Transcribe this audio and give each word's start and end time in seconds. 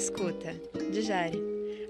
escuta, 0.00 0.54
digere. 0.90 1.38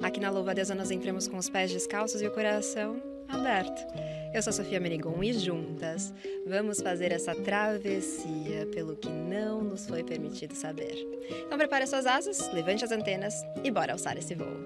Aqui 0.02 0.18
na 0.18 0.30
Louva 0.30 0.50
a 0.50 0.54
Deus 0.54 0.68
nós 0.70 0.90
entramos 0.90 1.28
com 1.28 1.36
os 1.36 1.48
pés 1.48 1.70
descalços 1.70 2.20
e 2.20 2.26
o 2.26 2.32
coração 2.32 3.00
aberto. 3.28 3.86
Eu 4.34 4.42
sou 4.42 4.52
Sofia 4.52 4.80
Merigon 4.80 5.22
e 5.22 5.32
juntas 5.32 6.12
vamos 6.44 6.80
fazer 6.80 7.12
essa 7.12 7.36
travessia 7.36 8.66
pelo 8.74 8.96
que 8.96 9.08
não 9.08 9.62
nos 9.62 9.86
foi 9.86 10.02
permitido 10.02 10.56
saber. 10.56 11.06
Então 11.46 11.56
prepare 11.56 11.86
suas 11.86 12.04
asas, 12.04 12.52
levante 12.52 12.84
as 12.84 12.90
antenas 12.90 13.32
e 13.62 13.70
bora 13.70 13.92
alçar 13.92 14.18
esse 14.18 14.34
voo. 14.34 14.56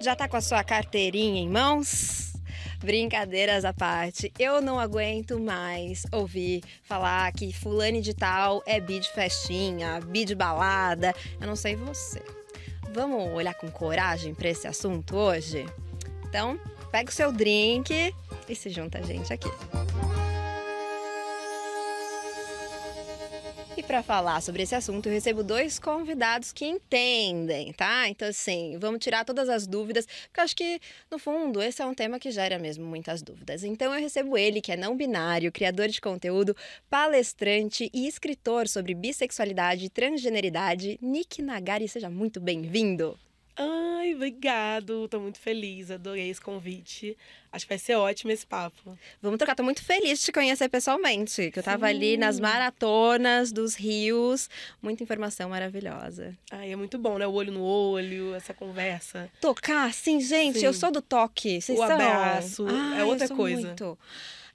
Já 0.00 0.16
tá 0.16 0.28
com 0.28 0.36
a 0.36 0.40
sua 0.40 0.64
carteirinha 0.64 1.40
em 1.40 1.48
mãos? 1.48 2.19
Brincadeiras 2.82 3.66
à 3.66 3.74
parte, 3.74 4.32
eu 4.38 4.62
não 4.62 4.80
aguento 4.80 5.38
mais 5.38 6.02
ouvir 6.10 6.62
falar 6.82 7.30
que 7.32 7.52
fulane 7.52 8.00
de 8.00 8.14
tal 8.14 8.62
é 8.64 8.80
bi 8.80 8.98
de 8.98 9.12
festinha, 9.12 10.00
bi 10.00 10.24
de 10.24 10.34
balada. 10.34 11.14
Eu 11.38 11.46
não 11.46 11.56
sei 11.56 11.76
você. 11.76 12.22
Vamos 12.94 13.34
olhar 13.34 13.54
com 13.54 13.70
coragem 13.70 14.34
para 14.34 14.48
esse 14.48 14.66
assunto 14.66 15.14
hoje? 15.14 15.66
Então, 16.26 16.58
pega 16.90 17.10
o 17.10 17.12
seu 17.12 17.30
drink 17.30 18.14
e 18.48 18.54
se 18.54 18.70
junta 18.70 18.98
a 18.98 19.02
gente 19.02 19.30
aqui. 19.30 19.50
Para 23.90 24.04
falar 24.04 24.40
sobre 24.40 24.62
esse 24.62 24.72
assunto, 24.72 25.06
eu 25.06 25.12
recebo 25.12 25.42
dois 25.42 25.80
convidados 25.80 26.52
que 26.52 26.64
entendem, 26.64 27.72
tá? 27.72 28.08
Então, 28.08 28.28
assim, 28.28 28.78
vamos 28.78 29.00
tirar 29.00 29.24
todas 29.24 29.48
as 29.48 29.66
dúvidas, 29.66 30.06
porque 30.06 30.38
eu 30.38 30.44
acho 30.44 30.54
que, 30.54 30.80
no 31.10 31.18
fundo, 31.18 31.60
esse 31.60 31.82
é 31.82 31.84
um 31.84 31.92
tema 31.92 32.16
que 32.16 32.30
gera 32.30 32.56
mesmo 32.56 32.86
muitas 32.86 33.20
dúvidas. 33.20 33.64
Então, 33.64 33.92
eu 33.92 34.00
recebo 34.00 34.38
ele, 34.38 34.60
que 34.60 34.70
é 34.70 34.76
não 34.76 34.96
binário, 34.96 35.50
criador 35.50 35.88
de 35.88 36.00
conteúdo, 36.00 36.56
palestrante 36.88 37.90
e 37.92 38.06
escritor 38.06 38.68
sobre 38.68 38.94
bissexualidade 38.94 39.86
e 39.86 39.90
transgeneridade, 39.90 40.96
Nick 41.02 41.42
Nagari. 41.42 41.88
Seja 41.88 42.08
muito 42.08 42.40
bem-vindo. 42.40 43.18
Ai, 43.56 44.14
obrigado. 44.14 45.06
Tô 45.08 45.20
muito 45.20 45.38
feliz, 45.38 45.90
adorei 45.90 46.30
esse 46.30 46.40
convite. 46.40 47.16
Acho 47.52 47.66
que 47.66 47.70
vai 47.70 47.78
ser 47.78 47.96
ótimo 47.96 48.30
esse 48.30 48.46
papo. 48.46 48.96
Vamos 49.20 49.36
trocar, 49.38 49.54
tô 49.54 49.62
muito 49.62 49.82
feliz 49.82 50.20
de 50.20 50.26
te 50.26 50.32
conhecer 50.32 50.68
pessoalmente. 50.68 51.50
Que 51.50 51.58
eu 51.58 51.62
tava 51.62 51.86
Sim. 51.88 51.94
ali 51.94 52.16
nas 52.16 52.38
maratonas 52.40 53.50
dos 53.52 53.74
rios. 53.74 54.48
Muita 54.80 55.02
informação 55.02 55.50
maravilhosa. 55.50 56.36
Ai, 56.50 56.72
é 56.72 56.76
muito 56.76 56.96
bom, 56.96 57.18
né? 57.18 57.26
O 57.26 57.32
olho 57.32 57.52
no 57.52 57.62
olho, 57.62 58.34
essa 58.34 58.54
conversa. 58.54 59.30
Tocar, 59.40 59.92
sim, 59.92 60.20
gente, 60.20 60.60
sim. 60.60 60.66
eu 60.66 60.72
sou 60.72 60.90
do 60.90 61.02
toque. 61.02 61.60
Vocês 61.60 61.78
o 61.78 61.82
são? 61.82 61.94
abraço, 61.94 62.66
Ai, 62.68 63.00
é 63.00 63.04
outra 63.04 63.28
coisa. 63.28 63.66
Muito. 63.66 63.98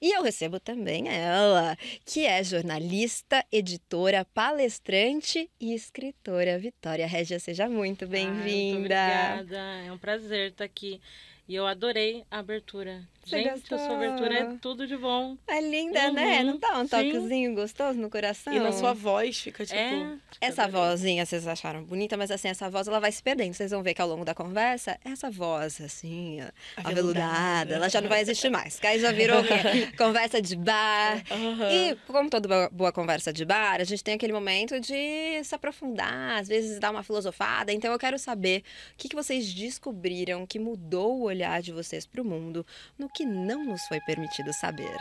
E 0.01 0.15
eu 0.15 0.23
recebo 0.23 0.59
também 0.59 1.07
ela, 1.07 1.77
que 2.05 2.25
é 2.25 2.43
jornalista, 2.43 3.43
editora, 3.51 4.25
palestrante 4.25 5.49
e 5.59 5.73
escritora. 5.73 6.59
Vitória 6.59 7.07
Régia, 7.07 7.39
seja 7.39 7.69
muito 7.69 8.07
bem-vinda. 8.07 8.79
Obrigada, 8.79 9.57
é 9.85 9.91
um 9.91 9.97
prazer 9.97 10.51
estar 10.51 10.65
aqui. 10.65 11.01
E 11.47 11.53
eu 11.53 11.67
adorei 11.67 12.25
a 12.31 12.39
abertura. 12.39 13.07
Você 13.23 13.37
Gente, 13.37 13.49
gostou? 13.53 13.77
a 13.79 13.81
sua 13.81 13.95
abertura 13.95 14.33
é 14.35 14.57
tudo 14.61 14.85
de 14.85 14.95
bom. 14.95 15.35
É 15.47 15.59
linda, 15.59 15.99
né? 15.99 16.07
uhum, 16.09 16.13
né? 16.13 16.43
Não 16.43 16.57
dá 16.59 16.79
um 16.79 16.87
toquezinho 16.87 17.49
sim. 17.49 17.55
gostoso 17.55 17.99
no 17.99 18.07
coração? 18.07 18.53
E 18.53 18.59
na 18.59 18.71
sua 18.71 18.93
voz 18.93 19.39
fica 19.39 19.65
tipo. 19.65 19.79
É, 19.79 20.17
essa 20.39 20.67
vozinha 20.67 21.25
vocês 21.25 21.47
acharam 21.47 21.83
bonita, 21.83 22.15
mas 22.15 22.29
assim, 22.29 22.49
essa 22.49 22.69
voz 22.69 22.87
ela 22.87 22.99
vai 22.99 23.11
se 23.11 23.23
perdendo. 23.23 23.55
Vocês 23.55 23.71
vão 23.71 23.81
ver 23.81 23.95
que 23.95 24.01
ao 24.01 24.07
longo 24.07 24.23
da 24.23 24.35
conversa, 24.35 24.99
essa 25.03 25.31
voz, 25.31 25.81
assim, 25.81 26.39
aveludada, 26.77 26.91
aveludada 26.91 27.75
ela 27.75 27.89
já 27.89 27.99
não 27.99 28.09
vai 28.09 28.21
existir 28.21 28.49
mais. 28.49 28.79
Que 28.79 28.85
aí 28.85 28.99
já 28.99 29.11
virou 29.11 29.41
conversa 29.97 30.39
de 30.39 30.55
bar. 30.55 31.23
Uhum. 31.31 31.71
E, 31.71 31.95
como 32.05 32.29
toda 32.29 32.69
boa 32.69 32.91
conversa 32.91 33.33
de 33.33 33.43
bar, 33.43 33.81
a 33.81 33.85
gente 33.85 34.03
tem 34.03 34.13
aquele 34.13 34.33
momento 34.33 34.79
de 34.79 35.43
se 35.43 35.55
aprofundar, 35.55 36.39
às 36.39 36.47
vezes 36.47 36.79
dar 36.79 36.91
uma 36.91 37.01
filosofada. 37.01 37.73
Então 37.73 37.91
eu 37.91 37.97
quero 37.97 38.19
saber 38.19 38.59
o 38.93 38.97
que, 38.97 39.09
que 39.09 39.15
vocês 39.15 39.51
descobriram 39.51 40.45
que 40.45 40.59
mudou 40.59 41.23
o 41.23 41.34
olhar 41.35 41.61
de 41.61 41.71
vocês 41.71 42.05
para 42.05 42.21
o 42.21 42.25
mundo 42.25 42.65
no 42.97 43.09
que 43.09 43.25
não 43.25 43.63
nos 43.63 43.85
foi 43.87 43.99
permitido 44.01 44.53
saber. 44.53 44.97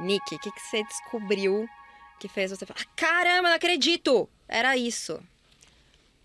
Nick, 0.00 0.34
o 0.34 0.38
que, 0.38 0.50
que 0.50 0.60
você 0.60 0.82
descobriu 0.84 1.68
que 2.18 2.28
fez 2.28 2.50
você 2.50 2.64
falar: 2.64 2.84
caramba, 2.96 3.48
não 3.48 3.56
acredito! 3.56 4.28
Era 4.48 4.76
isso. 4.76 5.22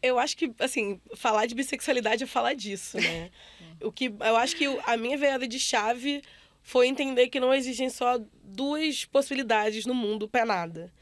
Eu 0.02 0.20
acho 0.20 0.38
que, 0.38 0.53
assim, 0.59 1.02
falar 1.16 1.47
de 1.47 1.56
bissexualidade 1.56 2.24
é 2.24 2.28
falar 2.28 2.53
disso, 2.53 2.97
né? 2.97 3.31
o 3.81 3.92
que 3.92 4.06
eu 4.06 4.36
acho 4.38 4.56
que 4.56 4.66
a 4.86 4.96
minha 4.96 5.18
virada 5.18 5.47
de 5.47 5.59
chave 5.59 6.22
foi 6.62 6.88
entender 6.88 7.30
que 7.30 7.40
não 7.40 7.53
existem 7.53 7.90
só 7.90 8.20
duas 8.44 9.06
possibilidades 9.06 9.86
no 9.86 9.94
mundo 9.94 10.28
para 10.28 10.46
nada. 10.46 10.94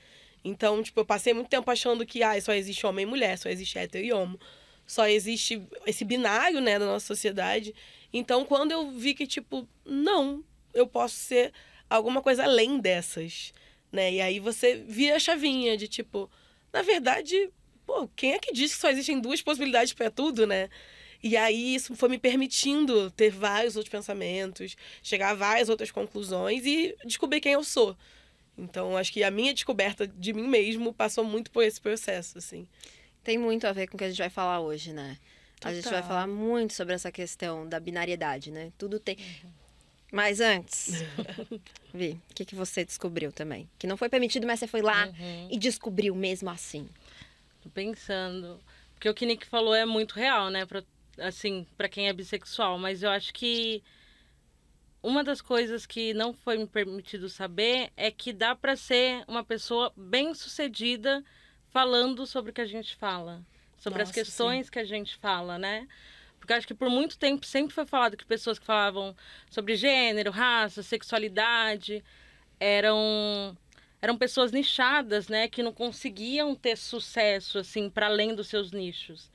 Então, 0.43 0.81
tipo, 0.81 0.99
eu 0.99 1.05
passei 1.05 1.33
muito 1.33 1.49
tempo 1.49 1.69
achando 1.69 2.05
que 2.05 2.23
ah, 2.23 2.39
só 2.39 2.53
existe 2.53 2.85
homem 2.85 3.03
e 3.03 3.09
mulher, 3.09 3.37
só 3.37 3.49
existe 3.49 3.77
hétero 3.77 4.05
e 4.05 4.13
homo 4.13 4.39
só 4.85 5.07
existe 5.07 5.61
esse 5.85 6.05
binário, 6.05 6.61
né, 6.61 6.77
da 6.77 6.85
nossa 6.85 7.05
sociedade. 7.05 7.73
Então, 8.13 8.45
quando 8.45 8.71
eu 8.71 8.91
vi 8.91 9.13
que, 9.13 9.25
tipo, 9.25 9.67
não, 9.83 10.43
eu 10.73 10.87
posso 10.87 11.15
ser 11.15 11.51
alguma 11.89 12.21
coisa 12.21 12.43
além 12.43 12.79
dessas, 12.79 13.53
né? 13.91 14.13
E 14.13 14.21
aí 14.21 14.39
você 14.39 14.75
vira 14.87 15.15
a 15.15 15.19
chavinha 15.19 15.75
de, 15.75 15.87
tipo, 15.87 16.29
na 16.71 16.81
verdade, 16.81 17.49
pô, 17.85 18.07
quem 18.15 18.33
é 18.33 18.39
que 18.39 18.53
diz 18.53 18.73
que 18.73 18.79
só 18.79 18.89
existem 18.89 19.19
duas 19.19 19.41
possibilidades 19.41 19.93
para 19.93 20.11
tudo, 20.11 20.45
né? 20.45 20.69
E 21.23 21.35
aí 21.35 21.75
isso 21.75 21.95
foi 21.95 22.09
me 22.09 22.19
permitindo 22.19 23.09
ter 23.11 23.31
vários 23.31 23.75
outros 23.75 23.91
pensamentos, 23.91 24.75
chegar 25.01 25.31
a 25.31 25.33
várias 25.35 25.69
outras 25.69 25.89
conclusões 25.89 26.65
e 26.65 26.95
descobrir 27.05 27.41
quem 27.41 27.53
eu 27.53 27.63
sou. 27.63 27.97
Então, 28.57 28.95
acho 28.95 29.11
que 29.11 29.23
a 29.23 29.31
minha 29.31 29.53
descoberta 29.53 30.07
de 30.07 30.31
mim 30.33 30.47
mesmo 30.47 30.93
passou 30.93 31.23
muito 31.23 31.51
por 31.51 31.63
esse 31.63 31.81
processo, 31.81 32.37
assim 32.37 32.67
tem 33.25 33.39
muito 33.39 33.65
a 33.65 33.73
ver 33.73 33.87
com 33.87 33.95
o 33.95 33.97
que 33.97 34.03
a 34.03 34.09
gente 34.09 34.19
vai 34.19 34.29
falar 34.29 34.59
hoje, 34.59 34.93
né? 34.93 35.17
Total. 35.55 35.71
A 35.71 35.75
gente 35.75 35.89
vai 35.89 36.03
falar 36.03 36.27
muito 36.27 36.73
sobre 36.73 36.93
essa 36.93 37.11
questão 37.11 37.67
da 37.67 37.79
binariedade, 37.79 38.51
né? 38.51 38.71
Tudo 38.77 38.99
tem. 38.99 39.17
Uhum. 39.17 39.49
Mas 40.11 40.39
antes, 40.39 41.03
Vi, 41.91 42.21
o 42.29 42.33
que, 42.35 42.45
que 42.45 42.55
você 42.55 42.85
descobriu 42.85 43.31
também? 43.31 43.67
Que 43.79 43.87
não 43.87 43.97
foi 43.97 44.09
permitido, 44.09 44.45
mas 44.45 44.59
você 44.59 44.67
foi 44.67 44.83
lá 44.83 45.07
uhum. 45.07 45.47
e 45.51 45.57
descobriu 45.57 46.13
mesmo 46.13 46.49
assim. 46.51 46.87
Tô 47.63 47.69
pensando. 47.69 48.59
Porque 48.93 49.09
o 49.09 49.13
que 49.13 49.25
Nick 49.25 49.47
falou 49.47 49.73
é 49.73 49.85
muito 49.85 50.13
real, 50.13 50.51
né? 50.51 50.63
Pra, 50.65 50.83
assim, 51.17 51.65
para 51.75 51.89
quem 51.89 52.07
é 52.07 52.13
bissexual. 52.13 52.77
Mas 52.77 53.01
eu 53.01 53.09
acho 53.09 53.33
que 53.33 53.83
uma 55.01 55.23
das 55.23 55.41
coisas 55.41 55.87
que 55.87 56.13
não 56.13 56.31
foi 56.31 56.59
me 56.59 56.67
permitido 56.67 57.27
saber 57.27 57.91
é 57.97 58.11
que 58.11 58.31
dá 58.31 58.55
para 58.55 58.75
ser 58.75 59.23
uma 59.27 59.43
pessoa 59.43 59.91
bem 59.97 60.33
sucedida 60.35 61.23
falando 61.75 62.25
sobre 62.25 62.51
o 62.51 62.53
que 62.53 62.61
a 62.61 62.65
gente 62.65 62.95
fala, 62.95 63.43
sobre 63.77 63.99
Nossa, 63.99 64.11
as 64.11 64.15
questões 64.15 64.67
sim. 64.67 64.71
que 64.71 64.79
a 64.79 64.85
gente 64.85 65.17
fala, 65.17 65.57
né? 65.57 65.85
Porque 66.39 66.53
acho 66.53 66.65
que 66.65 66.73
por 66.73 66.89
muito 66.89 67.17
tempo 67.17 67.45
sempre 67.45 67.75
foi 67.75 67.85
falado 67.85 68.15
que 68.15 68.23
pessoas 68.23 68.57
que 68.57 68.65
falavam 68.65 69.13
sobre 69.49 69.75
gênero, 69.75 70.31
raça, 70.31 70.81
sexualidade 70.81 72.01
eram 72.57 73.57
eram 74.01 74.17
pessoas 74.17 74.53
nichadas, 74.53 75.27
né, 75.27 75.49
que 75.49 75.61
não 75.61 75.73
conseguiam 75.73 76.55
ter 76.55 76.77
sucesso 76.77 77.59
assim 77.59 77.89
para 77.89 78.05
além 78.05 78.33
dos 78.33 78.47
seus 78.47 78.71
nichos. 78.71 79.29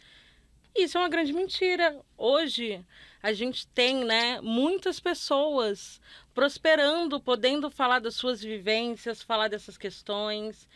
Isso 0.74 0.96
é 0.96 1.00
uma 1.02 1.10
grande 1.10 1.34
mentira. 1.34 2.00
Hoje 2.16 2.82
a 3.22 3.34
gente 3.34 3.66
tem, 3.66 4.02
né, 4.02 4.40
muitas 4.40 4.98
pessoas 4.98 6.00
prosperando, 6.32 7.20
podendo 7.20 7.70
falar 7.70 7.98
das 7.98 8.14
suas 8.14 8.40
vivências, 8.40 9.20
falar 9.22 9.48
dessas 9.48 9.76
questões. 9.76 10.66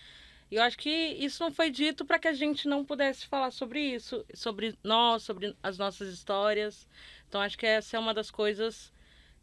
E 0.55 0.57
eu 0.57 0.63
acho 0.63 0.79
que 0.79 0.89
isso 0.89 1.43
não 1.43 1.51
foi 1.51 1.69
dito 1.69 2.05
para 2.05 2.17
que 2.17 2.29
a 2.29 2.33
gente 2.33 2.69
não 2.69 2.85
pudesse 2.85 3.27
falar 3.27 3.51
sobre 3.51 3.81
isso, 3.81 4.25
sobre 4.33 4.79
nós, 4.85 5.25
sobre 5.25 5.53
as 5.61 5.77
nossas 5.79 6.09
histórias. 6.15 6.87
Então 7.29 7.41
acho 7.41 7.59
que 7.59 7.67
essa 7.67 7.97
é 7.97 7.99
uma 7.99 8.15
das 8.15 8.31
coisas 8.31 8.93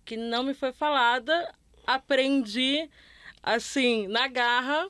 que 0.06 0.16
não 0.16 0.42
me 0.42 0.54
foi 0.54 0.72
falada. 0.72 1.54
Aprendi 1.86 2.90
assim, 3.44 4.08
na 4.08 4.30
garra, 4.30 4.88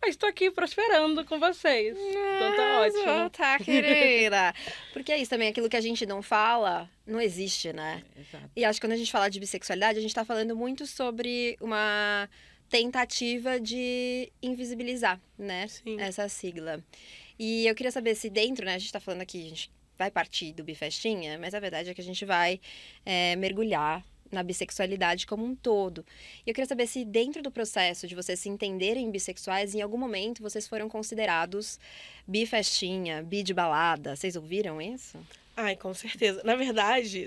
mas 0.00 0.12
estou 0.12 0.30
aqui 0.30 0.50
prosperando 0.50 1.22
com 1.26 1.38
vocês. 1.38 1.94
Então 1.94 2.56
tá 2.56 2.80
ótimo. 2.80 3.28
Tá, 3.28 3.58
querida. 3.62 4.54
Porque 4.94 5.12
é 5.12 5.18
isso 5.18 5.28
também, 5.28 5.48
aquilo 5.48 5.68
que 5.68 5.76
a 5.76 5.82
gente 5.82 6.06
não 6.06 6.22
fala, 6.22 6.88
não 7.06 7.20
existe, 7.20 7.70
né? 7.70 8.02
Exato. 8.16 8.50
E 8.56 8.64
acho 8.64 8.80
que 8.80 8.86
quando 8.86 8.94
a 8.94 8.96
gente 8.96 9.12
fala 9.12 9.28
de 9.28 9.38
bissexualidade, 9.38 9.98
a 9.98 10.00
gente 10.00 10.10
está 10.10 10.24
falando 10.24 10.56
muito 10.56 10.86
sobre 10.86 11.54
uma 11.60 12.30
tentativa 12.68 13.60
de 13.60 14.32
invisibilizar, 14.42 15.20
né? 15.38 15.66
Sim. 15.68 16.00
Essa 16.00 16.28
sigla. 16.28 16.82
E 17.38 17.66
eu 17.66 17.74
queria 17.74 17.92
saber 17.92 18.14
se 18.14 18.30
dentro, 18.30 18.64
né? 18.64 18.74
A 18.74 18.78
gente 18.78 18.86
está 18.86 19.00
falando 19.00 19.22
aqui, 19.22 19.44
a 19.44 19.48
gente 19.48 19.70
vai 19.96 20.10
partir 20.10 20.52
do 20.52 20.64
bifestinha, 20.64 21.38
mas 21.38 21.54
a 21.54 21.60
verdade 21.60 21.90
é 21.90 21.94
que 21.94 22.00
a 22.00 22.04
gente 22.04 22.24
vai 22.24 22.60
é, 23.04 23.36
mergulhar 23.36 24.04
na 24.30 24.42
bissexualidade 24.42 25.26
como 25.26 25.44
um 25.44 25.54
todo. 25.54 26.04
E 26.44 26.50
eu 26.50 26.54
queria 26.54 26.66
saber 26.66 26.86
se 26.86 27.04
dentro 27.04 27.42
do 27.42 27.50
processo 27.50 28.06
de 28.06 28.14
vocês 28.14 28.40
se 28.40 28.48
entenderem 28.48 29.10
bissexuais, 29.10 29.74
em 29.74 29.80
algum 29.80 29.96
momento 29.96 30.42
vocês 30.42 30.66
foram 30.66 30.88
considerados 30.88 31.78
bifestinha, 32.26 33.22
bi 33.22 33.42
de 33.42 33.54
balada. 33.54 34.16
Vocês 34.16 34.36
ouviram 34.36 34.82
isso? 34.82 35.18
Ai, 35.56 35.76
com 35.76 35.94
certeza. 35.94 36.42
Na 36.44 36.56
verdade, 36.56 37.26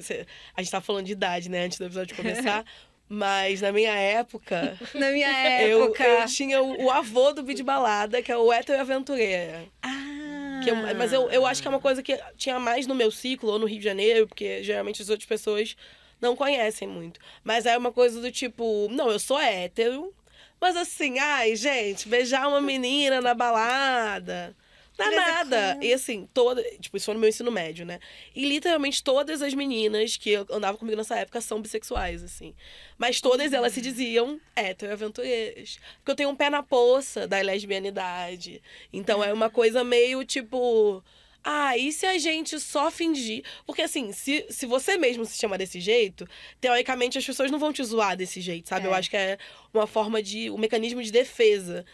a 0.55 0.61
gente 0.61 0.71
tá 0.71 0.81
falando 0.81 1.05
de 1.05 1.13
idade, 1.13 1.49
né, 1.49 1.63
antes 1.63 1.77
do 1.77 1.85
episódio 1.85 2.15
começar. 2.15 2.65
Mas 3.09 3.61
na 3.61 3.71
minha 3.71 3.93
época. 3.93 4.77
Na 4.93 5.11
minha 5.11 5.61
eu, 5.61 5.85
época. 5.85 6.03
eu 6.03 6.25
tinha 6.25 6.61
o, 6.61 6.85
o 6.85 6.91
avô 6.91 7.31
do 7.31 7.41
Bid 7.41 7.63
Balada, 7.63 8.21
que 8.21 8.31
é 8.31 8.37
o 8.37 8.51
Hétero 8.51 8.81
Aventureira. 8.81 9.63
Ah. 9.81 10.59
Que 10.63 10.71
eu- 10.71 10.75
mas 10.95 11.13
eu, 11.13 11.29
eu 11.29 11.45
acho 11.45 11.61
que 11.61 11.67
é 11.67 11.71
uma 11.71 11.79
coisa 11.79 12.03
que 12.03 12.19
tinha 12.35 12.59
mais 12.59 12.85
no 12.85 12.93
meu 12.95 13.09
ciclo, 13.09 13.51
ou 13.51 13.59
no 13.59 13.65
Rio 13.65 13.77
de 13.79 13.85
Janeiro, 13.85 14.27
porque 14.27 14.61
geralmente 14.63 15.01
as 15.01 15.09
outras 15.09 15.25
pessoas 15.27 15.77
não 16.19 16.35
conhecem 16.35 16.87
muito. 16.87 17.19
Mas 17.43 17.65
é 17.65 17.77
uma 17.77 17.91
coisa 17.93 18.19
do 18.19 18.29
tipo, 18.31 18.87
não, 18.91 19.09
eu 19.09 19.19
sou 19.19 19.39
hétero, 19.39 20.13
mas 20.59 20.75
assim, 20.75 21.17
ai, 21.19 21.55
gente, 21.55 22.09
beijar 22.09 22.47
uma 22.49 22.59
menina 22.59 23.21
na 23.21 23.33
balada. 23.33 24.53
Não 24.97 25.05
é 25.05 25.13
em 25.13 25.15
nada. 25.15 25.77
E 25.81 25.93
assim, 25.93 26.27
toda. 26.33 26.63
Tipo, 26.79 26.97
isso 26.97 27.05
foi 27.05 27.13
no 27.13 27.19
meu 27.19 27.29
ensino 27.29 27.51
médio, 27.51 27.85
né? 27.85 27.99
E 28.35 28.47
literalmente 28.47 29.03
todas 29.03 29.41
as 29.41 29.53
meninas 29.53 30.17
que 30.17 30.35
andavam 30.49 30.77
comigo 30.77 30.97
nessa 30.97 31.15
época 31.17 31.39
são 31.41 31.61
bissexuais, 31.61 32.23
assim. 32.23 32.53
Mas 32.97 33.21
todas 33.21 33.53
elas 33.53 33.73
se 33.73 33.81
diziam 33.81 34.39
hétero-aventureiras. 34.55 35.79
Porque 35.97 36.11
eu 36.11 36.15
tenho 36.15 36.29
um 36.29 36.35
pé 36.35 36.49
na 36.49 36.63
poça 36.63 37.27
da 37.27 37.39
lesbianidade. 37.41 38.61
Então 38.91 39.23
é 39.23 39.31
uma 39.33 39.49
coisa 39.49 39.83
meio 39.83 40.23
tipo. 40.25 41.03
Ah, 41.43 41.77
e 41.77 41.93
se 41.93 42.05
a 42.05 42.17
gente 42.17 42.59
só 42.59 42.91
fingir? 42.91 43.41
Porque 43.65 43.81
assim, 43.81 44.11
se, 44.11 44.45
se 44.49 44.65
você 44.65 44.97
mesmo 44.97 45.23
se 45.25 45.37
chama 45.37 45.57
desse 45.57 45.79
jeito, 45.79 46.27
teoricamente 46.59 47.17
as 47.17 47.25
pessoas 47.25 47.49
não 47.49 47.57
vão 47.59 47.71
te 47.71 47.81
zoar 47.85 48.17
desse 48.17 48.41
jeito, 48.41 48.67
sabe? 48.67 48.85
Eu 48.85 48.93
É. 48.93 48.97
acho 48.97 49.09
que 49.09 49.15
é 49.15 49.37
uma 49.73 49.87
forma 49.87 50.21
de. 50.21 50.49
um 50.49 50.57
mecanismo 50.57 51.01
de 51.01 51.11
defesa. 51.11 51.85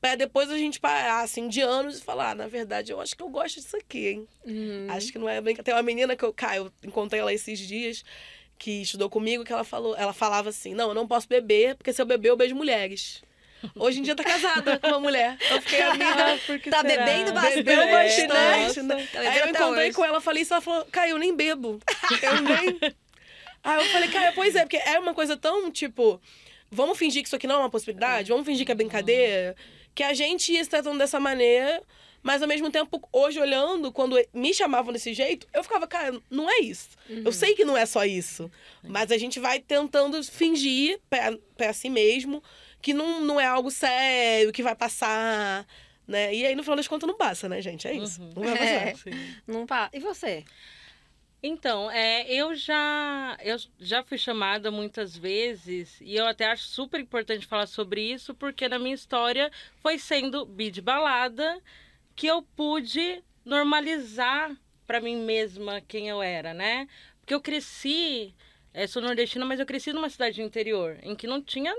Pra 0.00 0.14
depois 0.14 0.50
a 0.50 0.58
gente 0.58 0.78
parar, 0.78 1.22
assim, 1.22 1.48
de 1.48 1.60
anos 1.60 1.98
e 1.98 2.02
falar, 2.02 2.30
ah, 2.30 2.34
na 2.34 2.46
verdade, 2.46 2.92
eu 2.92 3.00
acho 3.00 3.16
que 3.16 3.22
eu 3.22 3.28
gosto 3.28 3.56
disso 3.60 3.76
aqui, 3.76 4.08
hein? 4.08 4.28
Uhum. 4.44 4.86
Acho 4.90 5.10
que 5.10 5.18
não 5.18 5.28
é 5.28 5.40
bem. 5.40 5.56
Tem 5.56 5.74
uma 5.74 5.82
menina 5.82 6.14
que 6.14 6.24
eu, 6.24 6.32
cara, 6.32 6.56
eu 6.56 6.72
encontrei 6.84 7.20
ela 7.20 7.32
esses 7.32 7.58
dias, 7.58 8.04
que 8.58 8.82
estudou 8.82 9.08
comigo, 9.10 9.42
que 9.44 9.52
ela 9.52 9.64
falou, 9.64 9.96
ela 9.96 10.12
falava 10.12 10.50
assim: 10.50 10.74
não, 10.74 10.88
eu 10.88 10.94
não 10.94 11.06
posso 11.08 11.26
beber, 11.28 11.76
porque 11.76 11.92
se 11.92 12.00
eu 12.00 12.06
beber, 12.06 12.28
eu 12.28 12.36
beijo 12.36 12.54
mulheres. 12.54 13.22
Hoje 13.74 13.98
em 13.98 14.02
dia 14.02 14.14
tá 14.14 14.22
casada 14.22 14.78
com 14.78 14.86
uma 14.86 15.00
mulher. 15.00 15.36
Eu 15.50 15.60
fiquei 15.62 15.80
amiga. 15.80 16.38
Porque 16.46 16.70
Tá 16.70 16.82
será? 16.82 17.04
bebendo 17.04 17.32
bastante, 17.32 17.62
Bebeu 17.62 17.90
bastante, 17.90 18.82
né? 18.82 19.08
Tá 19.10 19.20
Aí 19.20 19.38
eu 19.40 19.48
encontrei 19.48 19.86
hoje. 19.88 19.96
com 19.96 20.04
ela, 20.04 20.20
falei 20.20 20.42
isso, 20.42 20.52
ela 20.52 20.60
falou, 20.60 20.84
Caio, 20.92 21.12
eu 21.12 21.18
nem 21.18 21.34
bebo. 21.34 21.80
Eu 22.22 22.42
nem. 22.42 22.78
Aí 23.64 23.82
eu 23.82 23.90
falei, 23.90 24.08
Caio, 24.10 24.32
pois 24.34 24.54
é, 24.54 24.60
porque 24.60 24.76
é 24.76 24.98
uma 25.00 25.14
coisa 25.14 25.36
tão, 25.38 25.70
tipo, 25.72 26.20
vamos 26.70 26.98
fingir 26.98 27.22
que 27.22 27.28
isso 27.28 27.34
aqui 27.34 27.46
não 27.46 27.56
é 27.56 27.58
uma 27.60 27.70
possibilidade, 27.70 28.28
vamos 28.28 28.44
fingir 28.46 28.64
que 28.66 28.70
é 28.70 28.74
brincadeira, 28.74 29.56
que 29.96 30.02
a 30.04 30.12
gente 30.12 30.52
ia 30.52 30.62
se 30.62 30.68
tratando 30.68 30.98
dessa 30.98 31.18
maneira, 31.18 31.82
mas 32.22 32.42
ao 32.42 32.48
mesmo 32.48 32.70
tempo, 32.70 33.02
hoje 33.10 33.40
olhando, 33.40 33.90
quando 33.90 34.22
me 34.34 34.52
chamavam 34.52 34.92
desse 34.92 35.14
jeito, 35.14 35.48
eu 35.54 35.62
ficava, 35.64 35.86
cara, 35.86 36.20
não 36.30 36.50
é 36.50 36.58
isso. 36.60 36.90
Eu 37.08 37.32
sei 37.32 37.54
que 37.54 37.64
não 37.64 37.74
é 37.76 37.86
só 37.86 38.04
isso, 38.04 38.50
mas 38.82 39.10
a 39.10 39.16
gente 39.16 39.40
vai 39.40 39.58
tentando 39.58 40.22
fingir 40.22 41.00
pra, 41.08 41.36
pra 41.56 41.72
si 41.72 41.88
mesmo 41.88 42.42
que 42.82 42.92
não, 42.92 43.22
não 43.22 43.40
é 43.40 43.46
algo 43.46 43.70
sério, 43.70 44.52
que 44.52 44.62
vai 44.62 44.76
passar, 44.76 45.66
né? 46.06 46.32
E 46.34 46.44
aí, 46.44 46.54
no 46.54 46.62
final 46.62 46.76
das 46.76 46.86
contas, 46.86 47.08
não 47.08 47.16
passa, 47.16 47.48
né, 47.48 47.62
gente? 47.62 47.88
É 47.88 47.94
isso. 47.94 48.20
Uhum. 48.20 48.32
Não 48.36 48.42
vai 48.42 48.52
passar. 48.94 49.10
É. 49.10 49.14
Não 49.46 49.66
pa... 49.66 49.90
E 49.94 49.98
você? 49.98 50.44
Então, 51.48 51.88
é, 51.92 52.28
eu 52.28 52.56
já 52.56 53.38
eu 53.40 53.56
já 53.78 54.02
fui 54.02 54.18
chamada 54.18 54.68
muitas 54.68 55.16
vezes 55.16 56.00
e 56.00 56.16
eu 56.16 56.26
até 56.26 56.46
acho 56.46 56.64
super 56.64 56.98
importante 56.98 57.46
falar 57.46 57.68
sobre 57.68 58.00
isso 58.02 58.34
porque 58.34 58.68
na 58.68 58.80
minha 58.80 58.96
história 58.96 59.48
foi 59.80 59.96
sendo 59.96 60.44
bid 60.44 60.80
balada 60.80 61.62
que 62.16 62.26
eu 62.26 62.42
pude 62.42 63.22
normalizar 63.44 64.56
para 64.88 65.00
mim 65.00 65.18
mesma 65.18 65.80
quem 65.86 66.08
eu 66.08 66.20
era, 66.20 66.52
né? 66.52 66.88
Porque 67.20 67.32
eu 67.34 67.40
cresci, 67.40 68.34
é, 68.74 68.88
sou 68.88 69.00
nordestina, 69.00 69.44
mas 69.46 69.60
eu 69.60 69.66
cresci 69.66 69.92
numa 69.92 70.10
cidade 70.10 70.42
do 70.42 70.46
interior 70.46 70.98
em 71.00 71.14
que 71.14 71.28
não 71.28 71.40
tinha 71.40 71.72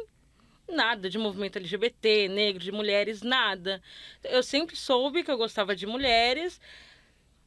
nada 0.69 1.09
de 1.09 1.17
movimento 1.17 1.57
LGBT, 1.57 2.29
negro, 2.29 2.63
de 2.63 2.71
mulheres, 2.71 3.21
nada. 3.21 3.81
Eu 4.23 4.41
sempre 4.41 4.77
soube 4.77 5.23
que 5.25 5.31
eu 5.31 5.37
gostava 5.37 5.75
de 5.75 5.85
mulheres, 5.85 6.59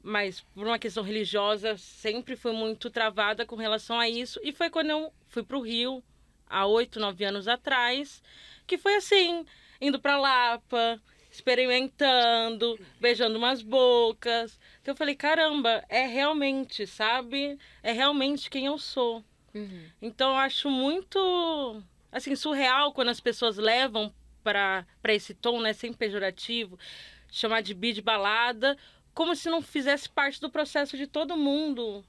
mas 0.02 0.41
por 0.55 0.67
uma 0.67 0.79
questão 0.79 1.02
religiosa 1.02 1.76
sempre 1.76 2.37
fui 2.37 2.52
muito 2.52 2.91
travada 2.91 3.44
com 3.44 3.56
relação 3.56 3.99
a 3.99 4.08
isso. 4.08 4.41
E 4.43 4.52
foi 4.52 4.70
quando 4.70 4.91
eu 4.91 5.12
fui 5.29 5.43
para 5.43 5.56
o 5.56 5.62
Rio, 5.62 6.02
há 6.47 6.67
oito, 6.67 6.99
nove 6.99 7.25
anos 7.25 7.47
atrás, 7.47 8.23
que 8.67 8.79
foi 8.79 8.97
assim, 8.97 9.44
indo 9.81 10.00
para 10.00 10.19
Lapa, 10.19 11.00
experimentando, 11.31 12.79
beijando 13.00 13.38
umas 13.38 13.62
bocas. 13.62 14.58
Que 14.82 14.91
eu 14.91 14.97
falei, 14.97 15.14
caramba, 15.14 15.85
é 15.88 16.06
realmente, 16.06 16.87
sabe? 16.87 17.58
É 17.82 17.93
realmente 17.93 18.50
quem 18.50 18.67
eu 18.67 18.79
sou. 18.79 19.25
Uhum. 19.55 19.85
Então 20.00 20.31
eu 20.31 20.37
acho 20.37 20.70
muito 20.70 21.82
assim 22.12 22.35
surreal 22.35 22.93
quando 22.93 23.08
as 23.08 23.20
pessoas 23.20 23.56
levam 23.56 24.12
para 24.43 24.87
para 25.03 25.14
esse 25.14 25.35
tom, 25.35 25.61
né, 25.61 25.73
sem 25.73 25.93
pejorativo, 25.93 26.79
chamar 27.31 27.61
de 27.61 27.75
bid 27.75 28.00
balada, 28.00 28.76
como 29.20 29.37
se 29.37 29.50
não 29.50 29.61
fizesse 29.61 30.08
parte 30.08 30.40
do 30.40 30.49
processo 30.49 30.96
de 30.96 31.06
todo 31.06 31.37
mundo 31.37 32.02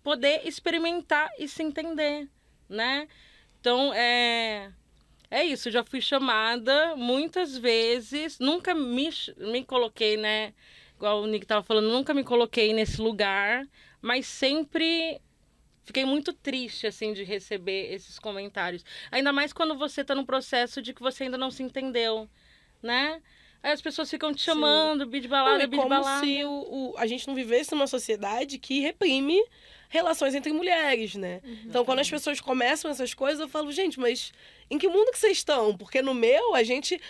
poder 0.00 0.46
experimentar 0.46 1.28
e 1.40 1.48
se 1.48 1.60
entender, 1.60 2.28
né? 2.68 3.08
Então 3.58 3.92
é 3.92 4.70
é 5.28 5.44
isso, 5.44 5.72
já 5.72 5.82
fui 5.82 6.00
chamada 6.00 6.94
muitas 6.94 7.58
vezes, 7.58 8.38
nunca 8.38 8.76
me, 8.76 9.10
me 9.38 9.64
coloquei, 9.64 10.16
né? 10.16 10.54
Igual 10.94 11.22
o 11.22 11.26
Nick 11.26 11.44
tava 11.46 11.64
falando, 11.64 11.88
nunca 11.88 12.14
me 12.14 12.22
coloquei 12.22 12.72
nesse 12.72 13.00
lugar, 13.02 13.66
mas 14.00 14.24
sempre 14.26 15.20
fiquei 15.82 16.04
muito 16.04 16.32
triste, 16.32 16.86
assim, 16.86 17.12
de 17.12 17.24
receber 17.24 17.92
esses 17.92 18.20
comentários. 18.20 18.84
Ainda 19.10 19.32
mais 19.32 19.52
quando 19.52 19.76
você 19.76 20.04
tá 20.04 20.14
num 20.14 20.24
processo 20.24 20.80
de 20.80 20.94
que 20.94 21.02
você 21.02 21.24
ainda 21.24 21.36
não 21.36 21.50
se 21.50 21.64
entendeu, 21.64 22.30
né? 22.80 23.20
Aí 23.66 23.72
as 23.72 23.82
pessoas 23.82 24.08
ficam 24.08 24.32
te 24.32 24.42
chamando, 24.42 25.04
bid 25.06 25.26
Não, 25.26 25.30
balada, 25.36 25.64
é 25.64 25.66
bid 25.66 25.76
como 25.82 25.88
balada. 25.88 26.24
se 26.24 26.44
o, 26.44 26.50
o- 26.50 26.94
a 26.96 27.04
gente 27.06 27.26
não 27.26 27.34
vivesse 27.34 27.72
numa 27.72 27.88
sociedade 27.88 28.58
que 28.58 28.78
reprime 28.78 29.42
relações 29.88 30.36
entre 30.36 30.52
mulheres, 30.52 31.16
né? 31.16 31.40
Então, 31.64 31.84
quando 31.84 31.98
as 31.98 32.08
pessoas 32.08 32.40
começam 32.40 32.88
essas 32.90 33.12
coisas, 33.12 33.40
eu 33.40 33.48
falo, 33.48 33.72
gente, 33.72 33.98
mas 33.98 34.32
em 34.70 34.78
que 34.78 34.86
mundo 34.88 35.10
que 35.10 35.18
vocês 35.18 35.38
estão? 35.38 35.76
Porque 35.76 36.00
no 36.00 36.14
meu, 36.14 36.54
a 36.54 36.62
gente. 36.62 37.00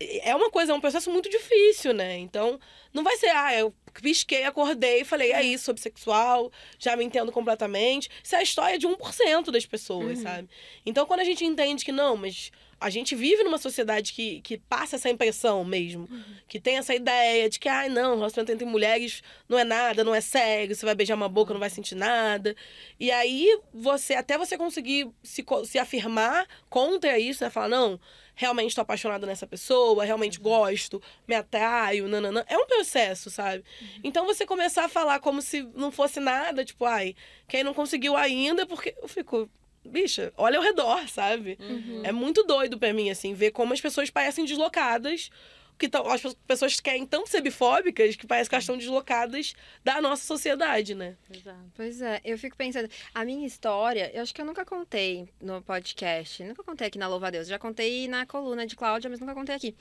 É 0.00 0.34
uma 0.34 0.50
coisa, 0.50 0.72
é 0.72 0.74
um 0.74 0.80
processo 0.80 1.08
muito 1.10 1.28
difícil, 1.30 1.92
né? 1.94 2.18
Então, 2.18 2.58
não 2.92 3.04
vai 3.04 3.16
ser, 3.16 3.28
ah, 3.30 3.54
eu 3.56 3.72
pisquei, 4.02 4.42
acordei 4.44 5.00
e 5.02 5.04
falei, 5.04 5.32
é 5.32 5.40
isso, 5.42 5.66
sou 5.66 5.74
bissexual, 5.74 6.50
já 6.80 6.96
me 6.96 7.04
entendo 7.04 7.30
completamente. 7.30 8.08
Isso 8.22 8.34
é 8.34 8.38
a 8.38 8.42
história 8.42 8.76
de 8.76 8.88
1% 8.88 9.52
das 9.52 9.64
pessoas, 9.64 10.18
sabe? 10.18 10.48
Então, 10.84 11.06
quando 11.06 11.20
a 11.20 11.24
gente 11.24 11.44
entende 11.44 11.84
que 11.84 11.92
não, 11.92 12.16
mas 12.16 12.50
a 12.80 12.90
gente 12.90 13.14
vive 13.14 13.42
numa 13.44 13.58
sociedade 13.58 14.12
que, 14.12 14.40
que 14.40 14.58
passa 14.58 14.96
essa 14.96 15.10
impressão 15.10 15.64
mesmo, 15.64 16.08
que 16.48 16.60
tem 16.60 16.76
essa 16.76 16.94
ideia 16.94 17.48
de 17.48 17.58
que, 17.58 17.68
ai, 17.68 17.88
não, 17.88 18.16
relacionamento 18.16 18.52
entre 18.52 18.66
mulheres 18.66 19.22
não 19.48 19.58
é 19.58 19.64
nada, 19.64 20.04
não 20.04 20.14
é 20.14 20.20
sério, 20.20 20.74
você 20.74 20.84
vai 20.84 20.94
beijar 20.94 21.14
uma 21.14 21.28
boca, 21.28 21.52
não 21.52 21.60
vai 21.60 21.70
sentir 21.70 21.94
nada. 21.94 22.54
E 22.98 23.10
aí, 23.10 23.58
você, 23.72 24.14
até 24.14 24.36
você 24.36 24.56
conseguir 24.56 25.08
se, 25.22 25.44
se 25.64 25.78
afirmar 25.78 26.46
contra 26.68 27.18
isso, 27.18 27.42
né? 27.42 27.50
Falar, 27.50 27.68
não, 27.68 27.98
realmente 28.34 28.70
estou 28.70 28.82
apaixonada 28.82 29.26
nessa 29.26 29.46
pessoa, 29.46 30.04
realmente 30.04 30.40
gosto, 30.40 31.00
me 31.26 31.34
atraio, 31.34 32.08
nananã. 32.08 32.44
É 32.48 32.58
um 32.58 32.66
processo, 32.66 33.30
sabe? 33.30 33.64
Então, 34.02 34.26
você 34.26 34.44
começar 34.44 34.84
a 34.84 34.88
falar 34.88 35.20
como 35.20 35.40
se 35.40 35.62
não 35.74 35.90
fosse 35.90 36.20
nada, 36.20 36.64
tipo, 36.64 36.84
ai, 36.84 37.14
quem 37.48 37.62
não 37.62 37.74
conseguiu 37.74 38.16
ainda, 38.16 38.66
porque 38.66 38.94
eu 39.00 39.08
fico... 39.08 39.48
Bicha, 39.84 40.32
olha 40.36 40.58
ao 40.58 40.64
redor, 40.64 41.08
sabe? 41.08 41.58
Uhum. 41.60 42.02
É 42.04 42.12
muito 42.12 42.42
doido 42.44 42.78
pra 42.78 42.92
mim, 42.92 43.10
assim, 43.10 43.34
ver 43.34 43.50
como 43.50 43.72
as 43.72 43.80
pessoas 43.80 44.10
parecem 44.10 44.44
deslocadas. 44.44 45.30
Que 45.76 45.88
tão, 45.88 46.08
as 46.08 46.22
pessoas 46.46 46.78
querem 46.78 47.04
tão 47.04 47.26
ser 47.26 47.40
bifóbicas 47.40 48.14
que 48.14 48.28
parece 48.28 48.48
que 48.48 48.54
elas 48.54 48.62
estão 48.62 48.78
deslocadas 48.78 49.54
da 49.82 50.00
nossa 50.00 50.24
sociedade, 50.24 50.94
né? 50.94 51.16
Exato. 51.28 51.58
Pois 51.74 52.00
é, 52.00 52.20
eu 52.24 52.38
fico 52.38 52.56
pensando, 52.56 52.88
a 53.12 53.24
minha 53.24 53.44
história, 53.44 54.08
eu 54.14 54.22
acho 54.22 54.32
que 54.32 54.40
eu 54.40 54.44
nunca 54.44 54.64
contei 54.64 55.28
no 55.40 55.60
podcast, 55.62 56.44
nunca 56.44 56.62
contei 56.62 56.86
aqui 56.86 56.96
na 56.96 57.08
Louva 57.08 57.26
a 57.26 57.30
Deus, 57.30 57.48
já 57.48 57.58
contei 57.58 58.06
na 58.06 58.24
coluna 58.24 58.64
de 58.64 58.76
Cláudia, 58.76 59.10
mas 59.10 59.18
nunca 59.18 59.34
contei 59.34 59.52
aqui. 59.52 59.74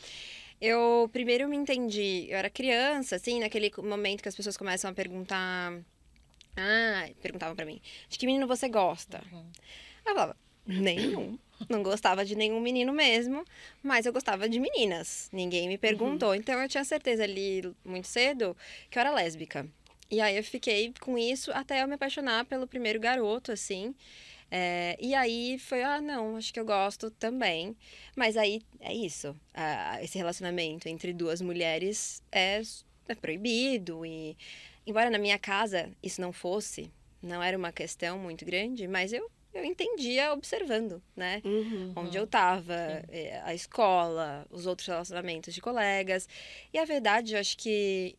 Eu 0.60 1.08
primeiro 1.14 1.48
me 1.48 1.56
entendi, 1.56 2.26
eu 2.28 2.38
era 2.38 2.50
criança, 2.50 3.16
assim, 3.16 3.40
naquele 3.40 3.72
momento 3.78 4.24
que 4.24 4.30
as 4.30 4.36
pessoas 4.36 4.58
começam 4.58 4.90
a 4.90 4.94
perguntar, 4.96 5.74
ah, 6.58 7.10
perguntavam 7.22 7.56
pra 7.56 7.66
mim, 7.68 7.80
de 8.10 8.18
que 8.18 8.26
menino 8.26 8.48
você 8.48 8.68
gosta? 8.68 9.22
Uhum. 9.32 9.46
Eu 10.06 10.14
falava, 10.14 10.36
nenhum. 10.66 11.38
Não 11.70 11.82
gostava 11.82 12.26
de 12.26 12.36
nenhum 12.36 12.60
menino 12.60 12.92
mesmo, 12.92 13.46
mas 13.82 14.06
eu 14.06 14.14
gostava 14.14 14.50
de 14.50 14.60
meninas. 14.60 15.30
Ninguém 15.32 15.68
me 15.68 15.78
perguntou. 15.78 16.36
Então 16.36 16.62
eu 16.62 16.68
tinha 16.68 16.84
certeza 16.84 17.24
ali 17.24 17.74
muito 17.86 18.08
cedo 18.08 18.56
que 18.90 18.98
eu 18.98 19.02
era 19.02 19.12
lésbica. 19.12 19.68
E 20.10 20.20
aí 20.22 20.36
eu 20.38 20.44
fiquei 20.44 20.94
com 21.00 21.18
isso 21.18 21.52
até 21.52 21.82
eu 21.82 21.88
me 21.88 21.96
apaixonar 21.96 22.46
pelo 22.46 22.68
primeiro 22.68 23.00
garoto, 23.00 23.52
assim. 23.52 23.96
É, 24.52 24.96
e 25.00 25.16
aí 25.16 25.58
foi, 25.58 25.82
ah, 25.82 26.00
não, 26.00 26.36
acho 26.36 26.54
que 26.54 26.60
eu 26.60 26.66
gosto 26.66 27.10
também. 27.10 27.76
Mas 28.16 28.38
aí 28.38 28.62
é 28.80 28.94
isso. 28.94 29.36
ah, 29.54 30.00
esse 30.04 30.18
relacionamento 30.18 30.88
entre 30.88 31.14
duas 31.14 31.42
mulheres 31.42 32.22
é, 32.32 32.62
é 33.08 33.16
proibido. 33.16 34.06
E 34.06 34.38
embora 34.86 35.10
na 35.10 35.18
minha 35.18 35.40
casa 35.40 35.90
isso 36.04 36.22
não 36.22 36.34
fosse, 36.34 36.92
não 37.22 37.42
era 37.42 37.58
uma 37.58 37.72
questão 37.72 38.20
muito 38.20 38.46
grande, 38.46 38.88
mas 38.88 39.14
eu 39.14 39.32
eu 39.54 39.64
entendia 39.64 40.34
observando, 40.34 41.02
né? 41.16 41.42
Uhum. 41.46 41.94
Onde 41.96 42.18
eu 42.18 42.26
tava, 42.26 42.74
é, 43.10 43.42
a 43.44 43.54
escola, 43.54 44.46
os 44.50 44.66
outros 44.66 44.88
relacionamentos 44.88 45.54
de 45.54 45.62
colegas. 45.62 46.28
E 46.74 46.78
a 46.78 46.86
verdade, 46.86 47.34
eu 47.34 47.40
acho 47.40 47.58
que 47.58 48.16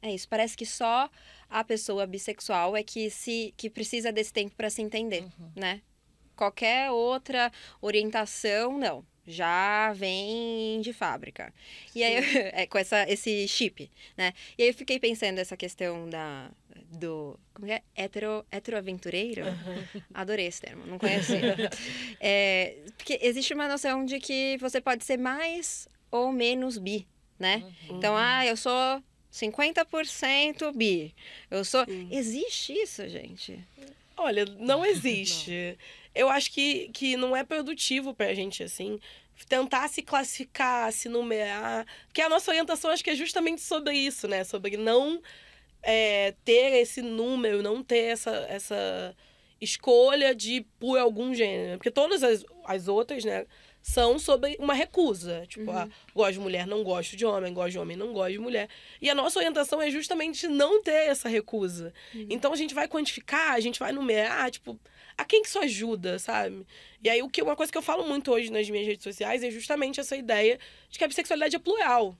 é 0.00 0.12
isso. 0.12 0.28
Parece 0.28 0.56
que 0.56 0.66
só 0.66 1.08
a 1.48 1.64
pessoa 1.64 2.06
bissexual 2.06 2.76
é 2.76 2.82
que 2.82 3.10
se 3.10 3.52
que 3.56 3.70
precisa 3.70 4.10
desse 4.10 4.32
tempo 4.32 4.54
para 4.56 4.70
se 4.70 4.82
entender, 4.82 5.24
né? 5.54 5.80
Qualquer 6.36 6.90
outra 6.90 7.52
orientação, 7.80 8.76
não. 8.78 9.04
Já 9.26 9.92
vem 9.92 10.80
de 10.80 10.92
fábrica. 10.92 11.52
E 11.94 12.02
aí, 12.02 12.14
é, 12.52 12.66
com 12.66 12.78
essa, 12.78 13.08
esse 13.10 13.48
chip, 13.48 13.90
né? 14.16 14.32
E 14.58 14.62
aí 14.62 14.68
eu 14.68 14.74
fiquei 14.74 14.98
pensando 14.98 15.38
essa 15.38 15.56
questão 15.56 16.08
da, 16.08 16.50
do. 16.92 17.38
Como 17.52 17.66
que 17.66 17.72
é? 17.72 17.82
Hetero, 17.96 18.44
heteroaventureiro? 18.50 19.44
Adorei 20.12 20.46
esse 20.46 20.60
termo, 20.60 20.86
não 20.86 20.98
conhecia. 20.98 21.56
É, 22.20 22.76
porque 22.96 23.18
existe 23.20 23.52
uma 23.52 23.68
noção 23.68 24.04
de 24.04 24.18
que 24.18 24.56
você 24.58 24.80
pode 24.80 25.04
ser 25.04 25.18
mais 25.18 25.88
ou 26.10 26.32
menos 26.32 26.78
bi, 26.78 27.06
né? 27.38 27.62
Então, 27.90 28.16
ah, 28.16 28.46
eu 28.46 28.56
sou 28.56 29.02
50% 29.32 30.72
bi. 30.74 31.14
Eu 31.50 31.64
sou. 31.64 31.84
Existe 32.10 32.72
isso, 32.72 33.06
gente? 33.08 33.58
Olha, 34.16 34.44
não 34.58 34.86
existe. 34.86 35.76
Eu 36.14 36.28
acho 36.28 36.50
que, 36.52 36.88
que 36.90 37.16
não 37.16 37.36
é 37.36 37.42
produtivo 37.42 38.14
pra 38.14 38.34
gente, 38.34 38.62
assim, 38.62 39.00
tentar 39.48 39.88
se 39.88 40.02
classificar, 40.02 40.92
se 40.92 41.08
numerar. 41.08 41.86
Porque 42.06 42.22
a 42.22 42.28
nossa 42.28 42.50
orientação 42.50 42.90
acho 42.90 43.02
que 43.02 43.10
é 43.10 43.16
justamente 43.16 43.60
sobre 43.60 43.96
isso, 43.96 44.28
né? 44.28 44.44
Sobre 44.44 44.76
não 44.76 45.20
é, 45.82 46.34
ter 46.44 46.80
esse 46.80 47.02
número, 47.02 47.62
não 47.62 47.82
ter 47.82 48.12
essa, 48.12 48.30
essa 48.48 49.16
escolha 49.60 50.34
de 50.34 50.64
por 50.78 50.98
algum 50.98 51.34
gênero. 51.34 51.78
Porque 51.78 51.90
todas 51.90 52.22
as, 52.22 52.44
as 52.64 52.88
outras, 52.88 53.24
né? 53.24 53.46
São 53.82 54.18
sobre 54.18 54.56
uma 54.58 54.72
recusa. 54.72 55.44
Tipo, 55.46 55.70
ah, 55.70 55.86
gosto 56.14 56.34
de 56.34 56.40
mulher, 56.40 56.66
não 56.66 56.82
gosto 56.82 57.16
de 57.16 57.26
homem, 57.26 57.52
gosto 57.52 57.72
de 57.72 57.78
homem, 57.78 57.98
não 57.98 58.14
gosto 58.14 58.32
de 58.32 58.38
mulher. 58.38 58.66
E 58.98 59.10
a 59.10 59.14
nossa 59.14 59.38
orientação 59.38 59.82
é 59.82 59.90
justamente 59.90 60.48
não 60.48 60.82
ter 60.82 61.08
essa 61.08 61.28
recusa. 61.28 61.92
Então 62.30 62.50
a 62.50 62.56
gente 62.56 62.72
vai 62.72 62.88
quantificar, 62.88 63.52
a 63.52 63.60
gente 63.60 63.78
vai 63.78 63.92
numerar, 63.92 64.50
tipo, 64.50 64.80
a 65.16 65.24
quem 65.24 65.42
que 65.42 65.48
isso 65.48 65.58
ajuda, 65.58 66.18
sabe? 66.18 66.66
E 67.02 67.08
aí 67.08 67.22
o 67.22 67.28
que 67.28 67.42
uma 67.42 67.56
coisa 67.56 67.70
que 67.70 67.78
eu 67.78 67.82
falo 67.82 68.06
muito 68.06 68.32
hoje 68.32 68.50
nas 68.50 68.68
minhas 68.68 68.86
redes 68.86 69.04
sociais 69.04 69.42
é 69.42 69.50
justamente 69.50 70.00
essa 70.00 70.16
ideia 70.16 70.58
de 70.90 70.98
que 70.98 71.04
a 71.04 71.08
bissexualidade 71.08 71.56
é 71.56 71.58
plural, 71.58 72.16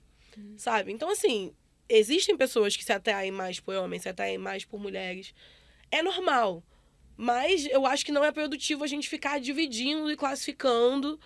sabe? 0.57 0.91
Então 0.91 1.09
assim, 1.09 1.53
existem 1.89 2.37
pessoas 2.37 2.75
que 2.75 2.83
se 2.83 2.93
atraem 2.93 3.31
mais 3.31 3.59
por 3.59 3.75
homens, 3.75 4.03
se 4.03 4.09
atraem 4.09 4.37
mais 4.37 4.65
por 4.65 4.79
mulheres. 4.79 5.33
É 5.91 6.01
normal. 6.01 6.63
Mas 7.17 7.65
eu 7.67 7.85
acho 7.85 8.05
que 8.05 8.11
não 8.11 8.23
é 8.25 8.31
produtivo 8.31 8.83
a 8.83 8.87
gente 8.87 9.07
ficar 9.07 9.39
dividindo 9.39 10.11
e 10.11 10.17
classificando 10.17 11.19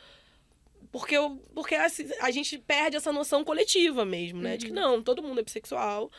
porque, 0.91 1.15
eu, 1.15 1.38
porque 1.53 1.75
assim, 1.75 2.09
a 2.19 2.31
gente 2.31 2.57
perde 2.57 2.97
essa 2.97 3.11
noção 3.11 3.43
coletiva 3.43 4.03
mesmo, 4.05 4.41
né? 4.41 4.57
De 4.57 4.67
que 4.67 4.71
não, 4.71 5.01
todo 5.01 5.21
mundo 5.21 5.39
é 5.39 5.43
bissexual. 5.43 6.11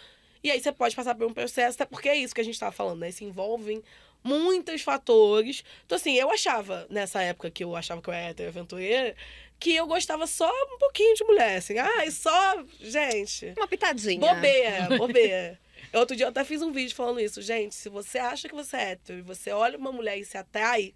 E 0.42 0.50
aí 0.50 0.61
você 0.61 0.73
pode 0.73 0.95
passar 0.95 1.14
por 1.14 1.26
um 1.26 1.35
processo, 1.35 1.76
até 1.76 1.85
porque 1.85 2.09
é 2.09 2.16
isso 2.16 2.35
que 2.35 2.40
a 2.40 2.45
gente 2.45 2.59
tava 2.59 2.73
falando, 2.73 3.00
né? 3.00 3.11
Se 3.11 3.25
envolvem 3.25 3.83
muitos 4.23 4.83
fatores. 4.83 5.65
Então, 5.85 5.97
assim, 5.97 6.15
eu 6.15 6.31
achava, 6.31 6.87
nessa 6.91 7.23
época 7.23 7.50
que 7.50 7.65
eu 7.65 7.75
achava 7.77 8.00
que 8.00 8.09
eu 8.09 8.15
era 8.15 8.49
aventureira, 8.49 9.15
que 9.59 9.75
eu 9.75 9.87
gostava 9.87 10.27
só 10.27 10.50
um 10.73 10.79
pouquinho 10.79 11.15
de 11.15 11.25
mulher, 11.25 11.59
assim. 11.59 11.79
Ah, 11.79 12.07
e 12.07 12.11
só. 12.11 12.65
Gente. 12.81 13.53
Uma 13.57 13.69
pitadinha. 13.69 14.21
Bobeira, 14.21 14.89
bobeira. 14.97 15.61
Outro 15.93 16.17
dia 16.17 16.27
eu 16.27 16.31
até 16.31 16.45
fiz 16.45 16.62
um 16.62 16.73
vídeo 16.73 16.95
falando 16.95 17.21
isso. 17.21 17.43
Gente, 17.43 17.75
se 17.75 17.89
você 17.89 18.19
acha 18.19 18.49
que 18.49 18.55
você 18.55 18.77
é 18.77 18.91
hétero 18.93 19.19
e 19.19 19.23
você 19.23 19.50
olha 19.50 19.77
uma 19.77 19.93
mulher 19.93 20.19
e 20.19 20.25
se 20.25 20.39
atrai. 20.39 20.95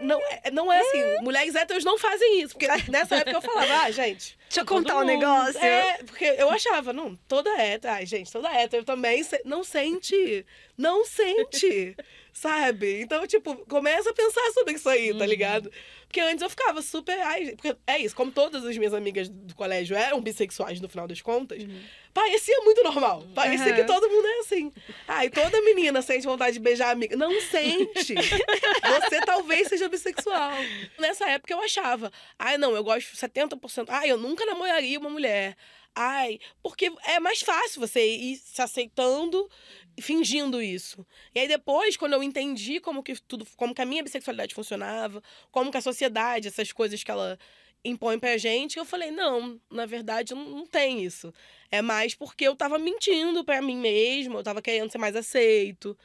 Não 0.00 0.20
é, 0.20 0.50
não 0.50 0.72
é 0.72 0.80
assim. 0.80 1.16
Mulheres 1.22 1.54
héteros 1.54 1.84
não 1.84 1.98
fazem 1.98 2.40
isso. 2.42 2.54
Porque 2.56 2.66
nessa 2.90 3.16
época 3.16 3.36
eu 3.36 3.42
falava, 3.42 3.74
ah, 3.82 3.90
gente. 3.90 4.38
Deixa 4.50 4.60
eu 4.62 4.66
contar 4.66 4.96
um 4.98 5.04
negócio. 5.04 5.60
É, 5.62 5.98
porque 6.04 6.24
eu 6.24 6.50
achava, 6.50 6.92
não, 6.92 7.14
toda 7.28 7.50
hétero. 7.60 7.94
Ai, 7.94 8.06
gente, 8.06 8.32
toda 8.32 8.48
hétero 8.52 8.84
também 8.84 9.22
se- 9.22 9.40
não 9.44 9.62
sente. 9.62 10.44
Não 10.76 11.04
sente. 11.04 11.94
Sabe? 12.32 13.00
Então, 13.00 13.26
tipo, 13.26 13.56
começa 13.66 14.10
a 14.10 14.14
pensar 14.14 14.50
sobre 14.52 14.74
isso 14.74 14.88
aí, 14.88 15.16
tá 15.16 15.26
ligado? 15.26 15.70
Porque 16.06 16.20
antes 16.20 16.42
eu 16.42 16.50
ficava 16.50 16.82
super. 16.82 17.18
Ai, 17.20 17.52
porque 17.56 17.76
é 17.86 17.98
isso, 17.98 18.16
como 18.16 18.32
todas 18.32 18.64
as 18.64 18.76
minhas 18.76 18.92
amigas 18.92 19.28
do 19.28 19.54
colégio 19.54 19.96
eram 19.96 20.20
bissexuais 20.20 20.80
no 20.80 20.88
final 20.88 21.06
das 21.06 21.22
contas, 21.22 21.62
parecia 22.12 22.60
muito 22.62 22.82
normal. 22.82 23.22
Parecia 23.34 23.68
Uhum. 23.68 23.74
que 23.76 23.84
todo 23.84 24.08
mundo 24.10 24.26
é 24.26 24.38
assim. 24.40 24.72
Ai, 25.06 25.30
toda 25.30 25.60
menina 25.62 26.02
sente 26.02 26.26
vontade 26.26 26.54
de 26.54 26.60
beijar 26.60 26.88
a 26.88 26.90
amiga. 26.90 27.16
Não 27.16 27.40
sente. 27.42 28.14
Você 29.00 29.20
talvez 29.24 29.68
seja 29.68 29.88
bissexual. 29.88 30.52
Nessa 30.98 31.28
época 31.30 31.52
eu 31.54 31.60
achava, 31.62 32.10
ai, 32.38 32.58
não, 32.58 32.74
eu 32.74 32.82
gosto 32.82 33.14
70%. 33.16 33.86
Ai, 33.88 34.10
eu 34.10 34.16
nunca 34.18 34.44
namoraria 34.44 34.98
uma 34.98 35.10
mulher. 35.10 35.56
Ai, 35.94 36.38
porque 36.62 36.90
é 37.04 37.18
mais 37.18 37.40
fácil 37.40 37.80
você 37.80 38.04
ir 38.04 38.36
se 38.36 38.62
aceitando 38.62 39.48
fingindo 40.00 40.60
isso. 40.62 41.06
E 41.34 41.40
aí 41.40 41.48
depois, 41.48 41.96
quando 41.96 42.14
eu 42.14 42.22
entendi 42.22 42.80
como 42.80 43.02
que 43.02 43.14
tudo, 43.22 43.46
como 43.56 43.74
que 43.74 43.82
a 43.82 43.86
minha 43.86 44.02
bissexualidade 44.02 44.54
funcionava, 44.54 45.22
como 45.50 45.70
que 45.70 45.76
a 45.76 45.80
sociedade, 45.80 46.48
essas 46.48 46.72
coisas 46.72 47.02
que 47.02 47.10
ela 47.10 47.38
impõe 47.84 48.18
pra 48.18 48.36
gente, 48.36 48.78
eu 48.78 48.84
falei, 48.84 49.10
não, 49.10 49.60
na 49.70 49.86
verdade 49.86 50.34
não, 50.34 50.44
não 50.44 50.66
tem 50.66 51.02
isso. 51.04 51.32
É 51.70 51.80
mais 51.82 52.14
porque 52.14 52.44
eu 52.46 52.54
tava 52.54 52.78
mentindo 52.78 53.44
pra 53.44 53.62
mim 53.62 53.76
mesma, 53.76 54.38
eu 54.38 54.42
tava 54.42 54.60
querendo 54.62 54.90
ser 54.90 54.98
mais 54.98 55.16
aceito, 55.16 55.96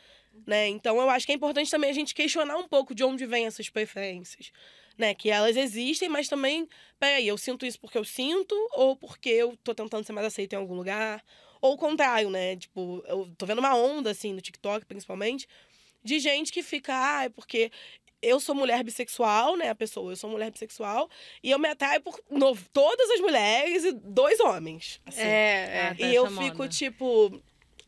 né? 0.46 0.68
Então 0.68 1.00
eu 1.00 1.10
acho 1.10 1.25
que 1.25 1.32
é 1.32 1.36
importante 1.36 1.70
também 1.72 1.90
a 1.90 1.94
gente 1.94 2.14
questionar 2.14 2.58
um 2.58 2.68
pouco 2.68 2.96
de 2.96 3.04
onde 3.04 3.25
vêm 3.25 3.46
essas 3.46 3.70
preferências. 3.70 4.52
Né, 4.98 5.14
que 5.14 5.30
elas 5.30 5.58
existem, 5.58 6.08
mas 6.08 6.30
também, 6.30 6.70
peraí, 6.98 7.28
eu 7.28 7.38
sinto 7.38 7.66
isso 7.66 7.78
porque 7.82 7.98
eu 7.98 8.06
sinto, 8.06 8.56
ou 8.72 8.96
porque 8.96 9.28
eu 9.28 9.58
tô 9.62 9.75
tentando 9.75 10.06
ser 10.06 10.14
mais 10.14 10.25
aceito 10.25 10.54
em 10.54 10.56
algum 10.56 10.74
lugar, 10.74 11.22
ou 11.62 11.74
o 11.74 11.77
contrário, 11.77 12.29
né? 12.29 12.55
Tipo, 12.55 13.03
eu 13.07 13.29
tô 13.38 13.45
vendo 13.45 13.59
uma 13.59 13.75
onda, 13.75 14.12
assim, 14.12 14.33
no 14.33 14.41
TikTok, 14.41 14.85
principalmente, 14.85 15.47
de 16.03 16.19
gente 16.19 16.51
que 16.51 16.62
fica, 16.63 16.93
ah, 16.93 17.24
é 17.25 17.29
porque 17.29 17.71
eu 18.21 18.39
sou 18.39 18.55
mulher 18.55 18.83
bissexual, 18.83 19.55
né? 19.55 19.69
A 19.69 19.75
pessoa, 19.75 20.12
eu 20.12 20.15
sou 20.15 20.29
mulher 20.29 20.50
bissexual, 20.51 21.09
e 21.43 21.51
eu 21.51 21.59
me 21.59 21.67
atraio 21.69 22.01
por 22.01 22.19
no- 22.29 22.55
todas 22.74 23.09
as 23.12 23.19
mulheres 23.19 23.83
e 23.83 23.91
dois 23.91 24.39
homens. 24.39 25.00
Assim. 25.05 25.21
É, 25.21 25.91
é. 25.91 25.93
Tá 25.95 26.05
E 26.07 26.15
eu 26.15 26.25
essa 26.25 26.41
fico, 26.41 26.57
moda. 26.57 26.69
tipo, 26.69 27.41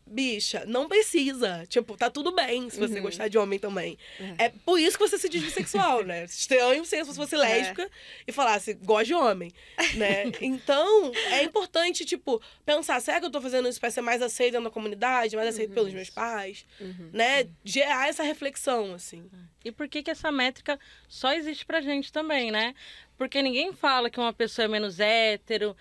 bicha, 0.10 0.64
não 0.66 0.88
precisa. 0.88 1.66
Tipo, 1.68 1.96
tá 1.98 2.10
tudo 2.10 2.34
bem 2.34 2.70
se 2.70 2.80
você 2.80 2.96
Uhum. 2.96 3.02
gostar 3.04 3.28
de 3.28 3.38
homem 3.38 3.60
também. 3.60 3.98
É. 4.38 4.50
por 4.66 4.80
isso 4.80 4.98
que 4.98 5.08
você 5.08 5.18
se 5.18 5.30
diz 5.30 5.44
bissexual, 5.44 6.04
né? 6.04 6.24
Estranho 6.26 6.84
se 6.86 6.96
você 7.04 7.12
É. 7.12 7.16
fosse 7.16 7.36
lésbica 7.36 7.90
e 8.28 8.32
falasse, 8.32 8.74
gosto 8.74 9.08
de 9.08 9.14
homem, 9.14 9.52
né? 9.96 10.24
Então, 10.42 11.12
é 11.32 11.44
importante, 11.44 12.06
tipo, 12.06 12.42
pensar, 12.66 13.00
será 13.02 13.20
que 13.20 13.26
eu 13.26 13.32
tô 13.32 13.42
fazendo 13.42 13.68
isso 13.68 13.80
pra 13.80 13.92
ser 13.92 14.02
mais 14.02 14.22
aceita 14.22 14.60
na 14.60 14.70
comunidade, 14.70 15.36
mais 15.36 15.50
aceito 15.50 15.74
pelos 15.74 15.94
meus 15.94 16.10
pais? 16.10 16.66
Uhum. 16.80 17.10
Né? 17.14 17.48
Gerar 17.64 18.10
essa 18.10 18.24
reflexão, 18.24 18.94
assim. 18.94 19.30
E 19.66 19.72
por 19.72 19.88
que, 19.88 20.02
que 20.02 20.10
essa 20.12 20.32
métrica 20.32 20.80
só 21.10 21.34
existe 21.34 21.66
pra 21.66 21.82
gente 21.82 22.12
também, 22.12 22.52
né? 22.52 22.74
Porque 23.18 23.42
ninguém 23.42 23.74
fala 23.74 24.10
que 24.10 24.20
uma 24.20 24.32
pessoa 24.32 24.66
é 24.66 24.68
menos 24.68 25.00
hétero, 25.00 25.76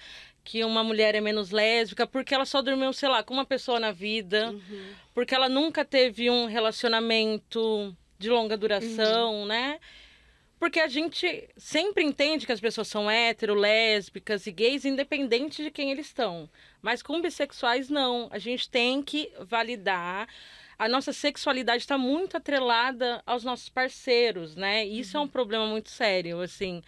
que 0.47 0.65
uma 0.65 0.85
mulher 0.85 1.17
é 1.17 1.21
menos 1.21 1.51
lésbica, 1.51 2.07
porque 2.07 2.33
ela 2.33 2.45
só 2.45 2.63
dormiu, 2.63 2.93
sei 2.93 3.09
lá, 3.09 3.21
com 3.25 3.35
uma 3.35 3.45
pessoa 3.45 3.81
na 3.81 3.91
vida, 3.91 4.55
porque 5.13 5.35
ela 5.35 5.49
nunca 5.49 5.85
teve 5.85 6.31
um 6.31 6.47
relacionamento 6.47 7.95
de 8.17 8.31
longa 8.31 8.57
duração, 8.57 9.45
né? 9.45 9.81
Porque 10.59 10.79
a 10.79 10.87
gente 10.87 11.49
sempre 11.57 12.05
entende 12.05 12.47
que 12.47 12.53
as 12.53 12.61
pessoas 12.61 12.87
são 12.89 13.11
hétero, 13.11 13.55
lésbicas 13.55 14.47
e 14.47 14.53
gays, 14.53 14.85
independente 14.85 15.63
de 15.65 15.71
quem 15.71 15.91
eles 15.91 16.07
estão. 16.07 16.49
Mas 16.81 17.03
com 17.03 17.21
bissexuais, 17.21 17.91
não. 17.91 18.29
A 18.31 18.39
gente 18.39 18.71
tem 18.71 19.03
que 19.03 19.31
validar. 19.41 20.29
A 20.79 20.89
nossa 20.89 21.13
sexualidade 21.13 21.83
está 21.83 21.99
muito 21.99 22.37
atrelada 22.37 23.23
aos 23.27 23.45
nossos 23.45 23.69
parceiros, 23.69 24.55
né? 24.55 24.87
E 24.87 25.01
Isso 25.01 25.17
é 25.17 25.21
um 25.21 25.29
problema 25.29 25.67
muito 25.67 25.91
sério, 25.91 26.41
assim. 26.41 26.83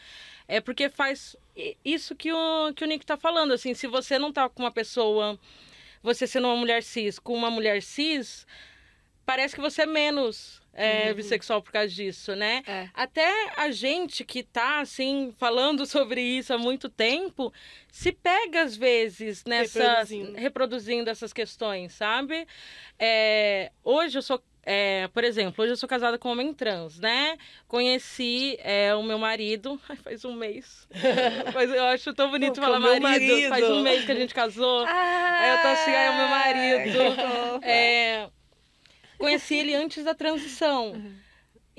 É 0.48 0.60
porque 0.60 0.88
faz 0.88 1.36
isso 1.84 2.16
que 2.16 2.32
o, 2.32 2.72
que 2.74 2.82
o 2.82 2.86
Nick 2.86 3.04
tá 3.04 3.16
falando, 3.16 3.52
assim. 3.52 3.74
Se 3.74 3.86
você 3.86 4.18
não 4.18 4.32
tá 4.32 4.48
com 4.48 4.62
uma 4.62 4.72
pessoa, 4.72 5.38
você 6.02 6.26
sendo 6.26 6.48
uma 6.48 6.56
mulher 6.56 6.82
cis, 6.82 7.18
com 7.18 7.34
uma 7.34 7.50
mulher 7.50 7.82
cis, 7.82 8.46
parece 9.26 9.54
que 9.54 9.60
você 9.60 9.82
é 9.82 9.86
menos 9.86 10.62
é, 10.72 11.12
bissexual 11.12 11.60
por 11.60 11.72
causa 11.72 11.92
disso, 11.92 12.36
né? 12.36 12.62
É. 12.66 12.88
Até 12.94 13.28
a 13.56 13.70
gente 13.72 14.24
que 14.24 14.44
tá, 14.44 14.80
assim, 14.80 15.34
falando 15.36 15.84
sobre 15.86 16.22
isso 16.22 16.54
há 16.54 16.58
muito 16.58 16.88
tempo, 16.88 17.52
se 17.90 18.12
pega 18.12 18.62
às 18.62 18.76
vezes 18.76 19.44
nessas. 19.44 19.82
Reproduzindo. 19.82 20.38
reproduzindo 20.38 21.10
essas 21.10 21.32
questões, 21.32 21.92
sabe? 21.92 22.46
É, 22.98 23.72
hoje 23.82 24.18
eu 24.18 24.22
sou. 24.22 24.42
É, 24.70 25.08
por 25.14 25.24
exemplo, 25.24 25.64
hoje 25.64 25.72
eu 25.72 25.76
sou 25.78 25.88
casada 25.88 26.18
com 26.18 26.28
um 26.28 26.32
homem 26.32 26.52
trans, 26.52 27.00
né? 27.00 27.38
Conheci 27.66 28.58
é, 28.60 28.94
o 28.94 29.02
meu 29.02 29.18
marido 29.18 29.80
ai, 29.88 29.96
faz 29.96 30.26
um 30.26 30.34
mês. 30.34 30.86
Mas 31.54 31.70
eu 31.70 31.84
acho 31.84 32.12
tão 32.12 32.30
bonito 32.30 32.60
falar 32.60 32.78
meu 32.78 33.00
marido. 33.00 33.32
marido. 33.32 33.48
Faz 33.48 33.64
um 33.70 33.80
mês 33.80 34.04
que 34.04 34.12
a 34.12 34.14
gente 34.14 34.34
casou. 34.34 34.84
Aí 34.86 35.50
eu 35.50 35.62
tô 35.62 35.68
assim, 35.68 35.90
ai, 35.90 36.06
é 36.06 36.10
o 36.10 36.16
meu 36.16 36.28
marido. 36.28 37.64
É, 37.64 38.28
conheci 39.16 39.54
ele 39.54 39.74
antes 39.74 40.04
da 40.04 40.14
transição. 40.14 40.92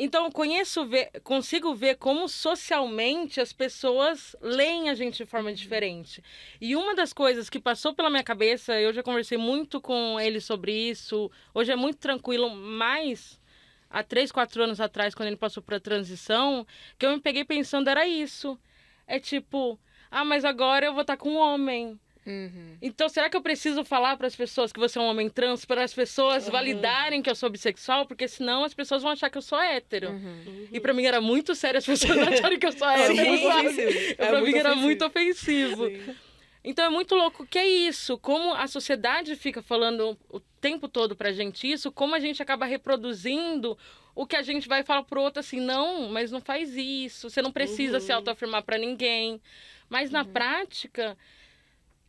Então, 0.01 0.23
eu 0.23 0.31
conheço, 0.31 0.85
ver, 0.85 1.11
consigo 1.25 1.75
ver 1.75 1.95
como 1.95 2.29
socialmente 2.29 3.41
as 3.41 3.51
pessoas 3.51 4.33
leem 4.39 4.89
a 4.89 4.93
gente 4.95 5.17
de 5.17 5.25
forma 5.25 5.51
diferente. 5.51 6.23
E 6.61 6.73
uma 6.73 6.95
das 6.95 7.11
coisas 7.11 7.49
que 7.49 7.59
passou 7.59 7.93
pela 7.93 8.09
minha 8.09 8.23
cabeça, 8.23 8.79
eu 8.79 8.93
já 8.93 9.03
conversei 9.03 9.37
muito 9.37 9.81
com 9.81 10.17
ele 10.17 10.39
sobre 10.39 10.71
isso, 10.71 11.29
hoje 11.53 11.73
é 11.73 11.75
muito 11.75 11.97
tranquilo, 11.97 12.49
mas 12.49 13.41
há 13.89 14.01
três, 14.01 14.31
quatro 14.31 14.63
anos 14.63 14.79
atrás, 14.79 15.13
quando 15.13 15.27
ele 15.27 15.35
passou 15.35 15.61
para 15.61 15.75
a 15.75 15.81
transição, 15.81 16.65
que 16.97 17.05
eu 17.05 17.11
me 17.11 17.19
peguei 17.19 17.43
pensando 17.43 17.89
era 17.89 18.07
isso. 18.07 18.57
É 19.05 19.19
tipo, 19.19 19.77
ah, 20.09 20.23
mas 20.23 20.45
agora 20.45 20.85
eu 20.85 20.93
vou 20.93 21.01
estar 21.01 21.17
com 21.17 21.31
um 21.31 21.37
homem. 21.37 21.99
Uhum. 22.29 22.77
Então, 22.79 23.09
será 23.09 23.27
que 23.27 23.35
eu 23.35 23.41
preciso 23.41 23.83
falar 23.83 24.15
para 24.15 24.27
as 24.27 24.35
pessoas 24.35 24.71
que 24.71 24.79
você 24.79 24.99
é 24.99 25.01
um 25.01 25.05
homem 25.05 25.27
trans 25.27 25.65
para 25.65 25.83
as 25.83 25.91
pessoas 25.91 26.45
uhum. 26.45 26.51
validarem 26.51 27.23
que 27.23 27.29
eu 27.29 27.33
sou 27.33 27.49
bissexual? 27.49 28.05
Porque 28.05 28.27
senão 28.27 28.63
as 28.63 28.73
pessoas 28.73 29.01
vão 29.01 29.11
achar 29.11 29.31
que 29.31 29.37
eu 29.37 29.41
sou 29.41 29.59
hétero. 29.59 30.11
Uhum. 30.11 30.67
E 30.71 30.79
para 30.79 30.93
mim 30.93 31.05
era 31.05 31.19
muito 31.19 31.55
sério 31.55 31.79
as 31.79 31.85
pessoas 31.85 32.19
acharem 32.29 32.59
que 32.59 32.67
eu 32.67 32.71
sou 32.71 32.87
hétero. 32.87 33.73
Sim, 33.73 34.15
é 34.15 34.27
para 34.27 34.41
mim 34.41 34.55
era 34.55 34.75
muito 34.75 35.03
ofensivo. 35.03 35.87
Sim. 35.87 36.15
Então 36.63 36.85
é 36.85 36.89
muito 36.89 37.15
louco 37.15 37.47
que 37.47 37.57
é 37.57 37.67
isso, 37.67 38.17
como 38.17 38.53
a 38.53 38.67
sociedade 38.67 39.35
fica 39.35 39.61
falando 39.61 40.15
o 40.29 40.39
tempo 40.61 40.87
todo 40.87 41.15
pra 41.15 41.31
gente 41.31 41.71
isso, 41.71 41.91
como 41.91 42.13
a 42.13 42.19
gente 42.19 42.43
acaba 42.43 42.65
reproduzindo 42.65 43.77
o 44.13 44.27
que 44.27 44.35
a 44.35 44.41
gente 44.41 44.67
vai 44.67 44.83
falar 44.83 45.03
pro 45.03 45.21
outro 45.21 45.39
assim, 45.39 45.61
não, 45.61 46.09
mas 46.09 46.31
não 46.31 46.41
faz 46.41 46.75
isso, 46.75 47.29
você 47.29 47.41
não 47.41 47.51
precisa 47.51 47.95
uhum. 47.95 48.01
se 48.01 48.11
autoafirmar 48.11 48.63
para 48.63 48.77
ninguém. 48.77 49.41
Mas 49.89 50.11
na 50.11 50.21
uhum. 50.21 50.31
prática, 50.31 51.17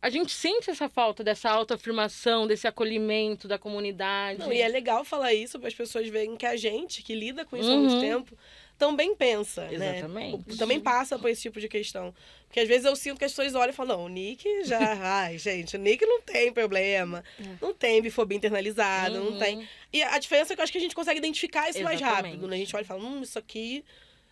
a 0.01 0.09
gente 0.09 0.33
sente 0.33 0.69
essa 0.69 0.89
falta 0.89 1.23
dessa 1.23 1.49
autoafirmação, 1.49 2.47
desse 2.47 2.67
acolhimento 2.67 3.47
da 3.47 3.59
comunidade. 3.59 4.39
Não, 4.39 4.51
e 4.51 4.59
é 4.59 4.67
legal 4.67 5.05
falar 5.05 5.33
isso 5.33 5.59
para 5.59 5.67
as 5.67 5.75
pessoas 5.75 6.07
verem 6.07 6.35
que 6.35 6.45
a 6.45 6.55
gente, 6.55 7.03
que 7.03 7.13
lida 7.13 7.45
com 7.45 7.55
isso 7.55 7.69
uhum. 7.69 7.75
há 7.75 7.77
muito 7.77 7.93
uhum. 7.95 8.01
tempo, 8.01 8.37
também 8.79 9.15
pensa, 9.15 9.67
né? 9.67 9.99
Exatamente. 9.99 10.49
né? 10.49 10.55
Também 10.57 10.79
passa 10.79 11.19
por 11.19 11.29
esse 11.29 11.43
tipo 11.43 11.59
de 11.59 11.67
questão. 11.67 12.15
Porque 12.47 12.59
às 12.59 12.67
vezes 12.67 12.85
eu 12.85 12.95
sinto 12.95 13.19
que 13.19 13.25
as 13.25 13.31
pessoas 13.31 13.53
olham 13.53 13.69
e 13.69 13.73
falam, 13.73 13.99
não, 13.99 14.05
o 14.05 14.09
Nick 14.09 14.63
já... 14.63 14.79
Ai, 15.21 15.37
gente, 15.37 15.75
o 15.75 15.79
Nick 15.79 16.03
não 16.03 16.19
tem 16.21 16.51
problema. 16.51 17.23
É. 17.39 17.43
Não 17.61 17.71
tem 17.71 18.01
bifobia 18.01 18.35
internalizada, 18.35 19.21
uhum. 19.21 19.31
não 19.31 19.37
tem... 19.37 19.57
Uhum. 19.57 19.67
E 19.93 20.01
a 20.01 20.17
diferença 20.17 20.53
é 20.53 20.55
que 20.55 20.61
eu 20.61 20.63
acho 20.63 20.71
que 20.71 20.79
a 20.79 20.81
gente 20.81 20.95
consegue 20.95 21.19
identificar 21.19 21.69
isso 21.69 21.77
Exatamente. 21.77 22.01
mais 22.01 22.15
rápido, 22.15 22.47
né? 22.47 22.55
A 22.55 22.59
gente 22.59 22.75
olha 22.75 22.83
e 22.83 22.87
fala, 22.87 23.03
hum, 23.03 23.21
isso 23.21 23.37
aqui 23.37 23.85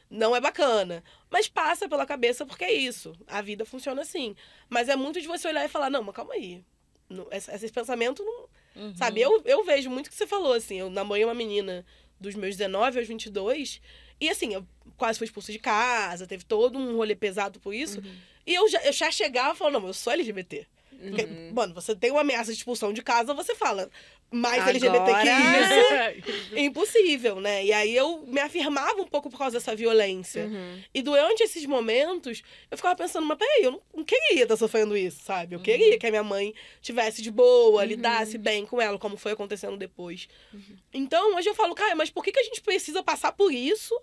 não 0.10 0.36
é 0.36 0.42
bacana. 0.42 1.04
Mas 1.30 1.48
passa 1.48 1.88
pela 1.88 2.06
cabeça 2.06 2.46
porque 2.46 2.64
é 2.64 2.74
isso. 2.74 3.16
A 3.28 3.42
vida 3.42 3.66
funciona 3.66 4.02
assim. 4.02 4.36
Mas 4.68 4.90
é 4.90 4.96
muito 4.96 5.22
de 5.22 5.28
você 5.28 5.48
olhar 5.48 5.64
e 5.66 5.70
falar, 5.70 5.90
não, 5.90 6.02
mas 6.02 6.16
calma 6.16 6.34
aí. 6.34 6.64
esse, 7.32 7.52
esse 7.52 7.72
pensamento 7.72 8.24
não. 8.24 8.50
Uhum. 8.84 8.96
Sabe? 8.96 9.22
Eu, 9.22 9.42
eu 9.46 9.64
vejo 9.64 9.90
muito 9.90 10.08
o 10.08 10.10
que 10.10 10.16
você 10.16 10.26
falou, 10.26 10.54
assim. 10.54 10.80
Eu 10.80 10.90
namorei 10.90 11.24
uma 11.24 11.34
menina 11.34 11.86
dos 12.20 12.36
meus 12.36 12.56
19 12.56 13.00
aos 13.00 13.08
22. 13.08 13.82
E 14.20 14.30
assim, 14.30 14.54
eu 14.54 14.66
quase 14.98 15.18
fui 15.18 15.26
expulsa 15.26 15.52
de 15.52 15.60
casa, 15.60 16.28
teve 16.28 16.44
todo 16.44 16.78
um 16.78 16.96
rolê 16.96 17.16
pesado 17.16 17.60
por 17.60 17.74
isso. 17.74 18.00
Uhum. 18.00 18.16
E 18.46 18.54
eu 18.54 18.68
já, 18.68 18.82
eu 18.84 18.92
já 18.92 19.12
chegava 19.12 19.54
e 19.54 19.58
falava, 19.58 19.80
não, 19.80 19.88
eu 19.88 19.94
sou 19.94 20.12
LGBT. 20.12 20.66
Porque, 21.02 21.24
uhum. 21.24 21.52
mano, 21.54 21.74
você 21.74 21.96
tem 21.96 22.12
uma 22.12 22.22
ameaça 22.22 22.52
de 22.52 22.58
expulsão 22.58 22.92
de 22.92 23.02
casa, 23.02 23.34
você 23.34 23.56
fala, 23.56 23.90
mais 24.32 24.62
Agora... 24.62 24.70
LGBT 24.72 25.06
que 25.22 26.20
isso, 26.54 26.58
impossível, 26.58 27.40
né? 27.40 27.66
E 27.66 27.74
aí 27.74 27.96
eu 27.96 28.24
me 28.28 28.40
afirmava 28.40 29.02
um 29.02 29.08
pouco 29.08 29.30
por 29.30 29.38
causa 29.38 29.58
dessa 29.58 29.76
violência. 29.76 30.46
Uhum. 30.46 30.82
E 30.94 31.02
durante 31.02 31.42
esses 31.42 31.66
momentos, 31.66 32.44
eu 32.70 32.78
ficava 32.78 32.96
pensando, 32.96 33.26
mas 33.26 33.38
peraí, 33.38 33.64
eu 33.64 33.72
não, 33.72 33.82
não 33.96 34.04
queria 34.04 34.44
estar 34.44 34.58
sofrendo 34.58 34.96
isso, 34.96 35.24
sabe? 35.24 35.56
Eu 35.56 35.60
uhum. 35.60 35.64
queria 35.64 35.98
que 35.98 36.06
a 36.06 36.12
minha 36.12 36.24
mãe 36.24 36.54
tivesse 36.82 37.22
de 37.22 37.32
boa, 37.32 37.82
uhum. 37.82 37.88
lidasse 37.88 38.38
bem 38.38 38.66
com 38.66 38.80
ela, 38.80 39.00
como 39.00 39.18
foi 39.18 39.32
acontecendo 39.32 39.78
depois. 39.78 40.28
Uhum. 40.54 40.78
Então, 40.94 41.36
hoje 41.36 41.50
eu 41.50 41.56
falo, 41.56 41.74
cara, 41.74 41.96
mas 41.96 42.10
por 42.10 42.24
que, 42.24 42.32
que 42.32 42.40
a 42.40 42.44
gente 42.44 42.62
precisa 42.62 43.02
passar 43.02 43.32
por 43.32 43.52
isso? 43.52 44.00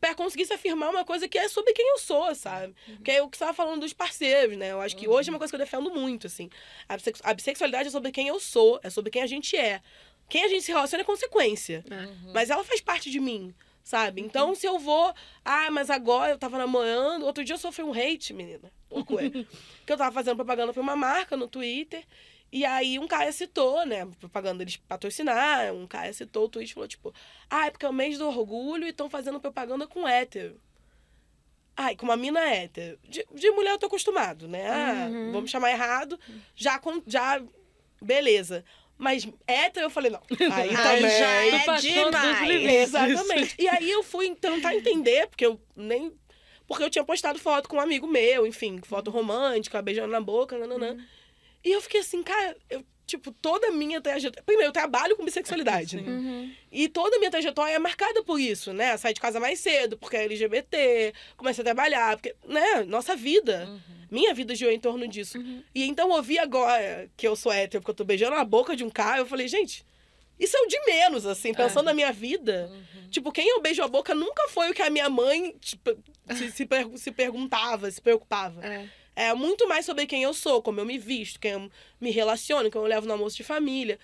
Para 0.00 0.14
conseguir 0.14 0.46
se 0.46 0.52
afirmar 0.52 0.90
uma 0.90 1.04
coisa 1.04 1.28
que 1.28 1.38
é 1.38 1.48
sobre 1.48 1.72
quem 1.72 1.88
eu 1.90 1.98
sou, 1.98 2.34
sabe? 2.34 2.74
Uhum. 2.86 2.96
Que 2.98 3.10
é 3.12 3.22
o 3.22 3.28
que 3.28 3.36
você 3.36 3.44
estava 3.44 3.56
falando 3.56 3.80
dos 3.80 3.92
parceiros, 3.92 4.56
né? 4.56 4.72
Eu 4.72 4.80
acho 4.80 4.96
que 4.96 5.08
uhum. 5.08 5.14
hoje 5.14 5.28
é 5.28 5.32
uma 5.32 5.38
coisa 5.38 5.50
que 5.50 5.56
eu 5.56 5.64
defendo 5.64 5.90
muito, 5.90 6.26
assim. 6.26 6.48
A, 6.88 7.34
bissexualidade 7.34 7.88
é 7.88 7.90
sobre 7.90 8.12
quem 8.12 8.28
eu 8.28 8.38
sou, 8.38 8.78
é 8.82 8.90
sobre 8.90 9.10
quem 9.10 9.22
a 9.22 9.26
gente 9.26 9.56
é. 9.56 9.80
Quem 10.28 10.44
a 10.44 10.48
gente 10.48 10.62
se 10.62 10.72
relaciona 10.72 11.02
é 11.02 11.04
consequência. 11.04 11.84
Uhum. 11.90 12.32
Mas 12.32 12.50
ela 12.50 12.62
faz 12.62 12.80
parte 12.80 13.10
de 13.10 13.18
mim, 13.18 13.54
sabe? 13.82 14.20
Então, 14.20 14.54
se 14.54 14.66
eu 14.66 14.78
vou. 14.78 15.12
Ah, 15.44 15.70
mas 15.70 15.90
agora 15.90 16.32
eu 16.32 16.38
tava 16.38 16.58
namorando. 16.58 17.24
Outro 17.24 17.42
dia 17.42 17.54
eu 17.54 17.58
sofri 17.58 17.82
um 17.82 17.92
hate, 17.92 18.32
menina. 18.32 18.70
Louco 18.90 19.18
é. 19.18 19.30
que 19.84 19.92
eu 19.92 19.96
tava 19.96 20.12
fazendo 20.12 20.36
propaganda 20.36 20.72
pra 20.72 20.82
uma 20.82 20.96
marca 20.96 21.36
no 21.36 21.48
Twitter. 21.48 22.04
E 22.50 22.64
aí 22.64 22.98
um 22.98 23.06
cara 23.06 23.30
citou, 23.30 23.84
né? 23.84 24.06
Propaganda 24.18 24.62
eles 24.62 24.76
patrocinar, 24.76 25.72
um 25.74 25.86
cara 25.86 26.12
citou 26.12 26.46
o 26.46 26.48
tweet 26.48 26.70
e 26.70 26.74
falou, 26.74 26.88
tipo, 26.88 27.14
ah, 27.50 27.66
é 27.66 27.70
porque 27.70 27.84
é 27.84 27.88
o 27.88 27.92
mês 27.92 28.18
do 28.18 28.26
orgulho 28.26 28.86
e 28.86 28.90
estão 28.90 29.10
fazendo 29.10 29.40
propaganda 29.40 29.86
com 29.86 30.08
hétero. 30.08 30.60
Ai, 31.76 31.94
com 31.94 32.06
uma 32.06 32.16
mina 32.16 32.40
hétero. 32.40 32.98
De, 33.04 33.24
de 33.34 33.50
mulher 33.52 33.72
eu 33.72 33.78
tô 33.78 33.86
acostumado, 33.86 34.48
né? 34.48 34.68
Ah, 34.68 35.08
uhum. 35.08 35.32
vamos 35.32 35.50
chamar 35.50 35.70
errado. 35.70 36.18
Já, 36.56 36.78
com, 36.78 37.02
já, 37.06 37.40
beleza. 38.02 38.64
Mas 38.96 39.28
hétero, 39.46 39.86
eu 39.86 39.90
falei, 39.90 40.10
não. 40.10 40.20
Aí 40.52 40.76
também. 40.76 41.18
Já 41.18 41.28
é 41.28 41.50
demais. 41.78 42.74
Exatamente. 42.74 43.54
E 43.56 43.68
aí 43.68 43.88
eu 43.88 44.02
fui 44.02 44.34
tentar 44.34 44.74
entender, 44.74 45.28
porque 45.28 45.46
eu 45.46 45.60
nem. 45.76 46.12
Porque 46.66 46.82
eu 46.82 46.90
tinha 46.90 47.04
postado 47.04 47.38
foto 47.38 47.68
com 47.68 47.76
um 47.76 47.80
amigo 47.80 48.06
meu, 48.06 48.46
enfim, 48.46 48.80
foto 48.82 49.10
romântica, 49.10 49.80
beijando 49.80 50.10
na 50.10 50.20
boca, 50.20 50.58
nananã. 50.58 50.92
Uhum. 50.92 51.04
E 51.64 51.70
eu 51.72 51.80
fiquei 51.80 52.00
assim, 52.00 52.22
cara, 52.22 52.56
eu, 52.70 52.84
tipo, 53.08 53.32
toda 53.32 53.68
a 53.68 53.72
minha 53.72 54.00
trajetória. 54.00 54.42
Primeiro, 54.44 54.68
eu 54.68 54.72
trabalho 54.72 55.16
com 55.16 55.24
bissexualidade, 55.24 55.96
né? 55.96 56.10
Uhum. 56.10 56.52
E 56.70 56.88
toda 56.88 57.16
a 57.16 57.18
minha 57.18 57.30
trajetória 57.30 57.72
é 57.72 57.78
marcada 57.78 58.22
por 58.22 58.38
isso, 58.38 58.72
né? 58.72 58.96
Sair 58.98 59.14
de 59.14 59.20
casa 59.20 59.40
mais 59.40 59.58
cedo, 59.58 59.96
porque 59.96 60.16
é 60.16 60.24
LGBT, 60.24 61.14
comecei 61.36 61.62
a 61.62 61.64
trabalhar, 61.64 62.16
porque, 62.16 62.36
né? 62.46 62.84
Nossa 62.84 63.16
vida. 63.16 63.66
Uhum. 63.66 63.80
Minha 64.10 64.34
vida 64.34 64.54
girou 64.54 64.72
em 64.72 64.78
torno 64.78 65.08
disso. 65.08 65.38
Uhum. 65.38 65.62
E 65.74 65.84
então 65.84 66.10
ouvir 66.10 66.38
agora 66.38 67.08
que 67.16 67.26
eu 67.26 67.34
sou 67.34 67.50
hétero, 67.50 67.80
porque 67.80 67.90
eu 67.90 67.96
tô 67.96 68.04
beijando 68.04 68.36
a 68.36 68.44
boca 68.44 68.76
de 68.76 68.84
um 68.84 68.90
cara, 68.90 69.18
eu 69.18 69.26
falei, 69.26 69.48
gente. 69.48 69.84
Isso 70.38 70.56
é 70.56 70.60
o 70.60 70.68
de 70.68 70.78
menos, 70.86 71.26
assim, 71.26 71.52
pensando 71.52 71.86
é. 71.86 71.90
na 71.90 71.94
minha 71.94 72.12
vida. 72.12 72.70
Uhum. 72.70 73.08
Tipo, 73.10 73.32
quem 73.32 73.48
eu 73.48 73.60
beijo 73.60 73.82
a 73.82 73.88
boca 73.88 74.14
nunca 74.14 74.46
foi 74.48 74.70
o 74.70 74.74
que 74.74 74.82
a 74.82 74.88
minha 74.88 75.10
mãe 75.10 75.56
tipo, 75.60 75.90
se, 76.30 76.52
se, 76.52 76.64
per 76.64 76.86
se 76.96 77.10
perguntava, 77.10 77.90
se 77.90 78.00
preocupava. 78.00 78.60
É. 79.18 79.34
Muito 79.34 79.66
mais 79.68 79.84
sobre 79.84 80.06
quem 80.06 80.22
eu 80.22 80.32
sou, 80.32 80.62
como 80.62 80.80
eu 80.80 80.86
me 80.86 80.98
visto, 80.98 81.40
quem 81.40 81.52
eu 81.52 81.70
me 82.00 82.10
relaciono, 82.10 82.70
quem 82.70 82.80
eu 82.80 82.86
levo 82.86 83.06
no 83.06 83.12
almoço 83.12 83.36
de 83.36 83.44
família. 83.44 83.98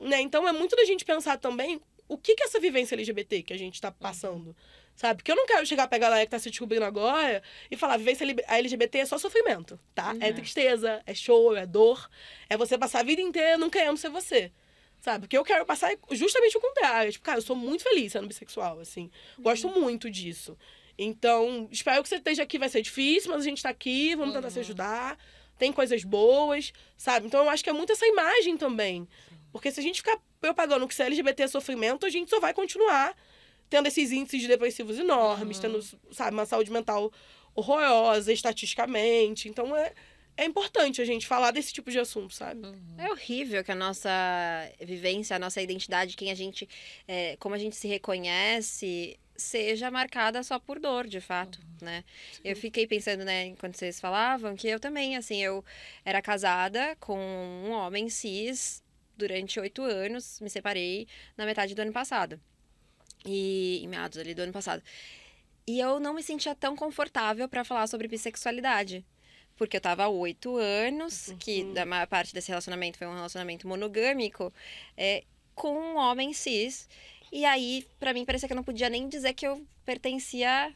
Né? 0.00 0.20
Então 0.20 0.46
é 0.46 0.52
muito 0.52 0.74
da 0.76 0.84
gente 0.84 1.04
pensar 1.04 1.38
também 1.38 1.80
o 2.08 2.16
que, 2.18 2.34
que 2.34 2.42
é 2.42 2.46
essa 2.46 2.60
vivência 2.60 2.94
LGBT 2.94 3.42
que 3.42 3.52
a 3.52 3.58
gente 3.58 3.74
está 3.74 3.90
passando. 3.90 4.48
Uhum. 4.48 4.54
Sabe? 4.96 5.18
Porque 5.18 5.30
eu 5.30 5.36
não 5.36 5.46
quero 5.46 5.66
chegar 5.66 5.86
pra 5.88 5.98
galera 5.98 6.24
que 6.24 6.30
tá 6.30 6.38
se 6.38 6.48
descobrindo 6.48 6.84
agora 6.84 7.42
e 7.70 7.76
falar, 7.76 7.98
vivência 7.98 8.26
LGBT 8.48 8.98
é 8.98 9.04
só 9.04 9.18
sofrimento, 9.18 9.78
tá? 9.94 10.12
Uhum. 10.12 10.18
É 10.22 10.32
tristeza, 10.32 11.02
é 11.04 11.14
choro, 11.14 11.56
é 11.56 11.66
dor. 11.66 12.08
É 12.48 12.56
você 12.56 12.78
passar 12.78 13.00
a 13.00 13.02
vida 13.02 13.20
inteira 13.20 13.58
não 13.58 13.68
querendo 13.68 13.98
ser 13.98 14.08
você. 14.08 14.50
Sabe? 15.00 15.20
Porque 15.20 15.36
eu 15.36 15.44
quero 15.44 15.66
passar 15.66 15.94
justamente 16.12 16.56
o 16.56 16.60
contrário. 16.60 17.12
Tipo, 17.12 17.24
cara, 17.24 17.38
eu 17.38 17.42
sou 17.42 17.54
muito 17.54 17.82
feliz 17.82 18.12
sendo 18.12 18.26
bissexual, 18.26 18.80
assim. 18.80 19.10
Gosto 19.38 19.68
uhum. 19.68 19.82
muito 19.82 20.10
disso. 20.10 20.56
Então, 20.98 21.68
espero 21.70 22.02
que 22.02 22.08
você 22.08 22.16
esteja 22.16 22.42
aqui. 22.42 22.58
Vai 22.58 22.68
ser 22.68 22.82
difícil, 22.82 23.30
mas 23.30 23.42
a 23.42 23.44
gente 23.44 23.58
está 23.58 23.70
aqui, 23.70 24.14
vamos 24.14 24.34
tentar 24.34 24.48
uhum. 24.48 24.52
se 24.52 24.60
ajudar. 24.60 25.18
Tem 25.58 25.72
coisas 25.72 26.04
boas, 26.04 26.72
sabe? 26.96 27.26
Então, 27.26 27.44
eu 27.44 27.50
acho 27.50 27.64
que 27.64 27.70
é 27.70 27.72
muito 27.72 27.92
essa 27.92 28.06
imagem 28.06 28.56
também. 28.56 29.08
Porque 29.52 29.70
se 29.70 29.80
a 29.80 29.82
gente 29.82 30.02
ficar 30.02 30.18
propagando 30.40 30.86
que 30.86 30.94
se 30.94 31.02
LGBT 31.02 31.44
é 31.44 31.48
sofrimento, 31.48 32.04
a 32.04 32.10
gente 32.10 32.30
só 32.30 32.40
vai 32.40 32.52
continuar 32.52 33.16
tendo 33.68 33.86
esses 33.86 34.12
índices 34.12 34.42
de 34.42 34.48
depressivos 34.48 34.98
enormes, 34.98 35.56
uhum. 35.56 35.62
tendo, 35.62 35.82
sabe, 36.12 36.32
uma 36.34 36.46
saúde 36.46 36.70
mental 36.70 37.12
horrorosa, 37.54 38.32
estatisticamente. 38.32 39.48
Então, 39.48 39.74
é, 39.74 39.92
é 40.36 40.44
importante 40.44 41.00
a 41.00 41.04
gente 41.04 41.26
falar 41.26 41.50
desse 41.50 41.72
tipo 41.72 41.90
de 41.90 41.98
assunto, 41.98 42.34
sabe? 42.34 42.66
Uhum. 42.66 42.94
É 42.98 43.10
horrível 43.10 43.64
que 43.64 43.72
a 43.72 43.74
nossa 43.74 44.10
vivência, 44.80 45.36
a 45.36 45.38
nossa 45.38 45.60
identidade, 45.60 46.16
quem 46.16 46.30
a 46.30 46.34
gente, 46.34 46.68
é, 47.08 47.36
como 47.38 47.54
a 47.54 47.58
gente 47.58 47.74
se 47.74 47.88
reconhece, 47.88 49.18
seja 49.36 49.90
marcada 49.90 50.42
só 50.42 50.58
por 50.58 50.78
dor, 50.78 51.06
de 51.06 51.20
fato, 51.20 51.58
uhum. 51.58 51.86
né? 51.86 52.04
Sim. 52.32 52.42
Eu 52.44 52.56
fiquei 52.56 52.86
pensando, 52.86 53.24
né, 53.24 53.46
enquanto 53.46 53.76
vocês 53.76 54.00
falavam, 54.00 54.56
que 54.56 54.68
eu 54.68 54.80
também, 54.80 55.16
assim, 55.16 55.42
eu 55.42 55.64
era 56.04 56.20
casada 56.22 56.96
com 57.00 57.18
um 57.18 57.70
homem 57.70 58.08
cis 58.08 58.82
durante 59.16 59.58
oito 59.58 59.82
anos, 59.82 60.40
me 60.40 60.50
separei 60.50 61.08
na 61.36 61.46
metade 61.46 61.74
do 61.74 61.82
ano 61.82 61.92
passado. 61.92 62.40
E 63.24 63.80
em 63.82 63.88
meados 63.88 64.18
ali 64.18 64.34
do 64.34 64.42
ano 64.42 64.52
passado. 64.52 64.82
E 65.66 65.80
eu 65.80 65.98
não 65.98 66.14
me 66.14 66.22
sentia 66.22 66.54
tão 66.54 66.76
confortável 66.76 67.48
para 67.48 67.64
falar 67.64 67.86
sobre 67.88 68.06
bissexualidade. 68.06 69.04
Porque 69.56 69.78
eu 69.78 69.80
tava 69.80 70.04
há 70.04 70.08
oito 70.08 70.56
anos, 70.56 71.28
uhum. 71.28 71.38
que 71.38 71.64
da 71.72 71.86
maior 71.86 72.06
parte 72.06 72.32
desse 72.32 72.48
relacionamento 72.48 72.98
foi 72.98 73.06
um 73.06 73.14
relacionamento 73.14 73.66
monogâmico, 73.66 74.52
é, 74.96 75.24
com 75.54 75.76
um 75.76 75.96
homem 75.96 76.32
cis. 76.32 76.88
E 77.32 77.44
aí, 77.44 77.86
para 77.98 78.12
mim, 78.12 78.24
parecia 78.24 78.48
que 78.48 78.52
eu 78.52 78.56
não 78.56 78.64
podia 78.64 78.88
nem 78.88 79.08
dizer 79.08 79.34
que 79.34 79.46
eu 79.46 79.64
pertencia 79.84 80.72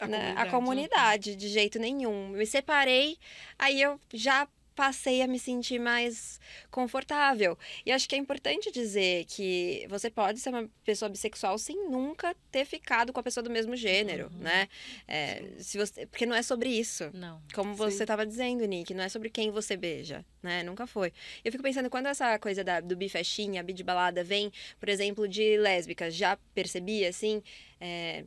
à 0.00 0.06
né, 0.06 0.18
comunidade. 0.18 0.50
comunidade, 0.50 1.36
de 1.36 1.48
jeito 1.48 1.78
nenhum. 1.78 2.28
Me 2.28 2.46
separei, 2.46 3.18
aí 3.58 3.80
eu 3.80 4.00
já 4.12 4.48
passei 4.82 5.22
a 5.22 5.28
me 5.28 5.38
sentir 5.38 5.78
mais 5.78 6.40
confortável. 6.68 7.56
E 7.86 7.92
acho 7.92 8.08
que 8.08 8.16
é 8.16 8.18
importante 8.18 8.72
dizer 8.72 9.26
que 9.26 9.86
você 9.88 10.10
pode 10.10 10.40
ser 10.40 10.48
uma 10.48 10.68
pessoa 10.84 11.08
bissexual 11.08 11.56
sem 11.56 11.88
nunca 11.88 12.34
ter 12.50 12.64
ficado 12.64 13.12
com 13.12 13.20
a 13.20 13.22
pessoa 13.22 13.44
do 13.44 13.48
mesmo 13.48 13.76
gênero, 13.76 14.24
uhum. 14.24 14.40
né? 14.40 14.68
É, 15.06 15.44
se 15.58 15.78
você, 15.78 16.04
porque 16.04 16.26
não 16.26 16.34
é 16.34 16.42
sobre 16.42 16.68
isso. 16.68 17.08
Não. 17.14 17.40
Como 17.54 17.76
você 17.76 18.02
estava 18.02 18.26
dizendo, 18.26 18.64
Nick, 18.64 18.92
não 18.92 19.04
é 19.04 19.08
sobre 19.08 19.30
quem 19.30 19.52
você 19.52 19.76
beija, 19.76 20.26
né? 20.42 20.64
Nunca 20.64 20.84
foi. 20.84 21.12
Eu 21.44 21.52
fico 21.52 21.62
pensando, 21.62 21.88
quando 21.88 22.06
essa 22.06 22.36
coisa 22.40 22.64
da, 22.64 22.80
do 22.80 22.96
bifestinha, 22.96 23.62
bi 23.62 23.72
de 23.72 23.84
balada 23.84 24.24
vem, 24.24 24.50
por 24.80 24.88
exemplo, 24.88 25.28
de 25.28 25.58
lésbicas, 25.58 26.12
já 26.12 26.36
percebi, 26.52 27.06
assim, 27.06 27.40
é, 27.80 28.24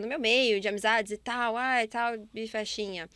no 0.00 0.06
meu 0.06 0.20
meio, 0.20 0.60
de 0.60 0.68
amizades 0.68 1.10
e 1.10 1.16
tal, 1.16 1.56
ai, 1.56 1.88
tal, 1.88 2.16
bifestinha 2.32 3.08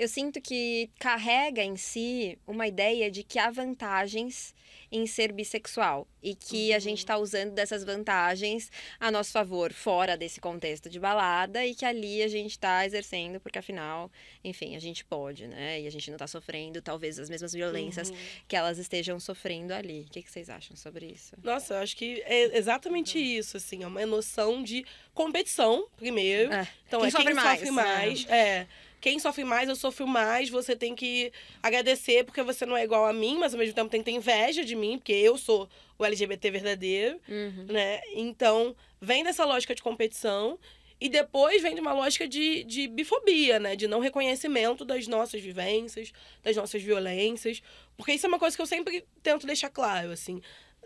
eu 0.00 0.08
sinto 0.08 0.40
que 0.40 0.88
carrega 0.98 1.62
em 1.62 1.76
si 1.76 2.38
uma 2.46 2.66
ideia 2.66 3.10
de 3.10 3.22
que 3.22 3.38
há 3.38 3.50
vantagens 3.50 4.54
em 4.90 5.06
ser 5.06 5.30
bissexual 5.30 6.08
e 6.22 6.34
que 6.34 6.70
uhum. 6.70 6.76
a 6.76 6.78
gente 6.78 6.98
está 6.98 7.18
usando 7.18 7.52
dessas 7.52 7.84
vantagens 7.84 8.72
a 8.98 9.10
nosso 9.10 9.30
favor 9.30 9.74
fora 9.74 10.16
desse 10.16 10.40
contexto 10.40 10.88
de 10.88 10.98
balada 10.98 11.66
e 11.66 11.74
que 11.74 11.84
ali 11.84 12.22
a 12.22 12.28
gente 12.28 12.52
está 12.52 12.86
exercendo 12.86 13.38
porque 13.40 13.58
afinal, 13.58 14.10
enfim, 14.42 14.74
a 14.74 14.78
gente 14.78 15.04
pode, 15.04 15.46
né? 15.46 15.82
E 15.82 15.86
a 15.86 15.90
gente 15.90 16.08
não 16.08 16.16
está 16.16 16.26
sofrendo 16.26 16.80
talvez 16.80 17.18
as 17.18 17.28
mesmas 17.28 17.52
violências 17.52 18.08
uhum. 18.08 18.16
que 18.48 18.56
elas 18.56 18.78
estejam 18.78 19.20
sofrendo 19.20 19.74
ali. 19.74 20.06
O 20.08 20.10
que, 20.10 20.22
que, 20.22 20.30
vocês 20.30 20.48
acham 20.48 20.74
sobre 20.76 21.06
isso? 21.08 21.36
Nossa, 21.42 21.74
eu 21.74 21.78
acho 21.78 21.94
que 21.94 22.22
é 22.24 22.56
exatamente 22.56 23.18
uhum. 23.18 23.24
isso, 23.24 23.58
assim, 23.58 23.82
é 23.82 23.86
uma 23.86 24.06
noção 24.06 24.62
de 24.62 24.82
competição 25.12 25.86
primeiro. 25.98 26.54
É. 26.54 26.66
Então 26.88 27.00
quem 27.00 27.08
é 27.08 27.12
quem 27.12 27.20
sofre 27.20 27.34
mais, 27.34 27.60
sofre 27.60 27.70
mais 27.70 28.24
né? 28.24 28.38
é 28.38 28.66
quem 29.00 29.18
sofre 29.18 29.44
mais, 29.44 29.68
eu 29.68 29.76
sofro 29.76 30.06
mais, 30.06 30.48
você 30.50 30.76
tem 30.76 30.94
que 30.94 31.32
agradecer 31.62 32.24
porque 32.24 32.42
você 32.42 32.66
não 32.66 32.76
é 32.76 32.84
igual 32.84 33.06
a 33.06 33.12
mim, 33.12 33.38
mas 33.38 33.54
ao 33.54 33.58
mesmo 33.58 33.74
tempo 33.74 33.90
tem 33.90 34.00
que 34.00 34.10
ter 34.10 34.16
inveja 34.16 34.64
de 34.64 34.76
mim, 34.76 34.98
porque 34.98 35.12
eu 35.12 35.38
sou 35.38 35.68
o 35.98 36.04
LGBT 36.04 36.50
verdadeiro, 36.50 37.18
uhum. 37.28 37.66
né? 37.68 38.00
Então, 38.14 38.74
vem 39.00 39.24
dessa 39.24 39.44
lógica 39.44 39.74
de 39.74 39.82
competição 39.82 40.58
e 41.00 41.08
depois 41.08 41.62
vem 41.62 41.74
de 41.74 41.80
uma 41.80 41.94
lógica 41.94 42.28
de, 42.28 42.62
de 42.64 42.86
bifobia, 42.86 43.58
né? 43.58 43.74
De 43.74 43.88
não 43.88 44.00
reconhecimento 44.00 44.84
das 44.84 45.06
nossas 45.08 45.40
vivências, 45.40 46.12
das 46.42 46.56
nossas 46.56 46.82
violências. 46.82 47.62
Porque 47.96 48.12
isso 48.12 48.26
é 48.26 48.28
uma 48.28 48.38
coisa 48.38 48.54
que 48.54 48.62
eu 48.62 48.66
sempre 48.66 49.04
tento 49.22 49.46
deixar 49.46 49.70
claro, 49.70 50.10
assim 50.10 50.42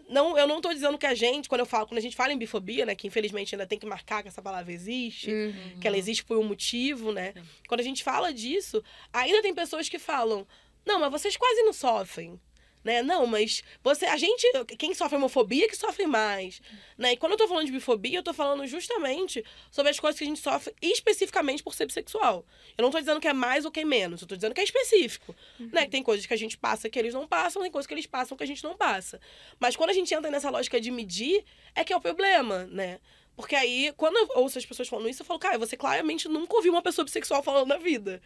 não, 0.08 0.36
eu 0.38 0.46
não 0.46 0.56
estou 0.56 0.72
dizendo 0.72 0.98
que 0.98 1.06
a 1.06 1.14
gente, 1.14 1.48
quando 1.48 1.60
eu 1.60 1.66
falo, 1.66 1.86
quando 1.86 1.98
a 1.98 2.02
gente 2.02 2.16
fala 2.16 2.32
em 2.32 2.38
bifobia, 2.38 2.86
né, 2.86 2.94
que 2.94 3.06
infelizmente 3.06 3.54
ainda 3.54 3.66
tem 3.66 3.78
que 3.78 3.86
marcar 3.86 4.22
que 4.22 4.28
essa 4.28 4.42
palavra 4.42 4.72
existe, 4.72 5.30
uhum. 5.30 5.80
que 5.80 5.86
ela 5.86 5.96
existe 5.96 6.24
por 6.24 6.38
um 6.38 6.44
motivo, 6.44 7.12
né? 7.12 7.34
Quando 7.68 7.80
a 7.80 7.84
gente 7.84 8.02
fala 8.02 8.32
disso, 8.32 8.82
ainda 9.12 9.42
tem 9.42 9.54
pessoas 9.54 9.88
que 9.88 9.98
falam: 9.98 10.46
"Não, 10.84 11.00
mas 11.00 11.10
vocês 11.10 11.36
quase 11.36 11.62
não 11.62 11.72
sofrem" 11.72 12.40
né? 12.84 13.02
Não, 13.02 13.26
mas 13.26 13.64
você, 13.82 14.04
a 14.04 14.16
gente, 14.16 14.46
quem 14.78 14.94
sofre 14.94 15.16
homofobia 15.16 15.66
que 15.66 15.76
sofre 15.76 16.06
mais, 16.06 16.60
né? 16.96 17.12
E 17.12 17.16
quando 17.16 17.32
eu 17.32 17.38
tô 17.38 17.48
falando 17.48 17.66
de 17.66 17.72
bifobia, 17.72 18.18
eu 18.18 18.22
tô 18.22 18.34
falando 18.34 18.66
justamente 18.66 19.44
sobre 19.70 19.90
as 19.90 19.98
coisas 19.98 20.18
que 20.18 20.24
a 20.24 20.26
gente 20.26 20.40
sofre 20.40 20.74
especificamente 20.82 21.62
por 21.62 21.74
ser 21.74 21.86
bissexual. 21.86 22.44
Eu 22.76 22.82
não 22.82 22.90
tô 22.90 23.00
dizendo 23.00 23.20
que 23.20 23.26
é 23.26 23.32
mais 23.32 23.64
ou 23.64 23.70
que 23.70 23.80
é 23.80 23.84
menos, 23.84 24.20
eu 24.20 24.28
tô 24.28 24.36
dizendo 24.36 24.54
que 24.54 24.60
é 24.60 24.64
específico, 24.64 25.34
uhum. 25.58 25.70
né? 25.72 25.84
Que 25.86 25.90
tem 25.90 26.02
coisas 26.02 26.26
que 26.26 26.34
a 26.34 26.36
gente 26.36 26.58
passa 26.58 26.90
que 26.90 26.98
eles 26.98 27.14
não 27.14 27.26
passam, 27.26 27.62
tem 27.62 27.70
coisas 27.70 27.86
que 27.86 27.94
eles 27.94 28.06
passam 28.06 28.36
que 28.36 28.44
a 28.44 28.46
gente 28.46 28.62
não 28.62 28.76
passa. 28.76 29.18
Mas 29.58 29.74
quando 29.74 29.90
a 29.90 29.94
gente 29.94 30.12
entra 30.12 30.30
nessa 30.30 30.50
lógica 30.50 30.78
de 30.78 30.90
medir, 30.90 31.44
é 31.74 31.82
que 31.82 31.92
é 31.92 31.96
o 31.96 32.00
problema, 32.00 32.64
né? 32.66 33.00
Porque 33.36 33.56
aí, 33.56 33.92
quando 33.96 34.16
eu 34.16 34.28
ouço 34.36 34.58
as 34.58 34.66
pessoas 34.66 34.88
falando 34.88 35.08
isso, 35.08 35.22
eu 35.22 35.26
falo, 35.26 35.40
cara, 35.40 35.58
você 35.58 35.76
claramente 35.76 36.28
nunca 36.28 36.54
ouviu 36.54 36.72
uma 36.72 36.82
pessoa 36.82 37.04
bissexual 37.04 37.42
falando 37.42 37.68
na 37.68 37.76
vida. 37.76 38.22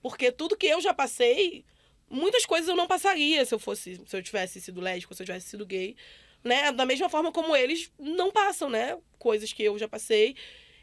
Porque 0.00 0.32
tudo 0.32 0.56
que 0.56 0.66
eu 0.66 0.80
já 0.80 0.94
passei, 0.94 1.64
muitas 2.10 2.46
coisas 2.46 2.68
eu 2.68 2.76
não 2.76 2.86
passaria 2.86 3.44
se 3.44 3.54
eu 3.54 3.58
fosse, 3.58 4.00
se 4.06 4.16
eu 4.16 4.22
tivesse 4.22 4.60
sido 4.60 4.80
lésbico, 4.80 5.14
se 5.14 5.22
eu 5.22 5.26
tivesse 5.26 5.48
sido 5.48 5.66
gay, 5.66 5.96
né? 6.42 6.72
Da 6.72 6.86
mesma 6.86 7.08
forma 7.08 7.32
como 7.32 7.54
eles 7.54 7.90
não 7.98 8.30
passam, 8.30 8.70
né? 8.70 8.96
Coisas 9.18 9.52
que 9.52 9.62
eu 9.62 9.78
já 9.78 9.88
passei. 9.88 10.36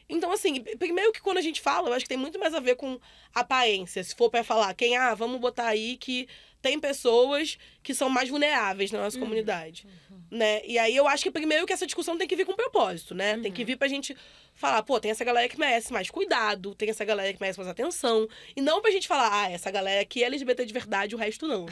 Então, 0.10 0.32
assim, 0.32 0.62
primeiro 0.78 1.12
que 1.12 1.22
quando 1.22 1.38
a 1.38 1.42
gente 1.42 1.62
fala, 1.62 1.90
eu 1.90 1.94
acho 1.94 2.06
que 2.06 2.10
tem 2.10 2.18
muito 2.18 2.40
mais 2.40 2.54
a 2.54 2.60
ver 2.60 2.76
com 2.76 3.00
aparência. 3.34 4.04
Se 4.04 4.16
for 4.16 4.30
para 4.30 4.44
falar, 4.44 4.74
quem, 4.74 4.98
ah, 4.98 5.14
vamos 5.14 5.40
botar 5.40 5.68
aí 5.68 5.98
que 5.98 6.28
tem 6.62 6.80
pessoas 6.80 7.58
que 7.82 7.94
são 7.94 8.10
mais 8.10 8.30
vulneráveis 8.30 8.92
na 8.92 9.00
nossa 9.00 9.18
uhum. 9.18 9.24
comunidade, 9.24 9.86
uhum. 10.10 10.22
né? 10.32 10.62
E 10.66 10.80
aí 10.80 10.96
eu 10.96 11.08
acho 11.08 11.24
que 11.24 11.32
primeiro 11.32 11.66
que 11.66 11.74
essa 11.74 11.86
discussão 11.86 12.18
tem 12.18 12.28
que 12.28 12.38
vir 12.38 12.46
com 12.46 12.56
propósito, 12.56 13.14
né? 13.14 13.36
Uhum. 13.36 13.42
Tem 13.42 13.52
que 13.52 13.62
uhum. 13.62 13.68
vir 13.68 13.78
pra 13.78 13.88
gente 13.88 14.16
falar, 14.54 14.82
pô, 14.84 14.98
tem 15.00 15.12
essa 15.12 15.26
galera 15.26 15.50
que 15.50 15.60
merece 15.60 15.92
mais 15.92 16.10
cuidado, 16.10 16.74
tem 16.74 16.90
essa 16.90 17.04
galera 17.04 17.34
que 17.34 17.42
merece 17.42 17.60
mais 17.60 17.70
atenção. 17.70 18.28
E 18.56 18.62
não 18.62 18.82
pra 18.82 18.92
gente 18.92 19.08
falar, 19.08 19.30
ah, 19.44 19.52
essa 19.52 19.70
galera 19.70 20.02
aqui 20.02 20.24
é 20.24 20.28
LGBT 20.28 20.66
de 20.66 20.74
verdade, 20.74 21.16
o 21.16 21.18
resto 21.18 21.48
não. 21.48 21.66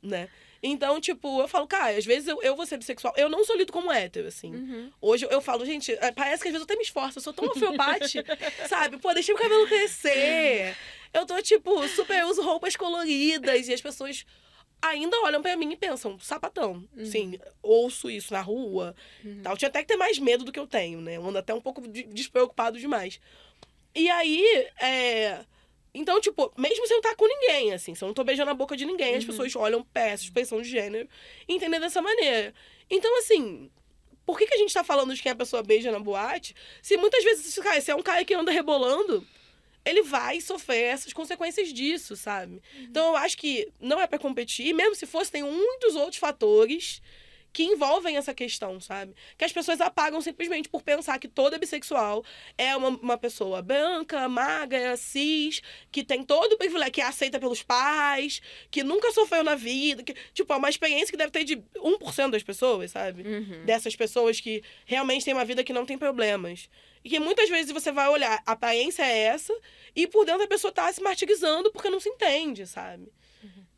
né? 0.00 0.28
Então, 0.62 1.00
tipo, 1.00 1.40
eu 1.40 1.48
falo, 1.48 1.66
cara, 1.66 1.96
às 1.96 2.04
vezes 2.04 2.28
eu, 2.28 2.42
eu 2.42 2.56
vou 2.56 2.66
ser 2.66 2.78
bissexual. 2.78 3.14
Eu 3.16 3.28
não 3.28 3.44
sou 3.44 3.56
lido 3.56 3.72
como 3.72 3.92
hétero, 3.92 4.28
assim. 4.28 4.54
Uhum. 4.54 4.90
Hoje 5.00 5.26
eu, 5.30 5.40
falo, 5.40 5.64
gente, 5.64 5.92
é, 5.92 6.10
parece 6.10 6.42
que 6.42 6.48
às 6.48 6.52
vezes 6.52 6.60
eu 6.60 6.64
até 6.64 6.76
me 6.76 6.82
esforço. 6.82 7.18
Eu 7.18 7.22
sou 7.22 7.32
tão 7.32 7.46
alfaiate, 7.46 8.24
sabe? 8.68 8.98
Pô, 8.98 9.12
deixei 9.14 9.34
o 9.34 9.38
cabelo 9.38 9.66
crescer. 9.66 10.76
Eu 11.12 11.24
tô, 11.24 11.40
tipo, 11.42 11.86
super 11.88 12.24
uso 12.24 12.42
roupas 12.42 12.74
coloridas 12.76 13.68
e 13.68 13.72
as 13.72 13.80
pessoas 13.80 14.26
ainda 14.82 15.16
olham 15.22 15.42
para 15.42 15.56
mim 15.56 15.72
e 15.72 15.76
pensam, 15.76 16.18
sapatão. 16.18 16.84
Uhum. 16.96 17.04
Sim, 17.04 17.38
ouço 17.62 18.10
isso 18.10 18.32
na 18.32 18.40
rua. 18.40 18.94
Uhum. 19.24 19.40
Tal. 19.42 19.52
Eu 19.52 19.56
tinha 19.56 19.68
até 19.68 19.80
que 19.82 19.88
ter 19.88 19.96
mais 19.96 20.18
medo 20.18 20.44
do 20.44 20.52
que 20.52 20.58
eu 20.58 20.66
tenho, 20.66 21.00
né? 21.00 21.16
Eu 21.16 21.26
ando 21.26 21.38
até 21.38 21.54
um 21.54 21.60
pouco 21.60 21.80
despreocupado 21.86 22.78
demais. 22.78 23.20
E 23.94 24.08
aí, 24.10 24.44
é... 24.80 25.44
Então, 25.98 26.20
tipo, 26.20 26.52
mesmo 26.56 26.86
sem 26.86 26.94
eu 26.94 27.00
estar 27.00 27.16
com 27.16 27.26
ninguém, 27.26 27.72
assim, 27.72 27.92
se 27.92 28.04
eu 28.04 28.06
não 28.06 28.14
tô 28.14 28.22
beijando 28.22 28.52
a 28.52 28.54
boca 28.54 28.76
de 28.76 28.84
ninguém, 28.84 29.12
uhum. 29.12 29.18
as 29.18 29.24
pessoas 29.24 29.56
olham 29.56 29.84
essa 29.92 30.22
expressão 30.22 30.62
de 30.62 30.68
gênero 30.68 31.08
e 31.48 31.54
entendem 31.54 31.80
dessa 31.80 32.00
maneira. 32.00 32.54
Então, 32.88 33.18
assim, 33.18 33.68
por 34.24 34.38
que, 34.38 34.46
que 34.46 34.54
a 34.54 34.58
gente 34.58 34.72
tá 34.72 34.84
falando 34.84 35.12
de 35.12 35.20
quem 35.20 35.32
a 35.32 35.34
pessoa 35.34 35.60
beija 35.60 35.90
na 35.90 35.98
boate? 35.98 36.54
Se 36.80 36.96
muitas 36.96 37.24
vezes, 37.24 37.52
cara, 37.58 37.80
se 37.80 37.90
é 37.90 37.96
um 37.96 38.02
cara 38.02 38.24
que 38.24 38.32
anda 38.32 38.52
rebolando, 38.52 39.26
ele 39.84 40.02
vai 40.02 40.40
sofrer 40.40 40.84
essas 40.84 41.12
consequências 41.12 41.72
disso, 41.72 42.14
sabe? 42.14 42.54
Uhum. 42.54 42.82
Então 42.84 43.08
eu 43.08 43.16
acho 43.16 43.36
que 43.36 43.68
não 43.80 44.00
é 44.00 44.06
para 44.06 44.20
competir, 44.20 44.72
mesmo 44.72 44.94
se 44.94 45.04
fosse, 45.04 45.32
tem 45.32 45.42
muitos 45.42 45.96
outros 45.96 46.18
fatores 46.18 47.02
que 47.52 47.64
envolvem 47.64 48.16
essa 48.16 48.34
questão, 48.34 48.80
sabe? 48.80 49.14
Que 49.36 49.44
as 49.44 49.52
pessoas 49.52 49.80
apagam 49.80 50.20
simplesmente 50.20 50.68
por 50.68 50.82
pensar 50.82 51.18
que 51.18 51.28
toda 51.28 51.58
bissexual 51.58 52.24
é 52.56 52.76
uma, 52.76 52.88
uma 52.88 53.18
pessoa 53.18 53.62
branca, 53.62 54.28
magra, 54.28 54.96
cis, 54.96 55.60
que 55.90 56.04
tem 56.04 56.22
todo 56.22 56.52
o 56.52 56.58
privilégio, 56.58 56.92
que 56.92 57.00
é 57.00 57.04
aceita 57.04 57.38
pelos 57.40 57.62
pais, 57.62 58.40
que 58.70 58.82
nunca 58.82 59.10
sofreu 59.12 59.42
na 59.42 59.54
vida, 59.54 60.02
que, 60.02 60.14
tipo, 60.32 60.52
é 60.52 60.56
uma 60.56 60.68
experiência 60.68 61.10
que 61.10 61.16
deve 61.16 61.30
ter 61.30 61.44
de 61.44 61.56
1% 61.56 62.30
das 62.30 62.42
pessoas, 62.42 62.90
sabe? 62.90 63.22
Uhum. 63.22 63.64
Dessas 63.64 63.96
pessoas 63.96 64.40
que 64.40 64.62
realmente 64.84 65.24
têm 65.24 65.34
uma 65.34 65.44
vida 65.44 65.64
que 65.64 65.72
não 65.72 65.86
tem 65.86 65.98
problemas. 65.98 66.68
E 67.04 67.08
que 67.08 67.18
muitas 67.18 67.48
vezes 67.48 67.72
você 67.72 67.90
vai 67.92 68.08
olhar, 68.08 68.42
a 68.44 68.52
aparência 68.52 69.02
é 69.02 69.18
essa, 69.18 69.54
e 69.94 70.06
por 70.06 70.24
dentro 70.24 70.42
a 70.42 70.48
pessoa 70.48 70.72
tá 70.72 70.92
se 70.92 71.02
martirizando 71.02 71.70
porque 71.72 71.90
não 71.90 72.00
se 72.00 72.08
entende, 72.08 72.66
sabe? 72.66 73.10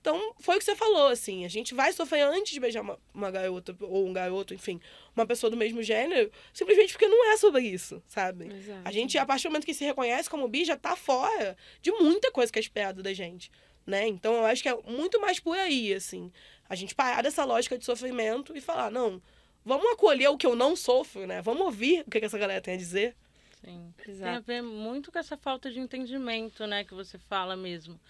Então, 0.01 0.35
foi 0.41 0.57
o 0.57 0.59
que 0.59 0.65
você 0.65 0.75
falou, 0.75 1.09
assim, 1.09 1.45
a 1.45 1.49
gente 1.49 1.75
vai 1.75 1.93
sofrer 1.93 2.23
antes 2.23 2.55
de 2.55 2.59
beijar 2.59 2.81
uma, 2.81 2.99
uma 3.13 3.31
garota, 3.31 3.77
ou 3.83 4.07
um 4.07 4.13
garoto, 4.15 4.55
enfim, 4.55 4.81
uma 5.15 5.27
pessoa 5.27 5.51
do 5.51 5.59
mesmo 5.59 5.83
gênero, 5.83 6.31
simplesmente 6.55 6.93
porque 6.95 7.07
não 7.07 7.31
é 7.31 7.37
sobre 7.37 7.63
isso, 7.63 8.03
sabe? 8.07 8.47
Exato. 8.47 8.81
A 8.83 8.91
gente, 8.91 9.19
a 9.19 9.27
partir 9.27 9.43
do 9.45 9.51
momento 9.51 9.67
que 9.67 9.75
se 9.75 9.85
reconhece 9.85 10.31
como 10.31 10.49
bi, 10.49 10.65
já 10.65 10.75
tá 10.75 10.97
fora 10.97 11.55
de 11.83 11.93
muita 11.93 12.33
coisa 12.33 12.51
que 12.51 12.59
é 12.59 12.63
esperado 12.63 13.03
da 13.03 13.13
gente, 13.13 13.51
né? 13.87 14.07
Então, 14.07 14.37
eu 14.37 14.47
acho 14.47 14.63
que 14.63 14.71
é 14.71 14.77
muito 14.87 15.21
mais 15.21 15.39
por 15.39 15.57
aí, 15.59 15.93
assim, 15.93 16.33
a 16.67 16.75
gente 16.75 16.95
parar 16.95 17.23
dessa 17.23 17.45
lógica 17.45 17.77
de 17.77 17.85
sofrimento 17.85 18.57
e 18.57 18.61
falar, 18.61 18.91
não, 18.91 19.21
vamos 19.63 19.85
acolher 19.93 20.29
o 20.29 20.39
que 20.39 20.47
eu 20.47 20.57
não 20.57 20.75
sofro, 20.75 21.27
né? 21.27 21.43
Vamos 21.43 21.61
ouvir 21.61 22.05
o 22.07 22.11
que, 22.11 22.21
que 22.21 22.27
essa 22.27 22.39
galera 22.39 22.63
tem 22.63 22.73
a 22.73 22.79
dizer. 22.79 23.15
Sim, 23.63 23.93
Exato. 24.09 24.23
tem 24.23 24.37
a 24.37 24.41
ver 24.41 24.63
muito 24.63 25.13
com 25.13 25.19
essa 25.19 25.37
falta 25.37 25.71
de 25.71 25.79
entendimento, 25.79 26.67
né, 26.67 26.85
que 26.85 26.95
você 26.95 27.19
fala 27.19 27.55
mesmo. 27.55 28.01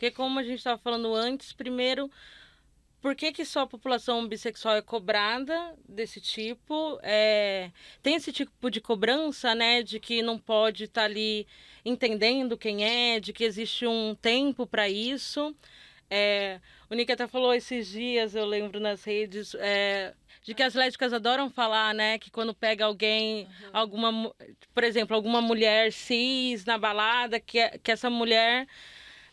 Porque 0.00 0.12
como 0.12 0.38
a 0.38 0.42
gente 0.42 0.56
estava 0.56 0.78
falando 0.78 1.14
antes, 1.14 1.52
primeiro, 1.52 2.10
por 3.02 3.14
que, 3.14 3.32
que 3.32 3.44
só 3.44 3.60
a 3.60 3.66
população 3.66 4.26
bissexual 4.26 4.76
é 4.76 4.80
cobrada 4.80 5.76
desse 5.86 6.22
tipo? 6.22 6.98
É, 7.02 7.70
tem 8.02 8.14
esse 8.14 8.32
tipo 8.32 8.70
de 8.70 8.80
cobrança, 8.80 9.54
né, 9.54 9.82
de 9.82 10.00
que 10.00 10.22
não 10.22 10.38
pode 10.38 10.84
estar 10.84 11.02
tá 11.02 11.04
ali 11.04 11.46
entendendo 11.84 12.56
quem 12.56 12.82
é, 12.82 13.20
de 13.20 13.30
que 13.34 13.44
existe 13.44 13.86
um 13.86 14.14
tempo 14.14 14.66
para 14.66 14.88
isso. 14.88 15.54
É, 16.08 16.62
o 16.88 16.94
Nick 16.94 17.12
até 17.12 17.26
falou 17.26 17.52
esses 17.52 17.88
dias, 17.88 18.34
eu 18.34 18.46
lembro 18.46 18.80
nas 18.80 19.04
redes, 19.04 19.54
é, 19.56 20.14
de 20.42 20.54
que 20.54 20.62
as 20.62 20.74
lésbicas 20.74 21.12
adoram 21.12 21.50
falar, 21.50 21.94
né? 21.94 22.18
Que 22.18 22.30
quando 22.30 22.54
pega 22.54 22.86
alguém, 22.86 23.44
uhum. 23.44 23.70
alguma, 23.74 24.34
por 24.74 24.82
exemplo, 24.82 25.14
alguma 25.14 25.42
mulher 25.42 25.92
cis 25.92 26.64
na 26.64 26.78
balada, 26.78 27.38
que, 27.38 27.68
que 27.80 27.92
essa 27.92 28.08
mulher 28.08 28.66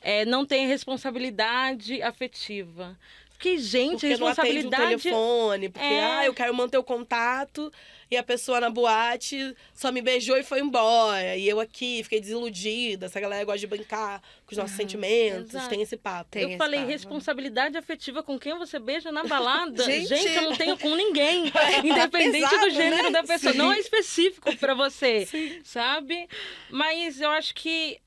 é, 0.07 0.23
não 0.23 0.45
tem 0.45 0.65
responsabilidade 0.65 2.01
afetiva. 2.01 2.97
fiquei, 3.33 3.57
gente, 3.57 3.91
porque 3.91 4.07
responsabilidade. 4.07 4.69
Não 4.69 4.85
atende 4.85 4.95
o 4.95 5.01
telefone, 5.01 5.69
porque, 5.69 5.85
é... 5.85 6.03
ah, 6.05 6.25
eu 6.25 6.33
quero 6.33 6.55
manter 6.55 6.77
o 6.77 6.83
contato 6.83 7.69
e 8.09 8.15
a 8.15 8.23
pessoa 8.23 8.61
na 8.61 8.69
boate 8.69 9.53
só 9.73 9.91
me 9.91 10.01
beijou 10.01 10.37
e 10.37 10.43
foi 10.43 10.61
embora. 10.61 11.35
E 11.35 11.45
eu 11.45 11.59
aqui 11.59 12.01
fiquei 12.03 12.21
desiludida. 12.21 13.07
Essa 13.07 13.19
galera 13.19 13.43
gosta 13.43 13.59
de 13.59 13.67
brincar 13.67 14.21
com 14.45 14.53
os 14.53 14.57
nossos 14.57 14.71
uhum, 14.71 14.77
sentimentos, 14.77 15.53
exato. 15.53 15.67
tem 15.67 15.81
esse 15.81 15.97
papo. 15.97 16.31
Tem 16.31 16.43
eu 16.43 16.49
esse 16.51 16.57
falei, 16.57 16.79
papo. 16.79 16.91
responsabilidade 16.93 17.77
afetiva 17.77 18.23
com 18.23 18.39
quem 18.39 18.57
você 18.57 18.79
beija 18.79 19.11
na 19.11 19.25
balada. 19.25 19.83
gente, 19.83 20.07
gente 20.15 20.33
eu 20.35 20.43
não 20.43 20.55
tenho 20.55 20.77
com 20.77 20.95
ninguém. 20.95 21.51
independente 21.83 22.45
é 22.45 22.49
pesado, 22.49 22.69
do 22.69 22.69
gênero 22.69 23.03
né? 23.03 23.11
da 23.11 23.23
pessoa. 23.23 23.51
Sim. 23.51 23.57
Não 23.57 23.73
é 23.73 23.77
específico 23.77 24.55
para 24.55 24.73
você, 24.73 25.25
Sim. 25.25 25.59
sabe? 25.65 26.29
Mas 26.69 27.19
eu 27.19 27.29
acho 27.29 27.53
que 27.53 27.99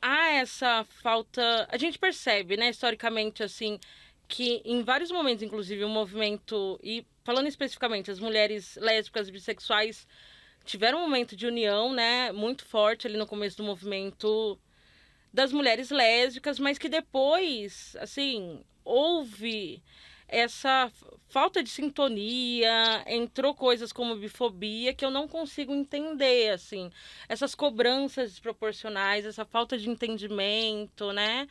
há 0.00 0.30
essa 0.32 0.84
falta. 0.84 1.68
A 1.70 1.76
gente 1.76 1.98
percebe, 1.98 2.56
né, 2.56 2.70
historicamente, 2.70 3.42
assim, 3.42 3.78
que 4.28 4.62
em 4.64 4.82
vários 4.82 5.10
momentos, 5.10 5.42
inclusive, 5.42 5.84
o 5.84 5.88
movimento. 5.88 6.78
E 6.82 7.06
falando 7.24 7.48
especificamente, 7.48 8.10
as 8.10 8.20
mulheres 8.20 8.76
lésbicas 8.76 9.28
e 9.28 9.32
bissexuais 9.32 10.06
tiveram 10.64 10.98
um 10.98 11.02
momento 11.02 11.34
de 11.36 11.46
união, 11.46 11.92
né, 11.92 12.32
muito 12.32 12.64
forte 12.64 13.06
ali 13.06 13.16
no 13.16 13.26
começo 13.26 13.56
do 13.56 13.64
movimento 13.64 14.58
das 15.32 15.52
mulheres 15.52 15.90
lésbicas, 15.90 16.58
mas 16.58 16.78
que 16.78 16.88
depois, 16.88 17.96
assim, 18.00 18.62
houve 18.84 19.82
essa 20.30 20.90
falta 21.28 21.62
de 21.62 21.70
sintonia, 21.70 23.04
entrou 23.06 23.54
coisas 23.54 23.92
como 23.92 24.16
bifobia 24.16 24.92
que 24.92 25.04
eu 25.04 25.10
não 25.10 25.28
consigo 25.28 25.72
entender, 25.72 26.50
assim, 26.50 26.90
essas 27.28 27.54
cobranças 27.54 28.30
desproporcionais, 28.30 29.24
essa 29.24 29.44
falta 29.44 29.78
de 29.78 29.88
entendimento, 29.88 31.12
né? 31.12 31.48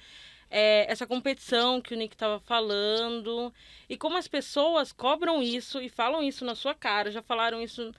É, 0.51 0.91
essa 0.91 1.05
competição 1.05 1.79
que 1.79 1.93
o 1.93 1.97
Nick 1.97 2.15
estava 2.15 2.39
falando 2.39 3.53
e 3.87 3.95
como 3.95 4.17
as 4.17 4.27
pessoas 4.27 4.91
cobram 4.91 5.43
isso 5.43 5.79
e 5.79 5.89
falam 5.89 6.23
isso 6.23 6.43
na 6.43 6.55
sua 6.55 6.73
cara, 6.73 7.11
já 7.11 7.21
falaram 7.21 7.61
isso 7.61 7.91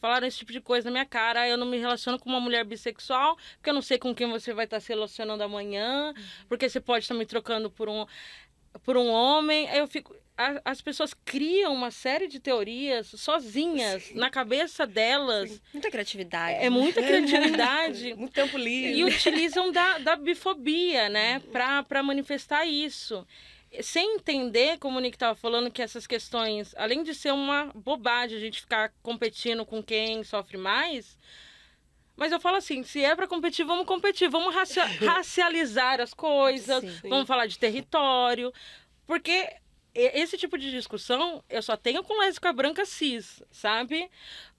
falaram 0.00 0.26
esse 0.26 0.38
tipo 0.38 0.52
de 0.52 0.60
coisa 0.60 0.86
na 0.86 0.92
minha 0.92 1.06
cara. 1.06 1.48
Eu 1.48 1.56
não 1.56 1.66
me 1.66 1.78
relaciono 1.78 2.18
com 2.18 2.28
uma 2.28 2.38
mulher 2.38 2.64
bissexual, 2.64 3.36
porque 3.56 3.70
eu 3.70 3.74
não 3.74 3.82
sei 3.82 3.98
com 3.98 4.14
quem 4.14 4.30
você 4.30 4.52
vai 4.52 4.64
estar 4.66 4.78
se 4.78 4.88
relacionando 4.88 5.42
amanhã, 5.42 6.14
uhum. 6.16 6.24
porque 6.48 6.68
você 6.68 6.80
pode 6.80 7.04
estar 7.04 7.14
me 7.14 7.26
trocando 7.26 7.70
por 7.70 7.88
um 7.88 8.06
por 8.84 8.96
um 8.96 9.08
homem. 9.08 9.68
Aí 9.68 9.78
eu 9.78 9.88
fico 9.88 10.14
a, 10.36 10.60
as 10.64 10.80
pessoas 10.80 11.14
criam 11.14 11.72
uma 11.72 11.90
série 11.90 12.28
de 12.28 12.38
teorias 12.38 13.08
sozinhas 13.16 14.04
Sim. 14.04 14.14
na 14.14 14.30
cabeça 14.30 14.86
delas. 14.86 15.50
Sim. 15.50 15.60
Muita 15.72 15.90
criatividade. 15.90 16.64
É, 16.64 16.70
muita 16.70 17.00
criatividade. 17.02 18.14
Muito 18.14 18.32
tempo 18.32 18.58
livre. 18.58 18.98
E 18.98 19.04
utilizam 19.04 19.72
da, 19.72 19.98
da 19.98 20.14
bifobia, 20.16 21.08
né, 21.08 21.40
para 21.52 22.02
manifestar 22.02 22.66
isso 22.66 23.26
sem 23.82 24.16
entender, 24.16 24.78
como 24.78 24.98
o 24.98 25.00
Nick 25.00 25.16
estava 25.16 25.34
falando, 25.34 25.70
que 25.70 25.82
essas 25.82 26.06
questões, 26.06 26.74
além 26.76 27.02
de 27.02 27.14
ser 27.14 27.32
uma 27.32 27.70
bobagem 27.74 28.36
a 28.36 28.40
gente 28.40 28.60
ficar 28.60 28.92
competindo 29.02 29.66
com 29.66 29.82
quem 29.82 30.22
sofre 30.24 30.56
mais, 30.56 31.18
mas 32.16 32.32
eu 32.32 32.40
falo 32.40 32.56
assim, 32.56 32.82
se 32.82 33.04
é 33.04 33.14
para 33.14 33.26
competir, 33.26 33.66
vamos 33.66 33.86
competir, 33.86 34.28
vamos 34.28 34.54
racializar 35.04 36.00
as 36.00 36.14
coisas, 36.14 36.82
Sim. 37.00 37.08
vamos 37.08 37.26
falar 37.26 37.46
de 37.46 37.58
território, 37.58 38.52
porque 39.06 39.48
esse 39.96 40.36
tipo 40.36 40.58
de 40.58 40.70
discussão 40.70 41.42
eu 41.48 41.62
só 41.62 41.76
tenho 41.76 42.02
com 42.02 42.20
lésbica 42.20 42.52
branca 42.52 42.84
cis, 42.84 43.42
sabe? 43.50 44.10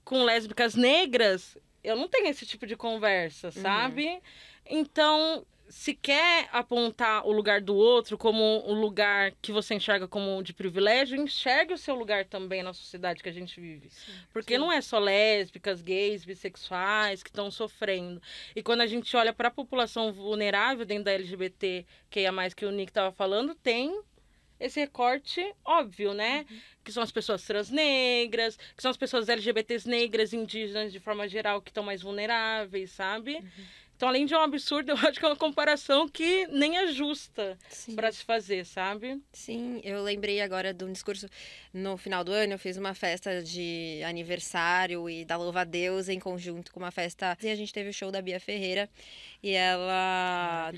Com 0.04 0.24
lésbicas 0.24 0.74
negras, 0.74 1.56
eu 1.82 1.96
não 1.96 2.08
tenho 2.08 2.26
esse 2.26 2.44
tipo 2.44 2.66
de 2.66 2.76
conversa, 2.76 3.48
uhum. 3.48 3.62
sabe? 3.62 4.06
Uhum. 4.06 4.20
Então, 4.70 5.46
se 5.68 5.94
quer 5.94 6.48
apontar 6.52 7.26
o 7.26 7.32
lugar 7.32 7.60
do 7.60 7.74
outro 7.74 8.16
como 8.16 8.42
um 8.66 8.80
lugar 8.80 9.32
que 9.40 9.52
você 9.52 9.74
enxerga 9.74 10.08
como 10.08 10.42
de 10.42 10.52
privilégio, 10.52 11.20
enxergue 11.20 11.74
o 11.74 11.78
seu 11.78 11.94
lugar 11.94 12.24
também 12.24 12.62
na 12.62 12.72
sociedade 12.72 13.22
que 13.22 13.28
a 13.28 13.32
gente 13.32 13.60
vive. 13.60 13.88
Sim, 13.90 14.12
Porque 14.32 14.54
sim. 14.54 14.60
não 14.60 14.72
é 14.72 14.80
só 14.80 14.98
lésbicas, 14.98 15.82
gays, 15.82 16.24
bissexuais 16.24 17.22
que 17.22 17.30
estão 17.30 17.50
sofrendo. 17.50 18.20
E 18.56 18.62
quando 18.62 18.80
a 18.80 18.86
gente 18.86 19.14
olha 19.16 19.32
para 19.32 19.48
a 19.48 19.52
população 19.52 20.12
vulnerável 20.12 20.84
dentro 20.84 21.04
da 21.04 21.12
LGBT, 21.12 21.86
que 22.10 22.20
é 22.20 22.30
mais 22.30 22.54
que 22.54 22.64
o 22.64 22.70
Nick 22.70 22.90
estava 22.90 23.12
falando, 23.12 23.54
tem 23.54 24.00
esse 24.60 24.80
recorte 24.80 25.54
óbvio, 25.64 26.12
né? 26.14 26.44
Uhum. 26.50 26.58
Que 26.84 26.92
são 26.92 27.02
as 27.02 27.12
pessoas 27.12 27.42
transnegras, 27.44 28.56
que 28.56 28.82
são 28.82 28.90
as 28.90 28.96
pessoas 28.96 29.28
LGBTs 29.28 29.88
negras, 29.88 30.32
indígenas 30.32 30.92
de 30.92 31.00
forma 31.00 31.28
geral, 31.28 31.60
que 31.60 31.70
estão 31.70 31.84
mais 31.84 32.02
vulneráveis, 32.02 32.90
sabe? 32.90 33.36
Uhum. 33.36 33.64
Então, 33.98 34.08
além 34.08 34.26
de 34.26 34.34
um 34.34 34.38
absurdo, 34.38 34.90
eu 34.92 34.96
acho 34.96 35.18
que 35.18 35.24
é 35.24 35.28
uma 35.28 35.36
comparação 35.36 36.08
que 36.08 36.46
nem 36.46 36.78
é 36.78 36.92
justa 36.92 37.58
para 37.96 38.12
se 38.12 38.24
fazer, 38.24 38.64
sabe? 38.64 39.20
Sim, 39.32 39.80
eu 39.82 40.04
lembrei 40.04 40.40
agora 40.40 40.72
de 40.72 40.84
um 40.84 40.92
discurso 40.92 41.28
no 41.74 41.96
final 41.96 42.22
do 42.22 42.30
ano, 42.30 42.52
eu 42.52 42.58
fiz 42.60 42.76
uma 42.76 42.94
festa 42.94 43.42
de 43.42 44.00
aniversário 44.04 45.10
e 45.10 45.24
da 45.24 45.36
Louva 45.36 45.62
a 45.62 45.64
Deus 45.64 46.08
em 46.08 46.20
conjunto 46.20 46.72
com 46.72 46.78
uma 46.78 46.92
festa. 46.92 47.36
E 47.42 47.48
a 47.48 47.56
gente 47.56 47.72
teve 47.72 47.90
o 47.90 47.92
show 47.92 48.12
da 48.12 48.22
Bia 48.22 48.38
Ferreira 48.38 48.88
e 49.42 49.50
ela 49.50 50.70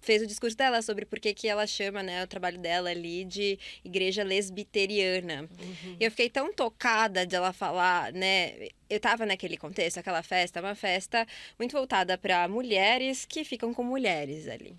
fez 0.00 0.22
o 0.22 0.26
discurso 0.26 0.56
dela 0.56 0.82
sobre 0.82 1.04
por 1.04 1.18
que, 1.18 1.34
que 1.34 1.48
ela 1.48 1.66
chama 1.66 2.02
né, 2.02 2.22
o 2.22 2.26
trabalho 2.26 2.58
dela 2.58 2.90
ali 2.90 3.24
de 3.24 3.58
igreja 3.84 4.22
lesbiteriana. 4.22 5.42
Uhum. 5.42 5.96
E 5.98 6.04
eu 6.04 6.10
fiquei 6.10 6.30
tão 6.30 6.52
tocada 6.52 7.26
de 7.26 7.34
ela 7.34 7.52
falar, 7.52 8.12
né? 8.12 8.68
Eu 8.92 9.00
tava 9.00 9.24
naquele 9.24 9.56
contexto, 9.56 9.96
aquela 9.96 10.22
festa, 10.22 10.60
uma 10.60 10.74
festa 10.74 11.26
muito 11.58 11.72
voltada 11.72 12.18
para 12.18 12.46
mulheres 12.46 13.24
que 13.24 13.42
ficam 13.42 13.72
com 13.72 13.82
mulheres 13.82 14.46
ali. 14.46 14.76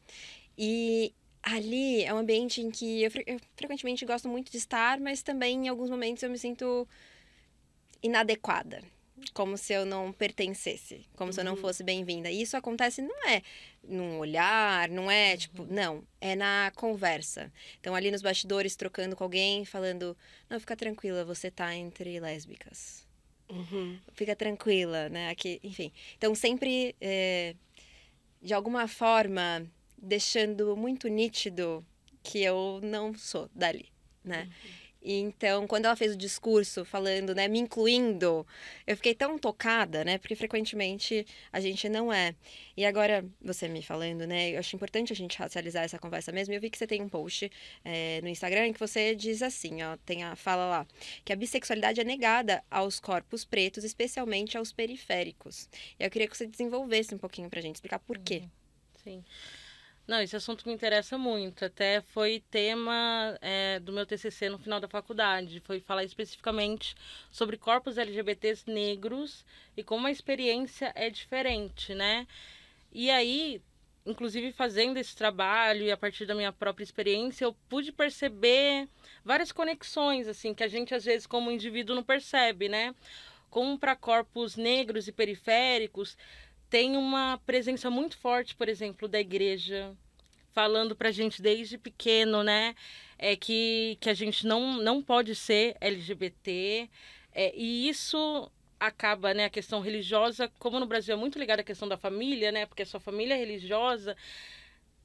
E 0.56 1.12
ali 1.42 2.04
é 2.04 2.14
um 2.14 2.20
ambiente 2.20 2.62
em 2.62 2.70
que 2.70 3.02
eu, 3.02 3.12
eu, 3.26 3.40
frequentemente 3.56 4.06
gosto 4.06 4.30
muito 4.30 4.52
de 4.52 4.58
estar, 4.60 5.00
mas 5.00 5.24
também 5.24 5.66
em 5.66 5.68
alguns 5.68 5.90
momentos 5.90 6.22
eu 6.22 6.30
me 6.30 6.38
sinto 6.38 6.88
inadequada. 8.04 8.84
Como 9.34 9.58
se 9.58 9.74
eu 9.74 9.84
não 9.84 10.12
pertencesse, 10.12 11.08
como 11.16 11.30
uhum. 11.30 11.34
se 11.34 11.40
eu 11.40 11.46
não 11.46 11.54
uhum. 11.54 11.62
fosse 11.62 11.84
bem-vinda. 11.84 12.30
E 12.30 12.42
isso 12.42 12.56
acontece 12.56 13.02
não 13.02 13.28
é 13.28 13.42
num 13.84 14.20
olhar, 14.20 14.90
não 14.90 15.10
é 15.10 15.38
tipo, 15.38 15.64
uhum. 15.64 15.70
não, 15.72 16.04
é 16.22 16.36
na 16.36 16.72
conversa. 16.76 17.52
Então, 17.80 17.96
ali 17.96 18.12
nos 18.12 18.22
bastidores, 18.22 18.76
trocando 18.76 19.16
com 19.16 19.24
alguém, 19.24 19.66
falando: 19.66 20.16
não, 20.48 20.60
fica 20.60 20.76
tranquila, 20.76 21.26
você 21.26 21.50
tá 21.50 21.74
entre 21.74 22.20
lésbicas. 22.20 23.08
Uhum. 23.50 23.98
Fica 24.14 24.36
tranquila, 24.36 25.10
né? 25.10 25.30
Aqui, 25.30 25.60
enfim. 25.64 25.92
Então, 26.18 26.34
sempre, 26.34 26.96
é, 27.00 27.56
de 28.42 28.54
alguma 28.54 28.88
forma, 28.88 29.66
deixando 29.98 30.76
muito 30.76 31.08
nítido 31.08 31.86
que 32.22 32.42
eu 32.42 32.80
não 32.82 33.14
sou 33.14 33.50
dali, 33.54 33.90
né? 34.24 34.44
Uhum. 34.44 34.83
Então, 35.04 35.68
quando 35.68 35.86
ela 35.86 35.96
fez 35.96 36.14
o 36.14 36.18
discurso 36.18 36.86
falando, 36.86 37.36
né, 37.36 37.48
me 37.50 37.60
incluindo, 37.60 38.48
eu 38.88 38.96
fiquei 38.96 39.14
tão 39.14 39.38
tocada, 39.38 40.06
né, 40.06 40.18
porque 40.18 40.34
frequentemente 40.34 41.26
a 41.52 41.60
gente 41.60 41.90
não 41.90 42.12
é. 42.12 42.34
E 42.78 42.86
agora, 42.86 43.26
você 43.42 43.68
me 43.68 43.84
falando, 43.84 44.26
né, 44.26 44.52
eu 44.52 44.60
acho 44.60 44.76
importante 44.76 45.12
a 45.12 45.16
gente 45.16 45.38
racializar 45.38 45.84
essa 45.84 46.00
conversa 46.00 46.32
mesmo. 46.32 46.54
Eu 46.54 46.62
vi 46.62 46.70
que 46.70 46.78
você 46.78 46.88
tem 46.88 47.02
um 47.02 47.10
post 47.10 47.52
é, 47.84 48.22
no 48.22 48.30
Instagram 48.30 48.72
que 48.72 48.80
você 48.80 49.14
diz 49.14 49.42
assim, 49.42 49.84
ó, 49.84 49.98
tem 50.06 50.24
a 50.24 50.36
fala 50.38 50.66
lá, 50.70 50.88
que 51.26 51.34
a 51.34 51.36
bissexualidade 51.36 52.00
é 52.00 52.04
negada 52.06 52.64
aos 52.72 53.00
corpos 53.00 53.44
pretos, 53.44 53.84
especialmente 53.84 54.58
aos 54.58 54.72
periféricos. 54.72 55.68
E 56.00 56.04
eu 56.04 56.10
queria 56.10 56.28
que 56.30 56.38
você 56.38 56.48
desenvolvesse 56.48 57.14
um 57.14 57.18
pouquinho 57.18 57.50
pra 57.50 57.60
gente, 57.60 57.76
explicar 57.76 58.00
por 58.00 58.18
quê. 58.20 58.44
Sim. 59.04 59.24
Não, 60.06 60.22
esse 60.22 60.36
assunto 60.36 60.68
me 60.68 60.74
interessa 60.74 61.18
muito. 61.18 61.64
Até 61.64 62.02
foi 62.02 62.44
tema 62.52 63.38
é, 63.42 63.80
do 63.80 63.94
meu 63.94 64.06
TCC 64.06 64.50
no 64.50 64.60
final 64.60 64.80
da 64.80 64.88
faculdade. 64.88 65.62
Foi 65.62 65.80
falar 65.80 66.04
especificamente 66.04 66.94
sobre 67.32 67.58
corpos 67.58 67.98
LGBTs 67.98 68.70
negros 68.70 69.46
e 69.78 69.84
como 69.84 70.08
a 70.08 70.12
experiência 70.12 70.92
é 70.94 71.10
diferente, 71.10 71.96
né? 71.96 72.28
E 72.92 73.10
aí, 73.10 73.62
inclusive 74.06 74.52
fazendo 74.52 74.98
esse 74.98 75.16
trabalho 75.16 75.84
e 75.84 75.92
a 75.92 75.98
partir 75.98 76.26
da 76.26 76.36
minha 76.36 76.52
própria 76.52 76.84
experiência, 76.84 77.46
eu 77.46 77.56
pude 77.70 77.92
perceber 77.94 78.90
várias 79.24 79.54
conexões, 79.54 80.28
assim, 80.28 80.54
que 80.54 80.64
a 80.64 80.68
gente 80.68 80.94
às 80.94 81.06
vezes 81.06 81.26
como 81.26 81.50
indivíduo 81.50 81.96
não 81.96 82.04
percebe, 82.04 82.68
né? 82.68 82.94
Como 83.50 83.80
para 83.80 83.96
corpos 83.96 84.58
negros 84.58 85.08
e 85.08 85.14
periféricos, 85.14 86.18
tem 86.74 86.98
uma 86.98 87.40
presença 87.46 87.88
muito 87.92 88.18
forte, 88.18 88.56
por 88.56 88.68
exemplo, 88.68 89.08
da 89.08 89.20
igreja, 89.20 89.96
falando 90.54 90.96
pra 90.96 91.12
gente 91.12 91.40
desde 91.40 91.78
pequeno, 91.78 92.42
né? 92.42 92.74
É 93.16 93.36
que, 93.36 93.96
que 94.02 94.10
a 94.10 94.14
gente 94.16 94.48
não, 94.48 94.82
não 94.82 95.00
pode 95.00 95.36
ser 95.36 95.78
LGBT. 95.80 96.90
É, 97.32 97.54
e 97.56 97.88
isso 97.88 98.52
acaba, 98.80 99.36
né, 99.36 99.46
a 99.46 99.52
questão 99.52 99.82
religiosa, 99.82 100.52
como 100.58 100.80
no 100.80 100.88
Brasil 100.88 101.14
é 101.14 101.16
muito 101.16 101.38
ligada 101.38 101.62
à 101.62 101.64
questão 101.64 101.88
da 101.88 101.96
família, 101.96 102.52
né? 102.52 102.66
Porque 102.66 102.82
a 102.82 102.88
sua 102.88 103.00
família 103.00 103.36
é 103.36 103.38
religiosa. 103.38 104.18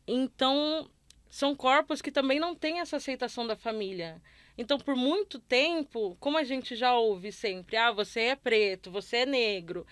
Então, 0.07 0.90
são 1.28 1.54
corpos 1.54 2.00
que 2.00 2.11
também 2.11 2.40
não 2.40 2.54
têm 2.54 2.81
essa 2.81 2.96
aceitação 2.96 3.46
da 3.46 3.57
família. 3.57 4.22
Então, 4.57 4.78
por 4.78 4.96
muito 4.96 5.38
tempo, 5.38 6.16
como 6.18 6.38
a 6.38 6.44
gente 6.44 6.74
já 6.74 6.96
ouve 6.96 7.31
sempre, 7.31 7.76
ah, 7.76 7.92
você 7.92 8.20
é 8.20 8.37
preto, 8.37 8.90
você 8.90 9.18
é 9.18 9.26
negro 9.26 9.87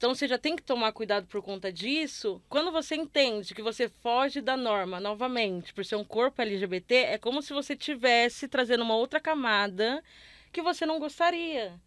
Então 0.00 0.14
você 0.14 0.26
já 0.26 0.38
tem 0.38 0.56
que 0.56 0.62
tomar 0.62 0.92
cuidado 0.92 1.26
por 1.26 1.42
conta 1.42 1.70
disso. 1.70 2.40
Quando 2.48 2.72
você 2.72 2.96
entende 2.96 3.54
que 3.54 3.60
você 3.60 3.86
foge 3.86 4.40
da 4.40 4.56
norma 4.56 4.98
novamente 4.98 5.74
por 5.74 5.84
ser 5.84 5.96
um 5.96 6.04
corpo 6.04 6.40
LGBT, 6.40 6.94
é 6.94 7.18
como 7.18 7.42
se 7.42 7.52
você 7.52 7.76
tivesse 7.76 8.48
trazendo 8.48 8.82
uma 8.82 8.96
outra 8.96 9.20
camada 9.20 10.02
que 10.50 10.62
você 10.62 10.86
não 10.86 10.98
gostaria. 10.98 11.78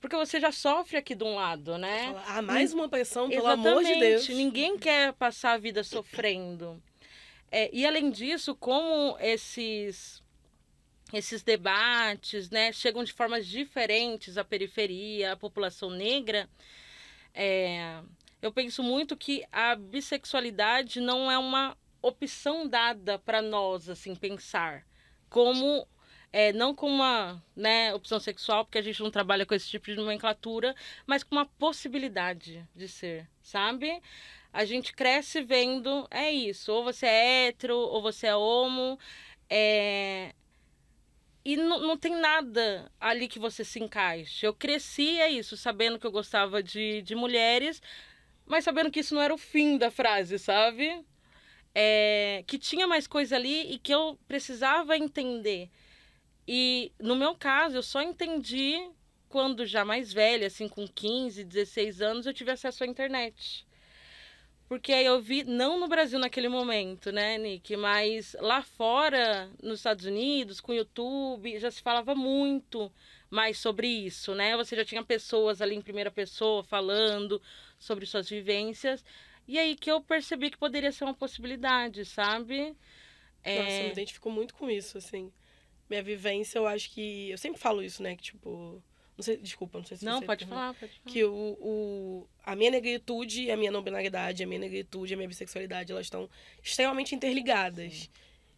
Porque 0.00 0.16
você 0.16 0.40
já 0.40 0.50
sofre 0.50 0.96
aqui 0.96 1.14
de 1.14 1.22
um 1.24 1.34
lado, 1.34 1.76
né? 1.76 2.16
Ah, 2.28 2.40
mais 2.40 2.72
uma 2.72 2.88
pressão, 2.88 3.28
pelo 3.28 3.42
Exatamente. 3.42 3.68
amor 3.68 3.84
de 3.84 4.00
Deus. 4.00 4.28
Ninguém 4.30 4.78
quer 4.78 5.12
passar 5.12 5.52
a 5.52 5.58
vida 5.58 5.84
sofrendo. 5.84 6.82
É, 7.50 7.68
e 7.70 7.84
além 7.84 8.10
disso, 8.10 8.54
como 8.54 9.14
esses 9.20 10.22
esses 11.12 11.42
debates 11.42 12.48
né, 12.48 12.72
chegam 12.72 13.04
de 13.04 13.12
formas 13.12 13.46
diferentes 13.46 14.38
à 14.38 14.44
periferia, 14.44 15.32
à 15.32 15.36
população 15.36 15.90
negra, 15.90 16.48
é, 17.40 18.02
eu 18.42 18.52
penso 18.52 18.82
muito 18.82 19.16
que 19.16 19.44
a 19.52 19.76
bissexualidade 19.76 21.00
não 21.00 21.30
é 21.30 21.38
uma 21.38 21.78
opção 22.02 22.66
dada 22.66 23.16
para 23.16 23.40
nós 23.40 23.88
assim 23.88 24.16
pensar 24.16 24.84
como 25.30 25.86
é, 26.32 26.52
não 26.52 26.74
como 26.74 26.94
uma 26.94 27.42
né, 27.54 27.94
opção 27.94 28.18
sexual, 28.18 28.64
porque 28.64 28.78
a 28.78 28.82
gente 28.82 29.00
não 29.02 29.10
trabalha 29.10 29.46
com 29.46 29.54
esse 29.54 29.68
tipo 29.68 29.86
de 29.86 29.94
nomenclatura, 29.94 30.74
mas 31.06 31.22
com 31.22 31.36
uma 31.36 31.46
possibilidade 31.46 32.66
de 32.74 32.88
ser, 32.88 33.28
sabe? 33.40 34.02
A 34.52 34.64
gente 34.64 34.92
cresce 34.92 35.40
vendo, 35.40 36.08
é 36.10 36.30
isso, 36.30 36.72
ou 36.72 36.82
você 36.82 37.06
é 37.06 37.46
hétero, 37.46 37.76
ou 37.76 38.02
você 38.02 38.26
é 38.26 38.36
homo, 38.36 38.98
é, 39.48 40.34
e 41.48 41.56
não, 41.56 41.96
tem 41.96 42.14
nada 42.14 42.92
ali 43.00 43.26
que 43.26 43.38
você 43.38 43.64
se 43.64 43.80
encaixe. 43.80 44.44
Eu 44.44 44.52
cresci, 44.52 45.18
é 45.18 45.30
isso, 45.30 45.56
sabendo 45.56 45.98
que 45.98 46.06
eu 46.06 46.12
gostava 46.12 46.62
de, 46.62 47.00
de 47.00 47.14
mulheres, 47.14 47.80
mas 48.44 48.64
sabendo 48.64 48.90
que 48.90 49.00
isso 49.00 49.14
não 49.14 49.22
era 49.22 49.32
o 49.32 49.38
fim 49.38 49.78
da 49.78 49.90
frase, 49.90 50.38
sabe? 50.38 51.02
É, 51.74 52.44
que 52.46 52.58
tinha 52.58 52.86
mais 52.86 53.06
coisa 53.06 53.36
ali 53.36 53.72
e 53.72 53.78
que 53.78 53.94
eu 53.94 54.18
precisava 54.28 54.94
entender. 54.98 55.70
E 56.46 56.92
no 57.00 57.16
meu 57.16 57.34
caso, 57.34 57.76
eu 57.76 57.82
só 57.82 58.02
entendi 58.02 58.86
quando 59.30 59.64
já 59.64 59.86
mais 59.86 60.12
velha, 60.12 60.48
assim, 60.48 60.68
com 60.68 60.86
15, 60.86 61.44
16 61.44 62.02
anos, 62.02 62.26
eu 62.26 62.34
tive 62.34 62.50
acesso 62.50 62.84
à 62.84 62.86
internet. 62.86 63.66
Porque 64.68 64.92
aí 64.92 65.06
eu 65.06 65.20
vi, 65.20 65.44
não 65.44 65.80
no 65.80 65.88
Brasil 65.88 66.18
naquele 66.18 66.48
momento, 66.48 67.10
né, 67.10 67.38
Nick? 67.38 67.74
Mas 67.74 68.36
lá 68.38 68.62
fora, 68.62 69.50
nos 69.62 69.78
Estados 69.78 70.04
Unidos, 70.04 70.60
com 70.60 70.72
o 70.72 70.74
YouTube, 70.74 71.58
já 71.58 71.70
se 71.70 71.80
falava 71.80 72.14
muito 72.14 72.92
mais 73.30 73.56
sobre 73.58 73.88
isso, 73.88 74.34
né? 74.34 74.54
Você 74.58 74.76
já 74.76 74.84
tinha 74.84 75.02
pessoas 75.02 75.62
ali 75.62 75.74
em 75.74 75.80
primeira 75.80 76.10
pessoa 76.10 76.62
falando 76.62 77.40
sobre 77.78 78.04
suas 78.04 78.28
vivências. 78.28 79.02
E 79.46 79.58
aí 79.58 79.74
que 79.74 79.90
eu 79.90 80.02
percebi 80.02 80.50
que 80.50 80.58
poderia 80.58 80.92
ser 80.92 81.04
uma 81.04 81.14
possibilidade, 81.14 82.04
sabe? 82.04 82.76
É... 83.42 83.58
Nossa, 83.58 83.70
eu 83.70 83.84
me 83.84 83.92
identifico 83.92 84.30
muito 84.30 84.54
com 84.54 84.68
isso, 84.68 84.98
assim. 84.98 85.32
Minha 85.88 86.02
vivência, 86.02 86.58
eu 86.58 86.66
acho 86.66 86.90
que. 86.90 87.30
Eu 87.30 87.38
sempre 87.38 87.58
falo 87.58 87.82
isso, 87.82 88.02
né? 88.02 88.14
Que, 88.14 88.22
tipo 88.22 88.82
não 89.18 89.24
sei, 89.24 89.36
desculpa, 89.36 89.78
não 89.78 89.84
sei 89.84 89.96
se 89.96 90.04
Não, 90.04 90.22
pode 90.22 90.46
falar, 90.46 90.74
pode 90.74 90.92
falar. 90.92 91.12
Que 91.12 91.24
o, 91.24 91.58
o, 91.60 92.26
a 92.46 92.54
minha 92.54 92.70
negritude 92.70 93.50
a 93.50 93.56
minha 93.56 93.72
não 93.72 93.82
binaridade, 93.82 94.44
a 94.44 94.46
minha 94.46 94.60
negritude 94.60 95.12
a 95.12 95.16
minha 95.16 95.28
bissexualidade, 95.28 95.90
elas 95.90 96.06
estão 96.06 96.30
extremamente 96.62 97.16
interligadas. 97.16 97.92
Sim. 97.92 98.08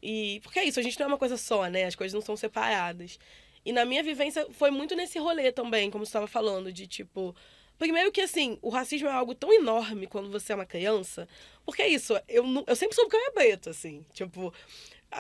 E. 0.03 0.41
Porque 0.43 0.59
é 0.59 0.65
isso, 0.65 0.79
a 0.79 0.83
gente 0.83 0.99
não 0.99 1.05
é 1.05 1.09
uma 1.09 1.19
coisa 1.19 1.39
só, 1.39 1.67
né? 1.67 1.85
As 1.85 1.95
coisas 1.95 2.13
não 2.13 2.21
são 2.21 2.37
separadas. 2.37 3.19
E 3.65 3.73
na 3.73 3.87
minha 3.87 4.03
vivência 4.03 4.47
foi 4.53 4.71
muito 4.71 4.95
nesse 4.95 5.19
rolê 5.19 5.51
também, 5.51 5.91
como 5.91 6.05
você 6.05 6.11
estava 6.11 6.27
falando, 6.27 6.71
de 6.71 6.87
tipo. 6.87 7.35
Primeiro 7.79 8.13
que, 8.13 8.21
assim, 8.21 8.59
o 8.61 8.69
racismo 8.69 9.09
é 9.09 9.13
algo 9.13 9.35
tão 9.35 9.51
enorme 9.51 10.07
quando 10.07 10.31
você 10.31 10.53
é 10.53 10.55
uma 10.55 10.67
criança. 10.67 11.27
Porque 11.65 11.81
é 11.81 11.89
isso, 11.89 12.13
eu, 12.29 12.45
eu 12.67 12.77
sempre 12.77 12.95
soube 12.95 13.09
que 13.09 13.17
eu 13.17 13.21
era 13.21 13.33
preto, 13.33 13.71
assim. 13.71 14.05
Tipo, 14.13 14.53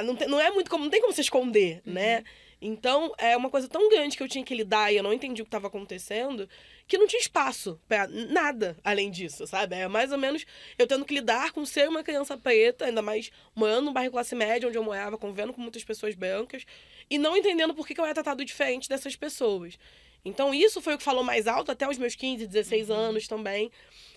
não, 0.04 0.14
tem, 0.14 0.28
não 0.28 0.38
é 0.38 0.50
muito 0.50 0.70
como. 0.70 0.84
Não 0.84 0.90
tem 0.90 1.00
como 1.00 1.14
se 1.14 1.22
esconder, 1.22 1.80
uhum. 1.86 1.94
né? 1.94 2.22
Então, 2.60 3.14
é 3.16 3.36
uma 3.36 3.48
coisa 3.48 3.66
tão 3.66 3.88
grande 3.88 4.16
que 4.16 4.22
eu 4.22 4.28
tinha 4.28 4.44
que 4.44 4.54
lidar 4.54 4.92
e 4.92 4.96
eu 4.96 5.02
não 5.02 5.12
entendi 5.12 5.40
o 5.40 5.44
que 5.44 5.48
estava 5.48 5.68
acontecendo, 5.68 6.46
que 6.86 6.98
não 6.98 7.06
tinha 7.06 7.20
espaço 7.20 7.80
para 7.88 8.06
nada 8.06 8.76
além 8.84 9.10
disso, 9.10 9.46
sabe? 9.46 9.76
É 9.76 9.88
mais 9.88 10.12
ou 10.12 10.18
menos 10.18 10.44
eu 10.78 10.86
tendo 10.86 11.04
que 11.06 11.14
lidar 11.14 11.52
com 11.52 11.64
ser 11.64 11.88
uma 11.88 12.02
criança 12.02 12.36
preta, 12.36 12.84
ainda 12.84 13.00
mais 13.00 13.30
morando 13.54 13.86
num 13.86 13.92
bairro 13.92 14.10
classe 14.10 14.34
média, 14.34 14.68
onde 14.68 14.76
eu 14.76 14.84
morava, 14.84 15.16
convivendo 15.16 15.54
com 15.54 15.60
muitas 15.62 15.82
pessoas 15.84 16.14
brancas, 16.14 16.66
e 17.08 17.16
não 17.16 17.36
entendendo 17.36 17.74
por 17.74 17.86
que, 17.86 17.94
que 17.94 18.00
eu 18.00 18.04
era 18.04 18.14
tratado 18.14 18.44
diferente 18.44 18.88
dessas 18.88 19.16
pessoas. 19.16 19.78
Então, 20.22 20.52
isso 20.52 20.82
foi 20.82 20.94
o 20.94 20.98
que 20.98 21.04
falou 21.04 21.24
mais 21.24 21.46
alto 21.46 21.72
até 21.72 21.88
os 21.88 21.96
meus 21.96 22.14
15, 22.14 22.46
16 22.46 22.90
uhum. 22.90 22.96
anos 22.96 23.26
também. 23.26 23.70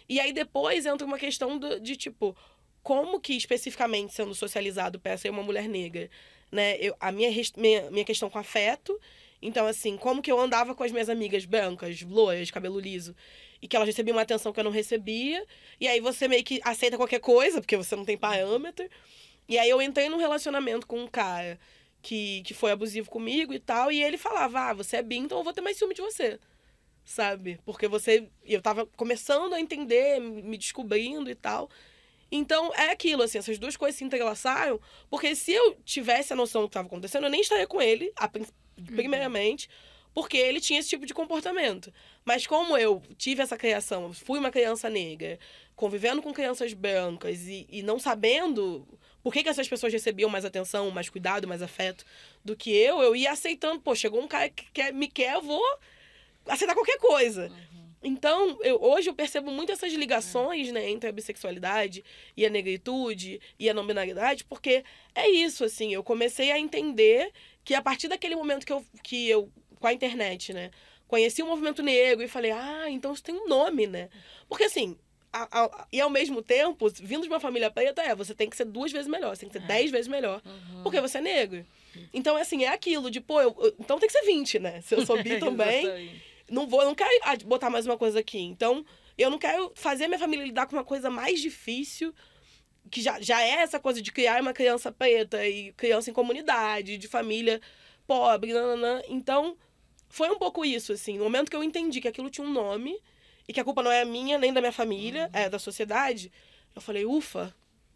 E 0.10 0.20
aí 0.20 0.34
depois 0.34 0.86
entra 0.86 1.08
uma 1.08 1.18
questão 1.18 1.58
do, 1.58 1.80
de 1.80 1.96
tipo, 1.96 2.36
como 2.82 3.22
que 3.22 3.34
especificamente 3.34 4.14
sendo 4.14 4.36
socializado 4.36 5.00
para 5.00 5.18
ser 5.18 5.30
uma 5.30 5.42
mulher 5.42 5.70
negra? 5.70 6.10
Né? 6.54 6.78
Eu, 6.80 6.96
a 7.00 7.12
minha, 7.12 7.30
minha, 7.58 7.92
minha 7.92 8.06
questão 8.06 8.30
com 8.30 8.38
afeto. 8.38 8.98
Então, 9.42 9.66
assim, 9.66 9.98
como 9.98 10.22
que 10.22 10.32
eu 10.32 10.40
andava 10.40 10.74
com 10.74 10.84
as 10.84 10.92
minhas 10.92 11.10
amigas 11.10 11.44
brancas, 11.44 12.02
loiras, 12.04 12.50
cabelo 12.50 12.80
liso, 12.80 13.14
e 13.62 13.68
que 13.68 13.76
elas 13.76 13.88
recebiam 13.88 14.16
uma 14.16 14.22
atenção 14.22 14.54
que 14.54 14.60
eu 14.60 14.64
não 14.64 14.72
recebia, 14.72 15.46
e 15.80 15.88
aí 15.88 16.00
você 16.00 16.28
meio 16.28 16.44
que 16.44 16.62
aceita 16.64 16.96
qualquer 16.96 17.20
coisa, 17.20 17.60
porque 17.60 17.76
você 17.76 17.96
não 17.96 18.06
tem 18.06 18.18
parâmetro. 18.18 18.88
E 19.50 19.58
aí 19.58 19.70
eu 19.70 19.82
entrei 19.82 20.08
num 20.08 20.18
relacionamento 20.18 20.88
com 20.88 21.02
um 21.02 21.08
cara 21.08 21.60
que, 22.02 22.42
que 22.44 22.54
foi 22.54 22.72
abusivo 22.72 23.10
comigo 23.10 23.54
e 23.54 23.60
tal, 23.60 23.92
e 23.92 24.02
ele 24.02 24.18
falava: 24.18 24.70
Ah, 24.70 24.74
você 24.74 24.98
é 24.98 25.04
bi, 25.04 25.18
então 25.18 25.40
eu 25.40 25.44
vou 25.44 25.54
ter 25.54 25.62
mais 25.62 25.78
ciúme 25.78 25.94
de 25.94 26.02
você. 26.02 26.40
Sabe? 27.04 27.60
Porque 27.66 27.88
você. 27.88 28.30
Eu 28.46 28.62
tava 28.62 28.86
começando 28.96 29.54
a 29.54 29.60
entender, 29.60 30.20
me 30.22 30.58
descobrindo 30.58 31.30
e 31.30 31.36
tal. 31.36 31.70
Então, 32.36 32.74
é 32.74 32.90
aquilo, 32.90 33.22
assim, 33.22 33.38
essas 33.38 33.60
duas 33.60 33.78
coisas 33.78 33.96
se 33.96 34.04
entrelaçaram, 34.04 34.82
porque 35.08 35.36
se 35.36 35.52
eu 35.52 35.78
tivesse 35.86 36.34
a 36.34 36.36
noção 36.36 36.64
do 36.64 36.68
que 36.68 36.72
estava 36.72 36.88
acontecendo, 36.88 37.26
eu 37.26 37.30
nem 37.30 37.42
estaria 37.42 37.68
com 37.68 37.80
ele, 37.80 38.12
a, 38.18 38.26
uhum. 38.26 38.86
primeiramente, 38.88 39.70
porque 40.16 40.36
ele 40.36 40.60
tinha 40.60 40.80
esse 40.80 40.90
tipo 40.90 41.06
de 41.06 41.14
comportamento. 41.14 41.94
Mas 42.26 42.48
como 42.48 42.76
eu 42.76 43.04
tive 43.20 43.44
essa 43.44 43.56
criação, 43.56 44.12
fui 44.12 44.40
uma 44.40 44.50
criança 44.50 44.90
negra, 44.90 45.38
convivendo 45.76 46.24
com 46.24 46.34
crianças 46.34 46.74
brancas 46.74 47.42
e, 47.42 47.68
e 47.70 47.84
não 47.84 48.00
sabendo 48.00 48.84
por 49.22 49.32
que, 49.32 49.44
que 49.44 49.50
essas 49.50 49.68
pessoas 49.68 49.94
recebiam 49.94 50.28
mais 50.28 50.44
atenção, 50.44 50.90
mais 50.90 51.10
cuidado, 51.10 51.48
mais 51.48 51.62
afeto 51.62 52.04
do 52.44 52.56
que 52.56 52.72
eu, 52.72 53.00
eu 53.04 53.16
ia 53.16 53.32
aceitando, 53.32 53.80
pô, 53.80 53.94
chegou 53.94 54.20
um 54.20 54.28
cara 54.28 54.50
que 54.50 54.66
quer, 54.72 54.92
me 54.92 55.08
quer, 55.08 55.36
eu 55.36 55.42
vou 55.44 55.64
aceitar 56.48 56.74
qualquer 56.74 56.98
coisa. 56.98 57.48
Uhum. 57.48 57.73
Então, 58.04 58.58
eu, 58.62 58.82
hoje 58.82 59.10
eu 59.10 59.14
percebo 59.14 59.50
muito 59.50 59.72
essas 59.72 59.94
ligações, 59.94 60.72
né, 60.72 60.90
entre 60.90 61.08
a 61.08 61.12
bissexualidade 61.12 62.04
e 62.36 62.46
a 62.46 62.50
negritude 62.50 63.40
e 63.58 63.70
a 63.70 63.74
não 63.74 63.88
binaridade, 63.88 64.44
porque 64.44 64.84
é 65.16 65.30
isso, 65.30 65.64
assim, 65.64 65.94
eu 65.94 66.04
comecei 66.04 66.52
a 66.52 66.60
entender 66.60 67.32
que 67.64 67.74
a 67.74 67.82
partir 67.82 68.10
daquele 68.10 68.36
momento 68.36 68.66
que 68.66 68.74
eu, 68.74 68.86
que 69.02 69.30
eu 69.30 69.50
com 69.80 69.88
a 69.88 69.94
internet, 69.94 70.54
né, 70.54 70.70
conheci 71.08 71.42
o 71.42 71.48
movimento 71.48 71.82
negro 71.82 72.24
e 72.24 72.28
falei, 72.28 72.52
ah, 72.52 72.90
então 72.90 73.14
isso 73.14 73.24
tem 73.24 73.36
um 73.36 73.48
nome, 73.48 73.88
né? 73.88 74.10
Porque, 74.50 74.66
assim, 74.66 74.98
a, 75.32 75.48
a, 75.64 75.88
e 75.92 76.02
ao 76.02 76.10
mesmo 76.10 76.42
tempo, 76.42 76.90
vindo 76.90 77.24
de 77.24 77.30
uma 77.30 77.40
família 77.40 77.72
preta, 77.72 78.02
é, 78.02 78.14
você 78.14 78.36
tem 78.36 78.50
que 78.50 78.58
ser 78.58 78.66
duas 78.66 78.92
vezes 78.92 79.08
melhor, 79.08 79.36
você 79.36 79.42
tem 79.42 79.50
que 79.50 79.58
ser 79.58 79.64
é. 79.64 79.68
dez 79.68 79.92
vezes 79.92 80.08
melhor, 80.08 80.42
uhum. 80.46 80.84
porque 80.84 81.00
você 81.00 81.20
é 81.20 81.22
negro. 81.22 81.66
Então, 82.14 82.36
assim, 82.36 82.64
é 82.64 82.70
aquilo 82.70 83.10
de, 83.10 83.22
pô, 83.22 83.40
eu, 83.42 83.56
eu, 83.60 83.76
então 83.80 84.00
tem 84.00 84.08
que 84.08 84.14
ser 84.14 84.26
20, 84.26 84.60
né? 84.60 84.82
Se 84.82 84.96
eu 84.96 85.06
sou 85.06 85.22
bi 85.24 85.40
também 85.40 86.22
não 86.50 86.68
vou, 86.68 86.84
não 86.84 86.96
quero 86.96 87.10
botar 87.46 87.70
mais 87.70 87.86
uma 87.86 87.98
coisa 87.98 88.20
aqui. 88.20 88.40
Então, 88.40 88.86
eu 89.18 89.30
não 89.30 89.38
quero 89.38 89.72
fazer 89.76 90.08
minha 90.08 90.20
família 90.20 90.46
lidar 90.46 90.68
com 90.68 90.76
uma 90.76 90.84
coisa 90.84 91.10
mais 91.10 91.40
difícil, 91.40 92.14
que 92.90 93.02
já, 93.02 93.20
já 93.22 93.42
é 93.42 93.62
essa 93.62 93.80
coisa 93.80 94.02
de 94.02 94.12
criar 94.12 94.42
uma 94.42 94.54
criança 94.54 94.92
preta 94.92 95.46
e 95.48 95.72
criança 95.74 96.10
em 96.10 96.14
comunidade, 96.14 96.98
de 96.98 97.08
família 97.08 97.62
pobre, 98.06 98.54
nananã. 98.54 99.02
Então, 99.08 99.58
foi 100.10 100.30
um 100.30 100.38
pouco 100.38 100.66
isso, 100.66 100.94
assim. 100.94 101.18
No 101.18 101.24
momento 101.24 101.50
que 101.50 101.56
eu 101.56 101.64
entendi 101.64 102.02
que 102.02 102.08
aquilo 102.08 102.30
tinha 102.30 102.46
um 102.46 102.52
nome 102.52 103.00
e 103.48 103.54
que 103.54 103.60
a 103.60 103.64
culpa 103.64 103.82
não 103.82 103.92
é 103.92 104.04
minha 104.06 104.38
nem 104.38 104.54
da 104.54 104.62
minha 104.62 104.72
família, 104.72 105.24
uhum. 105.34 105.40
é 105.40 105.50
da 105.50 105.60
sociedade, 105.60 106.32
eu 106.76 106.82
falei, 106.82 107.06
ufa, 107.06 107.54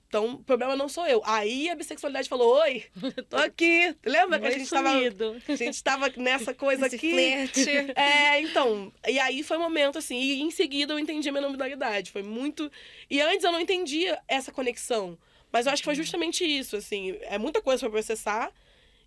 então, 0.07 0.35
o 0.35 0.43
problema 0.43 0.75
não 0.75 0.87
sou 0.87 1.05
eu. 1.05 1.21
Aí 1.25 1.69
a 1.69 1.75
bissexualidade 1.75 2.29
falou: 2.29 2.57
Oi, 2.61 2.85
tô 3.29 3.35
aqui. 3.37 3.93
Lembra 4.05 4.39
que 4.39 4.47
a 4.47 4.51
gente, 4.51 4.69
tava, 4.69 4.89
a 4.89 5.55
gente 5.55 5.83
tava 5.83 6.13
nessa 6.15 6.53
coisa 6.53 6.87
Esse 6.87 6.95
aqui? 6.95 7.11
Flerte. 7.11 7.67
É, 7.95 8.41
então. 8.41 8.91
E 9.07 9.19
aí 9.19 9.43
foi 9.43 9.57
um 9.57 9.61
momento 9.61 9.97
assim. 9.97 10.17
E 10.17 10.41
em 10.41 10.49
seguida 10.49 10.93
eu 10.93 10.99
entendi 10.99 11.27
a 11.27 11.31
minha 11.31 11.41
nominalidade. 11.41 12.11
Foi 12.11 12.23
muito. 12.23 12.71
E 13.09 13.19
antes 13.19 13.43
eu 13.43 13.51
não 13.51 13.59
entendia 13.59 14.17
essa 14.27 14.51
conexão. 14.51 15.17
Mas 15.51 15.65
eu 15.65 15.73
acho 15.73 15.81
que 15.81 15.85
foi 15.85 15.93
uhum. 15.93 16.01
justamente 16.01 16.45
isso, 16.45 16.77
assim. 16.77 17.17
É 17.23 17.37
muita 17.37 17.61
coisa 17.61 17.81
para 17.81 17.89
processar. 17.89 18.51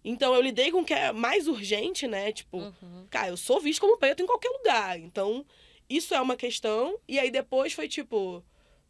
Então 0.05 0.35
eu 0.35 0.43
lidei 0.43 0.71
com 0.71 0.81
o 0.81 0.85
que 0.85 0.95
é 0.95 1.13
mais 1.13 1.49
urgente, 1.49 2.07
né? 2.07 2.31
Tipo, 2.31 2.59
uhum. 2.59 3.07
cara, 3.09 3.29
eu 3.29 3.37
sou 3.39 3.59
visto 3.59 3.81
como 3.81 3.97
preto 3.97 4.23
em 4.23 4.27
qualquer 4.27 4.51
lugar. 4.51 4.99
Então, 4.99 5.47
isso 5.89 6.15
é 6.15 6.21
uma 6.21 6.37
questão. 6.37 6.99
E 7.09 7.19
aí 7.19 7.31
depois 7.31 7.73
foi 7.73 7.89
tipo 7.89 8.45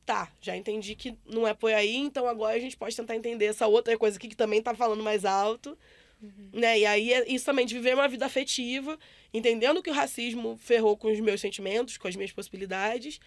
tá, 0.05 0.30
já 0.40 0.57
entendi 0.57 0.94
que 0.94 1.16
não 1.26 1.46
é 1.46 1.55
por 1.55 1.72
aí, 1.72 1.96
então 1.96 2.26
agora 2.26 2.57
a 2.57 2.61
gente 2.61 2.76
pode 2.76 2.96
tentar 2.96 3.16
entender 3.16 3.46
essa 3.46 3.66
outra 3.66 3.96
coisa 3.96 4.16
aqui 4.16 4.28
que 4.28 4.36
também 4.36 4.62
tá 4.62 4.74
falando 4.74 5.03
mais 5.03 5.24
alto. 5.24 5.76
Uhum. 6.22 6.51
Né? 6.53 6.80
E 6.80 6.86
aí 6.86 7.12
é 7.12 7.32
isso 7.32 7.46
também 7.46 7.64
de 7.64 7.74
viver 7.74 7.94
uma 7.94 8.09
vida 8.09 8.26
afetiva, 8.26 8.98
entendendo 9.32 9.82
que 9.82 9.90
o 9.90 9.92
racismo 9.92 10.59
ferrou 10.59 10.96
com 10.96 11.11
os 11.11 11.18
meus 11.20 11.40
sentimentos, 11.40 11.96
com 11.96 12.09
as 12.09 12.16
minhas 12.16 12.32
possibilidades, 12.32 13.20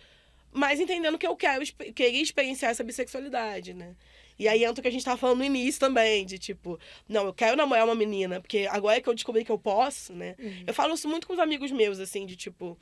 mas 0.52 0.80
entendendo 0.80 1.18
que 1.18 1.26
eu 1.26 1.36
quero, 1.36 1.66
queria 1.96 2.22
experienciar 2.22 2.72
essa 2.72 2.84
bissexualidade, 2.84 3.74
né? 3.74 3.96
E 4.38 4.48
aí 4.48 4.64
entra 4.64 4.80
o 4.80 4.82
que 4.82 4.88
a 4.88 4.92
gente 4.92 5.06
tava 5.06 5.18
falando 5.18 5.40
no 5.40 5.44
início 5.44 5.80
também, 5.80 6.26
de 6.26 6.38
tipo, 6.38 6.80
não, 7.08 7.26
eu 7.26 7.34
quero 7.34 7.56
namorar 7.56 7.86
uma 7.86 7.96
menina, 7.96 8.40
porque 8.40 8.68
agora 8.70 8.98
é 8.98 9.02
que 9.02 9.08
eu 9.08 9.14
descobri 9.14 9.44
que 9.44 9.52
eu 9.52 9.60
posso, 9.60 10.14
né? 10.14 10.36
Uhum. 10.40 10.64
Eu 10.68 10.74
falo 10.74 10.94
isso 10.94 11.08
muito 11.08 11.28
com 11.28 11.34
os 11.34 11.40
amigos 11.40 11.72
meus, 11.72 12.00
assim, 12.00 12.26
de 12.26 12.36
tipo. 12.36 12.78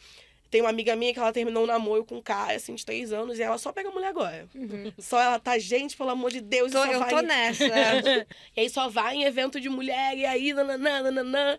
Tem 0.52 0.60
uma 0.60 0.70
amiga 0.70 0.98
minha 0.98 1.14
que 1.14 1.20
ela 1.20 1.32
terminou 1.32 1.64
um 1.64 1.68
namoro 1.68 2.04
com 2.04 2.18
um 2.18 2.22
cara, 2.22 2.54
assim, 2.54 2.76
de 2.76 2.86
três 2.86 3.14
anos, 3.14 3.40
e 3.40 3.42
ela 3.42 3.58
só 3.58 3.72
pega 3.72 3.90
mulher 3.90 4.10
agora. 4.10 4.50
Uhum. 4.54 4.92
Só 5.00 5.20
ela 5.20 5.40
tá, 5.40 5.58
gente, 5.58 5.96
pelo 5.96 6.10
amor 6.10 6.30
de 6.30 6.42
Deus, 6.42 6.74
tô, 6.74 6.84
eu 6.84 7.00
vai... 7.00 7.10
tô 7.10 7.22
nessa. 7.22 7.64
e 8.56 8.60
aí 8.60 8.70
só 8.70 8.90
vai 8.90 9.16
em 9.16 9.24
evento 9.24 9.62
de 9.62 9.70
mulher, 9.70 10.18
e 10.18 10.26
aí, 10.26 10.54
nananã, 10.54 11.04
nananã. 11.04 11.58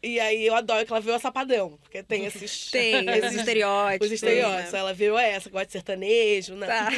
E 0.00 0.20
aí 0.20 0.46
eu 0.46 0.54
adoro 0.54 0.86
que 0.86 0.92
ela 0.92 1.00
viu 1.00 1.14
essa 1.14 1.32
padrão, 1.32 1.76
porque 1.82 2.00
tem 2.00 2.26
esses. 2.26 2.70
Tem, 2.70 3.08
esses 3.08 3.34
estereótipos. 3.34 4.06
Os 4.06 4.12
estereótipos. 4.12 4.72
Né? 4.72 4.78
Ela 4.78 4.94
viu 4.94 5.18
essa, 5.18 5.50
gosta 5.50 5.66
de 5.66 5.72
sertanejo, 5.72 6.54
né? 6.54 6.66
Tá. 6.68 6.88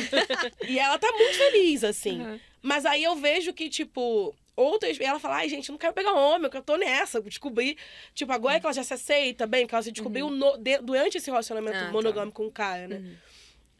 E 0.69 0.79
ela 0.79 0.99
tá 0.99 1.11
muito 1.11 1.39
feliz, 1.39 1.83
assim. 1.83 2.21
Uhum. 2.21 2.39
Mas 2.61 2.85
aí 2.85 3.03
eu 3.03 3.17
vejo 3.17 3.55
que, 3.55 3.71
tipo, 3.71 4.35
outras. 4.61 4.99
E 4.99 5.03
ela 5.03 5.19
fala, 5.19 5.37
ai, 5.37 5.49
gente, 5.49 5.69
eu 5.69 5.73
não 5.73 5.79
quero 5.79 5.93
pegar 5.93 6.13
homem, 6.13 6.51
eu 6.53 6.63
tô 6.63 6.77
nessa. 6.77 7.21
Descobri. 7.21 7.77
Tipo, 8.15 8.33
agora 8.33 8.57
é 8.57 8.61
que 8.61 8.67
ela 8.67 8.73
já 8.73 8.85
se 8.85 8.95
aceita 8.95 9.47
bem, 9.47 9.67
que 9.67 9.75
ela 9.75 9.83
se 9.83 9.93
descobriu 9.93 10.27
uhum. 10.27 10.37
no, 10.37 10.57
de, 10.59 10.79
durante 10.79 11.19
esse 11.19 11.31
relacionamento 11.31 11.77
ah, 11.77 11.87
tá. 11.87 11.93
monogâmico 11.93 12.33
tá. 12.33 12.45
com 12.45 12.47
o 12.47 12.53
cara, 12.53 12.89
né? 12.89 12.97
Uhum. 12.97 13.15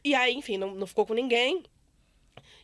E 0.03 0.15
aí, 0.15 0.33
enfim, 0.33 0.57
não, 0.57 0.73
não 0.73 0.87
ficou 0.87 1.05
com 1.05 1.13
ninguém. 1.13 1.63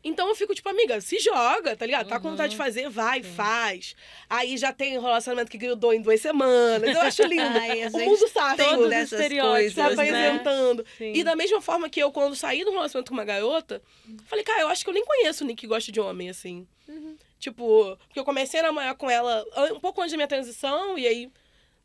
Então 0.03 0.29
eu 0.29 0.35
fico 0.35 0.53
tipo, 0.53 0.69
amiga, 0.69 1.01
se 1.01 1.19
joga, 1.19 1.75
tá 1.75 1.85
ligado? 1.85 2.07
Tá 2.07 2.19
com 2.19 2.29
vontade 2.29 2.51
de 2.51 2.57
uhum. 2.57 2.63
fazer, 2.63 2.89
vai, 2.89 3.21
Sim. 3.23 3.33
faz. 3.33 3.95
Aí 4.29 4.57
já 4.57 4.71
tem 4.71 4.93
relacionamento 4.93 5.51
que 5.51 5.57
grudou 5.57 5.93
em 5.93 6.01
duas 6.01 6.21
semanas. 6.21 6.95
Eu 6.95 7.01
acho 7.01 7.23
lindo. 7.23 7.41
Ai, 7.59 7.87
o 7.87 7.91
mundo 7.91 8.27
sabe 8.29 8.63
todos 8.63 9.09
coisas, 9.09 9.73
se 9.73 9.81
apresentando. 9.81 10.85
Né? 10.99 11.11
E 11.13 11.23
da 11.23 11.35
mesma 11.35 11.61
forma 11.61 11.89
que 11.89 11.99
eu, 11.99 12.11
quando 12.11 12.35
saí 12.35 12.63
do 12.63 12.71
relacionamento 12.71 13.09
com 13.09 13.17
uma 13.17 13.25
garota, 13.25 13.81
falei, 14.25 14.45
cara, 14.45 14.61
eu 14.61 14.67
acho 14.69 14.83
que 14.83 14.89
eu 14.89 14.93
nem 14.93 15.05
conheço 15.05 15.43
o 15.43 15.47
Nick 15.47 15.61
que 15.61 15.67
gosta 15.67 15.91
de 15.91 15.99
homem, 15.99 16.29
assim. 16.29 16.67
Uhum. 16.87 17.17
Tipo, 17.39 17.97
porque 18.07 18.19
eu 18.19 18.25
comecei 18.25 18.59
a 18.59 18.63
namorar 18.63 18.95
com 18.95 19.09
ela 19.09 19.45
um 19.71 19.79
pouco 19.79 20.01
antes 20.01 20.11
da 20.11 20.17
minha 20.17 20.27
transição, 20.27 20.97
e 20.97 21.07
aí 21.07 21.31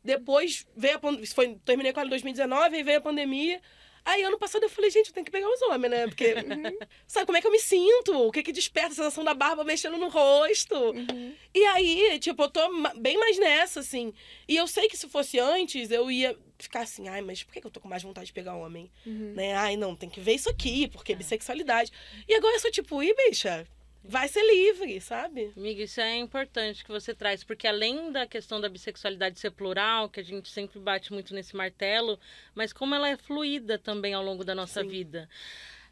depois 0.03 0.67
veio 0.75 0.97
a 0.97 1.27
foi 1.33 1.55
Terminei 1.63 1.93
com 1.93 1.99
ela 1.99 2.07
em 2.07 2.09
2019, 2.09 2.75
aí 2.75 2.83
veio 2.83 2.97
a 2.97 3.01
pandemia. 3.01 3.61
Aí, 4.05 4.21
ano 4.21 4.37
passado, 4.37 4.63
eu 4.63 4.69
falei, 4.69 4.91
gente, 4.91 5.07
eu 5.07 5.13
tenho 5.13 5.25
que 5.25 5.31
pegar 5.31 5.47
os 5.47 5.61
homens, 5.61 5.89
né? 5.89 6.07
Porque, 6.07 6.33
uhum. 6.33 6.77
sabe 7.07 7.25
como 7.25 7.37
é 7.37 7.41
que 7.41 7.47
eu 7.47 7.51
me 7.51 7.59
sinto? 7.59 8.11
O 8.27 8.31
que 8.31 8.43
que 8.43 8.51
desperta 8.51 8.89
a 8.89 8.95
sensação 8.95 9.23
da 9.23 9.33
barba 9.33 9.63
mexendo 9.63 9.97
no 9.97 10.09
rosto? 10.09 10.75
Uhum. 10.75 11.33
E 11.53 11.65
aí, 11.67 12.19
tipo, 12.19 12.43
eu 12.43 12.49
tô 12.49 12.61
bem 12.97 13.17
mais 13.17 13.39
nessa, 13.39 13.79
assim. 13.79 14.13
E 14.45 14.57
eu 14.57 14.67
sei 14.67 14.89
que 14.89 14.97
se 14.97 15.07
fosse 15.07 15.39
antes, 15.39 15.89
eu 15.89 16.11
ia 16.11 16.37
ficar 16.59 16.81
assim, 16.81 17.07
ai, 17.07 17.21
mas 17.21 17.43
por 17.43 17.53
que 17.53 17.65
eu 17.65 17.71
tô 17.71 17.79
com 17.79 17.87
mais 17.87 18.03
vontade 18.03 18.27
de 18.27 18.33
pegar 18.33 18.55
homem? 18.55 18.91
Uhum. 19.05 19.33
Né? 19.35 19.53
Ai, 19.55 19.77
não, 19.77 19.95
tem 19.95 20.09
que 20.09 20.19
ver 20.19 20.33
isso 20.33 20.49
aqui, 20.49 20.89
porque 20.89 21.13
é. 21.13 21.15
bissexualidade. 21.15 21.89
E 22.27 22.35
agora 22.35 22.55
eu 22.55 22.59
sou 22.59 22.71
tipo, 22.71 23.01
ih, 23.01 23.15
bicha, 23.15 23.65
vai 24.03 24.27
ser 24.27 24.43
livre, 24.43 24.99
sabe? 24.99 25.53
Amiga, 25.55 25.83
isso 25.83 26.01
é 26.01 26.17
importante 26.17 26.83
que 26.83 26.91
você 26.91 27.13
traz, 27.13 27.43
porque 27.43 27.67
além 27.67 28.11
da 28.11 28.27
questão 28.27 28.59
da 28.59 28.67
bissexualidade 28.67 29.39
ser 29.39 29.51
plural, 29.51 30.09
que 30.09 30.19
a 30.19 30.23
gente 30.23 30.49
sempre 30.49 30.79
bate 30.79 31.13
muito 31.13 31.33
nesse 31.33 31.55
martelo, 31.55 32.19
mas 32.53 32.73
como 32.73 32.93
ela 32.93 33.07
é 33.07 33.15
fluida 33.15 33.77
também 33.77 34.13
ao 34.13 34.23
longo 34.23 34.43
da 34.43 34.53
nossa 34.53 34.81
Sim. 34.81 34.87
vida. 34.87 35.29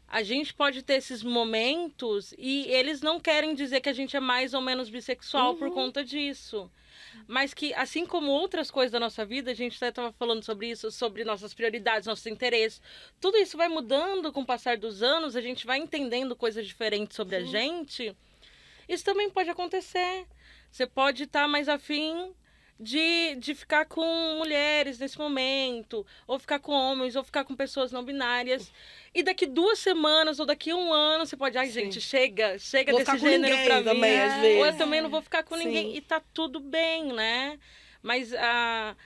A 0.06 0.22
gente 0.22 0.52
pode 0.52 0.82
ter 0.82 0.94
esses 0.94 1.22
momentos 1.22 2.34
e 2.36 2.66
eles 2.68 3.00
não 3.00 3.18
querem 3.18 3.54
dizer 3.54 3.80
que 3.80 3.88
a 3.88 3.94
gente 3.94 4.14
é 4.14 4.20
mais 4.20 4.52
ou 4.52 4.60
menos 4.60 4.90
bissexual 4.90 5.52
uhum. 5.52 5.58
por 5.58 5.70
conta 5.72 6.04
disso 6.04 6.70
mas 7.26 7.54
que, 7.54 7.72
assim 7.74 8.06
como 8.06 8.30
outras 8.30 8.70
coisas 8.70 8.92
da 8.92 9.00
nossa 9.00 9.24
vida, 9.24 9.50
a 9.50 9.54
gente 9.54 9.74
estava 9.74 10.12
falando 10.12 10.44
sobre 10.44 10.70
isso, 10.70 10.90
sobre 10.90 11.24
nossas 11.24 11.54
prioridades, 11.54 12.06
nossos 12.06 12.26
interesses, 12.26 12.80
tudo 13.20 13.36
isso 13.38 13.56
vai 13.56 13.68
mudando 13.68 14.32
com 14.32 14.42
o 14.42 14.46
passar 14.46 14.76
dos 14.76 15.02
anos, 15.02 15.36
a 15.36 15.40
gente 15.40 15.66
vai 15.66 15.78
entendendo 15.78 16.36
coisas 16.36 16.66
diferentes 16.66 17.16
sobre 17.16 17.36
Sim. 17.38 17.42
a 17.42 17.46
gente. 17.46 18.16
Isso 18.88 19.04
também 19.04 19.30
pode 19.30 19.50
acontecer. 19.50 20.26
Você 20.70 20.86
pode 20.86 21.24
estar 21.24 21.42
tá 21.42 21.48
mais 21.48 21.68
afim 21.68 22.34
de, 22.78 23.36
de 23.36 23.54
ficar 23.54 23.84
com 23.84 24.36
mulheres 24.38 24.98
nesse 24.98 25.18
momento, 25.18 26.04
ou 26.26 26.38
ficar 26.38 26.58
com 26.58 26.72
homens, 26.72 27.14
ou 27.14 27.22
ficar 27.22 27.44
com 27.44 27.54
pessoas 27.54 27.92
não 27.92 28.04
binárias. 28.04 28.72
E 29.14 29.22
daqui 29.22 29.46
duas 29.46 29.78
semanas 29.78 30.40
ou 30.40 30.46
daqui 30.46 30.72
um 30.72 30.92
ano 30.92 31.24
você 31.24 31.36
pode, 31.36 31.56
ai, 31.56 31.66
Sim. 31.66 31.72
gente, 31.72 32.00
chega, 32.00 32.58
chega 32.58 32.92
vou 32.92 33.00
desse 33.00 33.18
gênero 33.18 33.56
pra 33.64 33.78
mim. 33.78 33.84
Também, 33.84 34.20
às 34.20 34.40
vezes. 34.40 34.58
Ou 34.58 34.66
eu 34.66 34.76
também 34.76 35.00
não 35.00 35.10
vou 35.10 35.22
ficar 35.22 35.42
com 35.42 35.56
Sim. 35.56 35.64
ninguém. 35.64 35.96
E 35.96 36.00
tá 36.00 36.20
tudo 36.32 36.58
bem, 36.58 37.12
né? 37.12 37.58
Mas 38.02 38.32
a, 38.34 38.96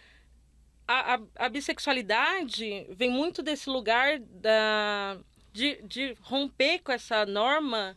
a, 0.88 1.14
a, 1.14 1.20
a 1.36 1.48
bissexualidade 1.48 2.86
vem 2.90 3.10
muito 3.10 3.42
desse 3.42 3.68
lugar 3.68 4.18
da, 4.18 5.18
de, 5.52 5.82
de 5.82 6.16
romper 6.22 6.78
com 6.78 6.92
essa 6.92 7.26
norma 7.26 7.96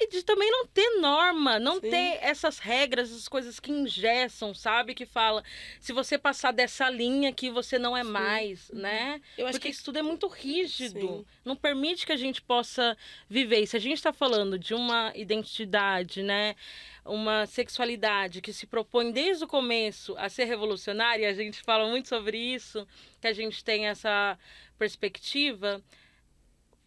e 0.00 0.08
de 0.08 0.22
também 0.22 0.48
não 0.50 0.64
ter 0.66 1.00
norma, 1.00 1.58
não 1.58 1.80
Sim. 1.80 1.90
ter 1.90 2.18
essas 2.22 2.60
regras, 2.60 3.10
essas 3.10 3.26
coisas 3.26 3.58
que 3.58 3.72
ingessam, 3.72 4.54
sabe? 4.54 4.94
Que 4.94 5.04
fala, 5.04 5.42
se 5.80 5.92
você 5.92 6.16
passar 6.16 6.52
dessa 6.52 6.88
linha 6.88 7.32
que 7.32 7.50
você 7.50 7.78
não 7.78 7.96
é 7.96 8.04
Sim. 8.04 8.10
mais, 8.10 8.70
uhum. 8.70 8.78
né? 8.78 9.20
Eu 9.36 9.46
acho 9.46 9.54
Porque 9.54 9.68
que... 9.68 9.74
isso 9.74 9.84
tudo 9.84 9.98
é 9.98 10.02
muito 10.02 10.28
rígido. 10.28 11.00
Sim. 11.00 11.24
Não 11.44 11.56
permite 11.56 12.06
que 12.06 12.12
a 12.12 12.16
gente 12.16 12.40
possa 12.40 12.96
viver. 13.28 13.60
E 13.60 13.66
se 13.66 13.76
a 13.76 13.80
gente 13.80 13.96
está 13.96 14.12
falando 14.12 14.56
de 14.56 14.72
uma 14.72 15.12
identidade, 15.16 16.22
né? 16.22 16.54
Uma 17.04 17.46
sexualidade 17.46 18.40
que 18.40 18.52
se 18.52 18.66
propõe 18.66 19.10
desde 19.10 19.42
o 19.42 19.48
começo 19.48 20.14
a 20.16 20.28
ser 20.28 20.44
revolucionária, 20.44 21.28
a 21.28 21.32
gente 21.32 21.60
fala 21.62 21.88
muito 21.88 22.06
sobre 22.06 22.36
isso, 22.38 22.86
que 23.20 23.26
a 23.26 23.32
gente 23.32 23.64
tem 23.64 23.88
essa 23.88 24.38
perspectiva 24.78 25.82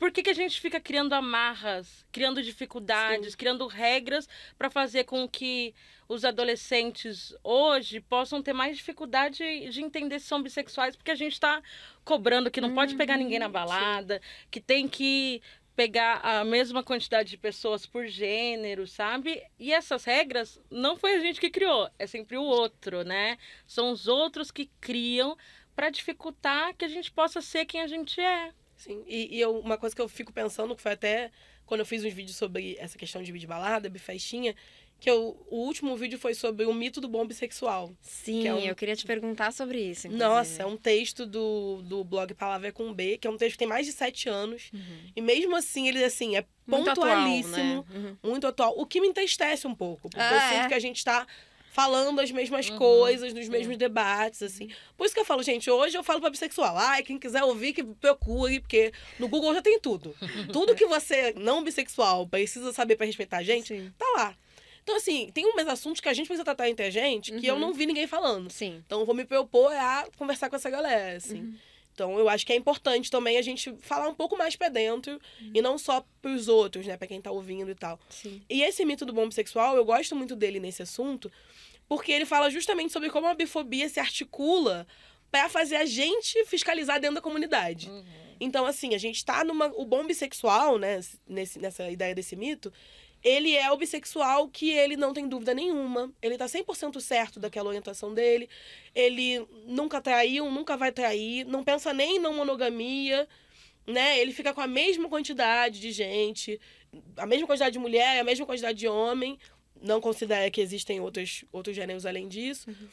por 0.01 0.11
que, 0.11 0.23
que 0.23 0.31
a 0.31 0.33
gente 0.33 0.59
fica 0.59 0.79
criando 0.79 1.13
amarras, 1.13 2.03
criando 2.11 2.41
dificuldades, 2.41 3.33
Sim. 3.33 3.37
criando 3.37 3.67
regras 3.67 4.27
para 4.57 4.67
fazer 4.67 5.03
com 5.03 5.29
que 5.29 5.75
os 6.09 6.25
adolescentes 6.25 7.35
hoje 7.43 7.99
possam 7.99 8.41
ter 8.41 8.51
mais 8.51 8.75
dificuldade 8.77 9.37
de 9.69 9.79
entender 9.79 10.19
se 10.19 10.25
são 10.25 10.41
bissexuais, 10.41 10.95
porque 10.95 11.11
a 11.11 11.15
gente 11.15 11.33
está 11.33 11.61
cobrando 12.03 12.49
que 12.49 12.59
não 12.59 12.69
uhum. 12.69 12.73
pode 12.73 12.95
pegar 12.95 13.15
ninguém 13.15 13.37
na 13.37 13.45
uhum. 13.45 13.51
balada, 13.51 14.15
Sim. 14.15 14.47
que 14.49 14.59
tem 14.59 14.87
que 14.87 15.39
pegar 15.75 16.19
a 16.23 16.43
mesma 16.43 16.81
quantidade 16.81 17.29
de 17.29 17.37
pessoas 17.37 17.85
por 17.85 18.07
gênero, 18.07 18.87
sabe? 18.87 19.43
E 19.59 19.71
essas 19.71 20.03
regras 20.03 20.59
não 20.71 20.97
foi 20.97 21.13
a 21.13 21.19
gente 21.19 21.39
que 21.39 21.51
criou, 21.51 21.87
é 21.99 22.07
sempre 22.07 22.37
o 22.37 22.43
outro, 22.43 23.03
né? 23.03 23.37
São 23.67 23.91
os 23.91 24.07
outros 24.07 24.49
que 24.49 24.67
criam 24.81 25.37
para 25.75 25.91
dificultar 25.91 26.73
que 26.75 26.85
a 26.85 26.89
gente 26.89 27.11
possa 27.11 27.39
ser 27.39 27.65
quem 27.65 27.81
a 27.81 27.87
gente 27.87 28.19
é. 28.19 28.51
Sim, 28.81 29.03
e, 29.07 29.37
e 29.37 29.39
eu, 29.39 29.59
uma 29.59 29.77
coisa 29.77 29.95
que 29.95 30.01
eu 30.01 30.09
fico 30.09 30.33
pensando, 30.33 30.75
que 30.75 30.81
foi 30.81 30.93
até 30.93 31.31
quando 31.67 31.81
eu 31.81 31.85
fiz 31.85 32.03
uns 32.03 32.13
vídeos 32.13 32.35
sobre 32.35 32.75
essa 32.79 32.97
questão 32.97 33.21
de 33.21 33.47
balada, 33.47 33.87
bifestinha, 33.87 34.55
que 34.99 35.09
eu, 35.09 35.35
o 35.49 35.65
último 35.65 35.95
vídeo 35.95 36.17
foi 36.19 36.33
sobre 36.33 36.65
o 36.65 36.73
mito 36.73 36.99
do 36.99 37.07
bom 37.07 37.25
bissexual. 37.25 37.91
Sim, 38.01 38.47
é 38.47 38.53
um... 38.53 38.59
eu 38.59 38.75
queria 38.75 38.95
te 38.95 39.05
perguntar 39.05 39.51
sobre 39.51 39.79
isso. 39.79 40.07
Inclusive. 40.07 40.29
Nossa, 40.29 40.63
é 40.63 40.65
um 40.65 40.75
texto 40.77 41.25
do, 41.25 41.81
do 41.83 42.03
blog 42.03 42.33
Palavra 42.33 42.71
com 42.71 42.91
B, 42.91 43.17
que 43.17 43.27
é 43.27 43.29
um 43.29 43.37
texto 43.37 43.53
que 43.53 43.59
tem 43.59 43.67
mais 43.67 43.85
de 43.85 43.93
sete 43.93 44.27
anos. 44.27 44.69
Uhum. 44.73 45.11
E 45.15 45.21
mesmo 45.21 45.55
assim, 45.55 45.87
ele 45.87 46.03
assim, 46.03 46.35
é 46.35 46.45
pontualíssimo, 46.67 47.55
muito 47.55 47.87
atual, 47.87 48.01
né? 48.01 48.17
uhum. 48.23 48.29
muito 48.29 48.47
atual. 48.47 48.73
O 48.77 48.85
que 48.85 48.99
me 48.99 49.07
entristece 49.07 49.65
um 49.65 49.73
pouco, 49.75 50.09
porque 50.09 50.19
ah, 50.19 50.33
eu 50.33 50.39
sinto 50.51 50.65
é? 50.65 50.67
que 50.67 50.73
a 50.75 50.79
gente 50.79 50.97
está 50.97 51.25
falando 51.71 52.19
as 52.19 52.29
mesmas 52.31 52.69
uhum, 52.69 52.77
coisas, 52.77 53.33
nos 53.33 53.47
mesmos 53.47 53.77
debates, 53.77 54.43
assim. 54.43 54.69
Por 54.97 55.05
isso 55.05 55.15
que 55.15 55.21
eu 55.21 55.25
falo, 55.25 55.41
gente, 55.41 55.71
hoje 55.71 55.97
eu 55.97 56.03
falo 56.03 56.19
pra 56.19 56.29
bissexual. 56.29 56.77
Ai, 56.77 57.01
quem 57.01 57.17
quiser 57.17 57.43
ouvir, 57.43 57.71
que 57.71 57.81
procure, 57.81 58.59
porque 58.59 58.91
no 59.17 59.29
Google 59.29 59.53
já 59.53 59.61
tem 59.61 59.79
tudo. 59.79 60.13
tudo 60.51 60.75
que 60.75 60.85
você, 60.85 61.33
não 61.37 61.63
bissexual, 61.63 62.27
precisa 62.27 62.73
saber 62.73 62.97
para 62.97 63.05
respeitar 63.05 63.37
a 63.37 63.43
gente, 63.43 63.69
Sim. 63.69 63.91
tá 63.97 64.05
lá. 64.17 64.35
Então, 64.83 64.97
assim, 64.97 65.29
tem 65.33 65.45
uns 65.45 65.67
assuntos 65.67 66.01
que 66.01 66.09
a 66.09 66.13
gente 66.13 66.27
precisa 66.27 66.43
tratar 66.43 66.67
entre 66.67 66.85
a 66.85 66.89
gente 66.89 67.31
que 67.31 67.49
uhum. 67.49 67.55
eu 67.55 67.59
não 67.59 67.71
vi 67.73 67.85
ninguém 67.85 68.05
falando. 68.05 68.51
Sim. 68.51 68.83
Então, 68.85 68.99
eu 68.99 69.05
vou 69.05 69.15
me 69.15 69.23
propor 69.23 69.71
a 69.71 70.07
conversar 70.17 70.49
com 70.49 70.55
essa 70.57 70.69
galera, 70.69 71.15
assim. 71.15 71.41
Uhum. 71.41 71.55
Então, 71.93 72.17
eu 72.17 72.29
acho 72.29 72.45
que 72.45 72.53
é 72.53 72.55
importante 72.55 73.11
também 73.11 73.37
a 73.37 73.41
gente 73.41 73.75
falar 73.81 74.07
um 74.07 74.13
pouco 74.13 74.37
mais 74.37 74.55
pra 74.55 74.69
dentro 74.69 75.13
uhum. 75.13 75.51
e 75.53 75.61
não 75.61 75.77
só 75.77 76.05
pros 76.21 76.47
outros, 76.47 76.85
né? 76.85 76.97
Pra 76.97 77.07
quem 77.07 77.21
tá 77.21 77.31
ouvindo 77.31 77.69
e 77.69 77.75
tal. 77.75 77.99
Sim. 78.09 78.41
E 78.49 78.61
esse 78.61 78.83
mito 78.85 79.05
do 79.05 79.13
bom 79.13 79.27
bissexual, 79.27 79.75
eu 79.75 79.85
gosto 79.85 80.15
muito 80.15 80.35
dele 80.35 80.59
nesse 80.59 80.81
assunto, 80.81 81.31
porque 81.87 82.11
ele 82.11 82.25
fala 82.25 82.49
justamente 82.49 82.93
sobre 82.93 83.09
como 83.09 83.27
a 83.27 83.33
bifobia 83.33 83.89
se 83.89 83.99
articula 83.99 84.87
para 85.29 85.47
fazer 85.49 85.77
a 85.77 85.85
gente 85.85 86.43
fiscalizar 86.45 86.99
dentro 86.99 87.15
da 87.15 87.21
comunidade. 87.21 87.89
Uhum. 87.89 88.03
Então, 88.39 88.65
assim, 88.65 88.95
a 88.95 88.97
gente 88.97 89.23
tá 89.23 89.43
numa. 89.43 89.67
O 89.67 89.85
bom 89.85 90.05
bissexual, 90.05 90.79
né? 90.79 90.99
Nesse, 91.27 91.59
nessa 91.59 91.89
ideia 91.91 92.15
desse 92.15 92.35
mito, 92.35 92.73
ele 93.23 93.55
é 93.55 93.71
o 93.71 93.77
bissexual 93.77 94.47
que 94.47 94.71
ele 94.71 94.97
não 94.97 95.13
tem 95.13 95.27
dúvida 95.27 95.53
nenhuma. 95.53 96.11
Ele 96.21 96.37
tá 96.37 96.45
100% 96.45 96.99
certo 96.99 97.39
daquela 97.39 97.67
orientação 97.67 98.13
dele. 98.13 98.49
Ele 98.95 99.45
nunca 99.65 100.01
traiu, 100.01 100.49
nunca 100.49 100.75
vai 100.75 100.91
trair, 100.91 101.45
não 101.45 101.63
pensa 101.63 101.93
nem 101.93 102.15
em 102.15 102.19
não 102.19 102.33
monogamia, 102.33 103.27
né? 103.85 104.19
Ele 104.19 104.33
fica 104.33 104.53
com 104.53 104.61
a 104.61 104.67
mesma 104.67 105.07
quantidade 105.07 105.79
de 105.79 105.91
gente, 105.91 106.59
a 107.15 107.25
mesma 107.25 107.47
quantidade 107.47 107.73
de 107.73 107.79
mulher, 107.79 108.19
a 108.19 108.23
mesma 108.23 108.45
quantidade 108.45 108.77
de 108.77 108.87
homem 108.87 109.37
não 109.81 110.01
considera 110.01 110.49
que 110.49 110.61
existem 110.61 110.99
outros, 110.99 111.43
outros 111.51 111.75
gêneros 111.75 112.05
além 112.05 112.27
disso. 112.27 112.69
Uhum. 112.69 112.87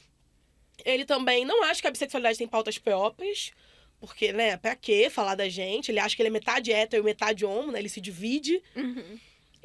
Ele 0.84 1.04
também 1.04 1.44
não 1.44 1.64
acha 1.64 1.80
que 1.80 1.86
a 1.86 1.90
bissexualidade 1.90 2.38
tem 2.38 2.46
pautas 2.46 2.78
próprias, 2.78 3.52
porque, 4.00 4.32
né, 4.32 4.56
pra 4.56 4.76
quê 4.76 5.10
falar 5.10 5.34
da 5.34 5.48
gente? 5.48 5.90
Ele 5.90 5.98
acha 5.98 6.14
que 6.14 6.22
ele 6.22 6.28
é 6.28 6.32
metade 6.32 6.72
hétero 6.72 7.02
e 7.02 7.04
metade 7.04 7.44
homo, 7.44 7.72
né? 7.72 7.78
Ele 7.78 7.88
se 7.88 8.00
divide. 8.00 8.62
Uhum. 8.76 9.18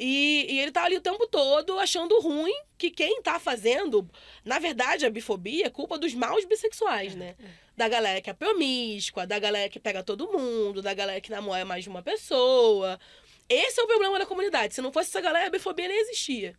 E, 0.06 0.48
e 0.50 0.60
ele 0.60 0.70
tá 0.70 0.84
ali 0.84 0.98
o 0.98 1.02
tempo 1.02 1.26
todo 1.28 1.80
achando 1.80 2.20
ruim 2.20 2.54
que 2.78 2.92
quem 2.92 3.22
tá 3.22 3.40
fazendo, 3.40 4.06
na 4.44 4.60
verdade, 4.60 5.06
a 5.06 5.10
bifobia 5.10 5.68
é 5.68 5.70
culpa 5.70 5.98
dos 5.98 6.14
maus 6.14 6.44
bissexuais, 6.44 7.16
né? 7.16 7.38
Da 7.78 7.88
galera 7.88 8.20
que 8.20 8.30
é 8.30 8.34
promíscua, 8.34 9.26
da 9.26 9.40
galera 9.40 9.70
que 9.70 9.80
pega 9.80 10.04
todo 10.04 10.30
mundo, 10.30 10.82
da 10.82 10.94
galera 10.94 11.22
que 11.22 11.32
namora 11.32 11.64
mais 11.64 11.86
de 11.86 11.90
uma 11.90 12.02
pessoa. 12.02 13.00
Esse 13.48 13.80
é 13.80 13.84
o 13.84 13.88
problema 13.88 14.20
da 14.20 14.26
comunidade. 14.26 14.76
Se 14.76 14.82
não 14.82 14.92
fosse 14.92 15.08
essa 15.08 15.22
galera, 15.22 15.48
a 15.48 15.50
bifobia 15.50 15.88
nem 15.88 16.02
existia. 16.02 16.54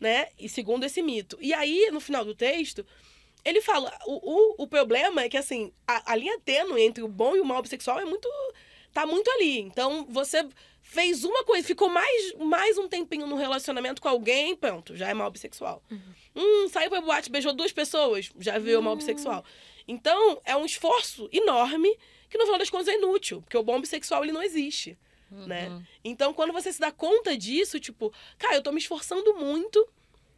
Né? 0.00 0.26
E 0.36 0.48
segundo 0.48 0.82
esse 0.82 1.00
mito. 1.02 1.38
E 1.40 1.54
aí, 1.54 1.88
no 1.92 2.00
final 2.00 2.24
do 2.24 2.34
texto, 2.34 2.84
ele 3.44 3.60
fala: 3.60 3.96
o, 4.06 4.56
o, 4.58 4.64
o 4.64 4.66
problema 4.66 5.22
é 5.22 5.28
que, 5.28 5.36
assim, 5.36 5.72
a, 5.86 6.14
a 6.14 6.16
linha 6.16 6.36
tênue 6.40 6.82
entre 6.82 7.04
o 7.04 7.06
bom 7.06 7.36
e 7.36 7.40
o 7.40 7.44
mal 7.44 7.62
bissexual 7.62 8.00
é 8.00 8.04
muito. 8.04 8.28
tá 8.92 9.06
muito 9.06 9.30
ali. 9.30 9.60
Então, 9.60 10.04
você 10.10 10.44
fez 10.92 11.24
uma 11.24 11.42
coisa, 11.44 11.66
ficou 11.66 11.88
mais, 11.88 12.34
mais 12.34 12.76
um 12.76 12.86
tempinho 12.86 13.26
no 13.26 13.36
relacionamento 13.36 14.02
com 14.02 14.08
alguém, 14.08 14.54
pronto, 14.54 14.94
já 14.94 15.08
é 15.08 15.14
mal 15.14 15.30
bissexual. 15.30 15.82
Uhum. 15.90 16.00
Hum, 16.36 16.68
saiu 16.68 16.90
pra 16.90 17.00
boate, 17.00 17.30
beijou 17.30 17.54
duas 17.54 17.72
pessoas, 17.72 18.30
já 18.38 18.58
viu 18.58 18.78
uhum. 18.78 18.84
mal 18.84 18.96
bissexual. 18.96 19.42
Então, 19.88 20.40
é 20.44 20.54
um 20.54 20.66
esforço 20.66 21.30
enorme 21.32 21.96
que 22.28 22.36
no 22.36 22.44
final 22.44 22.58
das 22.58 22.68
contas 22.68 22.88
é 22.88 22.94
inútil, 22.94 23.40
porque 23.40 23.56
o 23.56 23.62
bom 23.62 23.80
bissexual 23.80 24.22
ele 24.22 24.32
não 24.32 24.42
existe, 24.42 24.98
uhum. 25.30 25.46
né? 25.46 25.82
Então, 26.04 26.34
quando 26.34 26.52
você 26.52 26.70
se 26.70 26.78
dá 26.78 26.92
conta 26.92 27.36
disso, 27.38 27.80
tipo, 27.80 28.12
cara, 28.38 28.56
eu 28.56 28.62
tô 28.62 28.70
me 28.70 28.78
esforçando 28.78 29.34
muito 29.34 29.88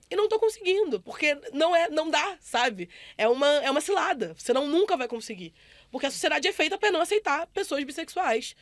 e 0.09 0.14
não 0.14 0.28
tô 0.28 0.38
conseguindo, 0.38 1.00
porque 1.00 1.36
não 1.52 1.74
é, 1.74 1.88
não 1.90 2.09
dá, 2.11 2.36
sabe? 2.40 2.88
É 3.18 3.26
uma 3.26 3.48
é 3.57 3.70
uma 3.70 3.80
cilada, 3.80 4.34
você 4.38 4.52
não 4.52 4.68
nunca 4.68 4.96
vai 4.96 5.09
conseguir. 5.09 5.52
Porque 5.90 6.07
a 6.07 6.11
sociedade 6.12 6.46
é 6.46 6.52
feita 6.52 6.78
para 6.78 6.92
não 6.92 7.00
aceitar 7.00 7.48
pessoas 7.48 7.82
bissexuais 7.82 8.55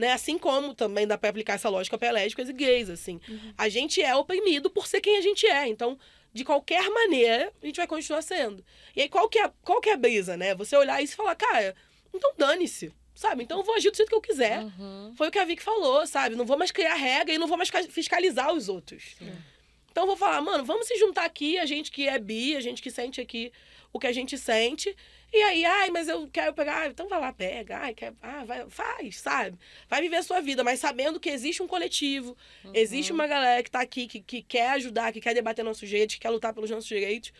né? 0.00 0.12
Assim 0.12 0.38
como 0.38 0.74
também 0.74 1.06
dá 1.06 1.18
para 1.18 1.28
aplicar 1.28 1.54
essa 1.54 1.68
lógica 1.68 1.98
para 1.98 2.10
lésbicas 2.10 2.48
e 2.48 2.52
gays, 2.54 2.88
assim. 2.88 3.20
Uhum. 3.28 3.52
A 3.56 3.68
gente 3.68 4.00
é 4.00 4.16
oprimido 4.16 4.70
por 4.70 4.86
ser 4.86 5.02
quem 5.02 5.18
a 5.18 5.20
gente 5.20 5.46
é. 5.46 5.68
Então, 5.68 5.98
de 6.32 6.42
qualquer 6.42 6.88
maneira, 6.88 7.52
a 7.62 7.66
gente 7.66 7.76
vai 7.76 7.86
continuar 7.86 8.22
sendo. 8.22 8.64
E 8.96 9.02
aí, 9.02 9.08
qual 9.10 9.28
que 9.28 9.38
é, 9.38 9.52
qual 9.62 9.78
que 9.80 9.90
é 9.90 9.92
a 9.92 9.98
brisa, 9.98 10.38
né? 10.38 10.54
Você 10.54 10.74
olhar 10.74 11.02
isso 11.02 11.12
e 11.12 11.16
falar, 11.16 11.34
cara, 11.34 11.76
então 12.14 12.32
dane-se. 12.36 12.92
Sabe? 13.14 13.42
Então 13.42 13.58
eu 13.58 13.64
vou 13.64 13.74
agir 13.74 13.90
do 13.90 13.96
jeito 13.98 14.08
que 14.08 14.14
eu 14.14 14.20
quiser. 14.20 14.60
Uhum. 14.62 15.12
Foi 15.14 15.28
o 15.28 15.30
que 15.30 15.38
a 15.38 15.44
Vicky 15.44 15.62
falou, 15.62 16.06
sabe? 16.06 16.36
Não 16.36 16.46
vou 16.46 16.56
mais 16.56 16.70
criar 16.70 16.94
regra 16.94 17.34
e 17.34 17.38
não 17.38 17.46
vou 17.46 17.58
mais 17.58 17.68
fiscalizar 17.90 18.50
os 18.54 18.70
outros. 18.70 19.14
Sim. 19.18 19.30
Então 19.90 20.04
eu 20.04 20.06
vou 20.06 20.16
falar, 20.16 20.40
mano, 20.40 20.64
vamos 20.64 20.86
se 20.86 20.96
juntar 20.96 21.26
aqui, 21.26 21.58
a 21.58 21.66
gente 21.66 21.90
que 21.90 22.08
é 22.08 22.18
bi, 22.18 22.56
a 22.56 22.60
gente 22.60 22.80
que 22.80 22.90
sente 22.90 23.20
aqui 23.20 23.52
o 23.92 23.98
que 23.98 24.06
a 24.06 24.12
gente 24.12 24.38
sente, 24.38 24.96
e 25.32 25.42
aí, 25.42 25.64
ai, 25.64 25.90
mas 25.90 26.08
eu 26.08 26.28
quero 26.32 26.52
pegar, 26.52 26.88
então 26.88 27.08
vai 27.08 27.20
lá, 27.20 27.32
pega, 27.32 27.78
ai, 27.78 27.94
quer, 27.94 28.12
ah, 28.20 28.44
vai, 28.44 28.68
faz, 28.68 29.18
sabe? 29.20 29.56
Vai 29.88 30.00
viver 30.02 30.16
a 30.16 30.22
sua 30.22 30.40
vida, 30.40 30.64
mas 30.64 30.80
sabendo 30.80 31.20
que 31.20 31.30
existe 31.30 31.62
um 31.62 31.68
coletivo, 31.68 32.36
uhum. 32.64 32.72
existe 32.74 33.12
uma 33.12 33.26
galera 33.26 33.62
que 33.62 33.70
tá 33.70 33.80
aqui, 33.80 34.06
que, 34.06 34.20
que 34.20 34.42
quer 34.42 34.70
ajudar, 34.70 35.12
que 35.12 35.20
quer 35.20 35.34
debater 35.34 35.64
nossos 35.64 35.88
direitos, 35.88 36.16
que 36.16 36.20
quer 36.20 36.30
lutar 36.30 36.52
pelos 36.52 36.70
nossos 36.70 36.88
direitos. 36.88 37.32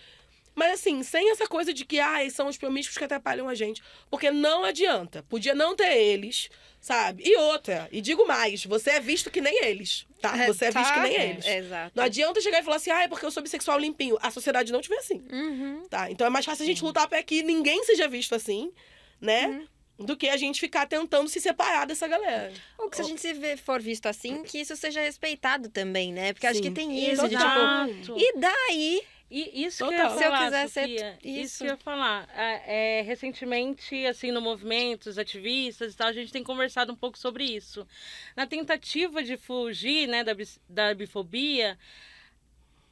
Mas 0.54 0.72
assim, 0.72 1.02
sem 1.02 1.30
essa 1.30 1.46
coisa 1.46 1.72
de 1.72 1.84
que, 1.84 1.98
ai, 1.98 2.30
são 2.30 2.48
os 2.48 2.56
promíscuos 2.56 2.98
que 2.98 3.04
atrapalham 3.04 3.48
a 3.48 3.54
gente. 3.54 3.82
Porque 4.10 4.30
não 4.30 4.64
adianta. 4.64 5.22
Podia 5.28 5.54
não 5.54 5.74
ter 5.76 5.96
eles, 5.96 6.48
sabe? 6.80 7.22
E 7.26 7.36
outra, 7.36 7.88
e 7.92 8.00
digo 8.00 8.26
mais, 8.26 8.64
você 8.64 8.90
é 8.90 9.00
visto 9.00 9.30
que 9.30 9.40
nem 9.40 9.64
eles, 9.64 10.06
tá? 10.20 10.36
É, 10.36 10.46
você 10.46 10.66
é 10.66 10.70
visto 10.70 10.92
que 10.92 11.00
nem 11.00 11.16
é, 11.16 11.30
eles. 11.30 11.46
exato. 11.46 11.92
Não 11.94 12.04
adianta 12.04 12.40
chegar 12.40 12.60
e 12.60 12.64
falar 12.64 12.76
assim, 12.76 12.90
ah, 12.90 13.02
é 13.02 13.08
porque 13.08 13.24
eu 13.24 13.30
sou 13.30 13.42
bissexual 13.42 13.78
limpinho. 13.78 14.18
A 14.20 14.30
sociedade 14.30 14.72
não 14.72 14.80
te 14.80 14.88
vê 14.88 14.96
assim. 14.96 15.22
Uhum. 15.30 15.86
Tá? 15.88 16.10
Então 16.10 16.26
é 16.26 16.30
mais 16.30 16.44
fácil 16.44 16.64
a 16.64 16.66
gente 16.66 16.84
lutar 16.84 17.08
para 17.08 17.22
que 17.22 17.42
ninguém 17.42 17.84
seja 17.84 18.08
visto 18.08 18.34
assim, 18.34 18.72
né? 19.20 19.46
Uhum 19.46 19.66
do 20.00 20.16
que 20.16 20.28
a 20.28 20.36
gente 20.36 20.58
ficar 20.58 20.86
tentando 20.86 21.28
se 21.28 21.40
separar 21.40 21.86
dessa 21.86 22.08
galera. 22.08 22.52
Ou 22.78 22.88
que 22.88 22.96
se 22.96 23.02
a 23.02 23.04
gente 23.04 23.20
se 23.20 23.56
for 23.58 23.80
visto 23.80 24.06
assim, 24.06 24.42
que 24.42 24.58
isso 24.58 24.74
seja 24.74 25.00
respeitado 25.00 25.68
também, 25.68 26.12
né? 26.12 26.32
Porque 26.32 26.46
Sim. 26.46 26.52
acho 26.52 26.62
que 26.62 26.70
tem 26.70 27.10
isso, 27.10 27.28
de, 27.28 27.36
tipo, 27.36 28.18
e 28.18 28.32
daí 28.38 29.02
e 29.30 29.64
isso 29.64 29.84
Total. 29.84 29.96
que 29.96 30.02
eu 30.02 30.04
ia 30.04 30.10
falar, 30.10 30.38
Se 30.38 30.44
eu 30.44 30.44
quiser 30.44 30.68
Sofia, 30.68 30.98
ser 30.98 31.18
isso. 31.22 31.40
isso 31.40 31.58
que 31.58 31.64
eu 31.64 31.68
ia 31.68 31.76
falar. 31.76 32.28
É, 32.36 32.98
é, 32.98 33.02
recentemente, 33.02 34.06
assim, 34.06 34.32
no 34.32 34.40
movimento, 34.40 35.06
os 35.08 35.18
ativistas 35.18 35.94
e 35.94 35.96
tal, 35.96 36.08
a 36.08 36.12
gente 36.12 36.32
tem 36.32 36.42
conversado 36.42 36.92
um 36.92 36.96
pouco 36.96 37.16
sobre 37.16 37.44
isso. 37.44 37.86
Na 38.34 38.46
tentativa 38.46 39.22
de 39.22 39.36
fugir, 39.36 40.08
né, 40.08 40.24
da, 40.24 40.32
da 40.68 40.92
bifobia, 40.94 41.78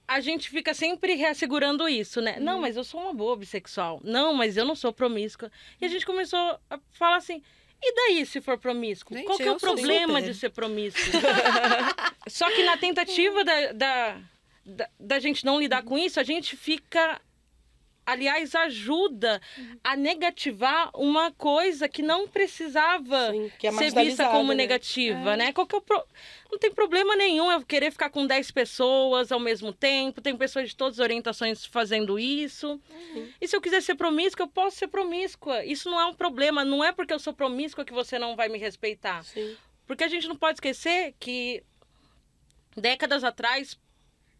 a 0.06 0.20
gente 0.20 0.48
fica 0.48 0.72
sempre 0.72 1.14
reassegurando 1.14 1.88
isso, 1.88 2.20
né? 2.20 2.36
Uhum. 2.38 2.44
Não, 2.44 2.60
mas 2.60 2.76
eu 2.76 2.84
sou 2.84 3.00
uma 3.00 3.12
boa 3.12 3.36
bissexual. 3.36 4.00
Não, 4.04 4.32
mas 4.32 4.56
eu 4.56 4.64
não 4.64 4.76
sou 4.76 4.92
promíscua. 4.92 5.50
E 5.80 5.84
a 5.84 5.88
gente 5.88 6.06
começou 6.06 6.38
a 6.70 6.78
falar 6.92 7.16
assim, 7.16 7.42
e 7.82 7.94
daí 7.94 8.24
se 8.24 8.40
for 8.40 8.56
promíscuo? 8.58 9.16
Gente, 9.16 9.26
Qual 9.26 9.36
que 9.36 9.44
é 9.44 9.52
o 9.52 9.56
problema 9.56 10.20
super. 10.20 10.32
de 10.32 10.38
ser 10.38 10.50
promíscuo? 10.50 11.02
Só 12.28 12.50
que 12.50 12.62
na 12.64 12.76
tentativa 12.76 13.44
da, 13.44 13.72
da 13.72 14.20
da, 14.68 14.88
da 14.98 15.18
gente 15.18 15.44
não 15.44 15.58
lidar 15.58 15.82
com 15.82 15.98
isso, 15.98 16.20
a 16.20 16.24
gente 16.24 16.56
fica 16.56 17.20
aliás, 18.08 18.54
ajuda 18.54 19.38
a 19.84 19.94
negativar 19.94 20.90
uma 20.94 21.30
coisa 21.30 21.86
que 21.86 22.00
não 22.00 22.26
precisava 22.26 23.30
Sim, 23.30 23.52
que 23.58 23.66
é 23.66 23.72
ser 23.72 23.92
vista 23.94 24.30
como 24.30 24.48
né? 24.48 24.54
negativa, 24.54 25.34
é. 25.34 25.36
né? 25.36 25.52
Qual 25.52 25.66
que 25.66 25.76
é 25.76 25.80
pro... 25.80 26.02
Não 26.50 26.58
tem 26.58 26.72
problema 26.72 27.14
nenhum 27.14 27.52
eu 27.52 27.62
querer 27.66 27.90
ficar 27.90 28.08
com 28.08 28.26
10 28.26 28.50
pessoas 28.50 29.30
ao 29.30 29.38
mesmo 29.38 29.74
tempo, 29.74 30.22
tem 30.22 30.34
pessoas 30.34 30.70
de 30.70 30.76
todas 30.76 30.98
as 30.98 31.04
orientações 31.04 31.66
fazendo 31.66 32.18
isso. 32.18 32.80
Uhum. 32.90 33.28
E 33.38 33.46
se 33.46 33.54
eu 33.54 33.60
quiser 33.60 33.82
ser 33.82 33.94
promíscua, 33.94 34.44
eu 34.44 34.48
posso 34.48 34.78
ser 34.78 34.88
promíscua. 34.88 35.62
Isso 35.66 35.90
não 35.90 36.00
é 36.00 36.06
um 36.06 36.14
problema, 36.14 36.64
não 36.64 36.82
é 36.82 36.92
porque 36.92 37.12
eu 37.12 37.18
sou 37.18 37.34
promíscua 37.34 37.84
que 37.84 37.92
você 37.92 38.18
não 38.18 38.34
vai 38.34 38.48
me 38.48 38.56
respeitar. 38.56 39.22
Sim. 39.22 39.54
Porque 39.86 40.04
a 40.04 40.08
gente 40.08 40.26
não 40.26 40.36
pode 40.36 40.56
esquecer 40.56 41.14
que 41.20 41.62
décadas 42.74 43.22
atrás 43.22 43.78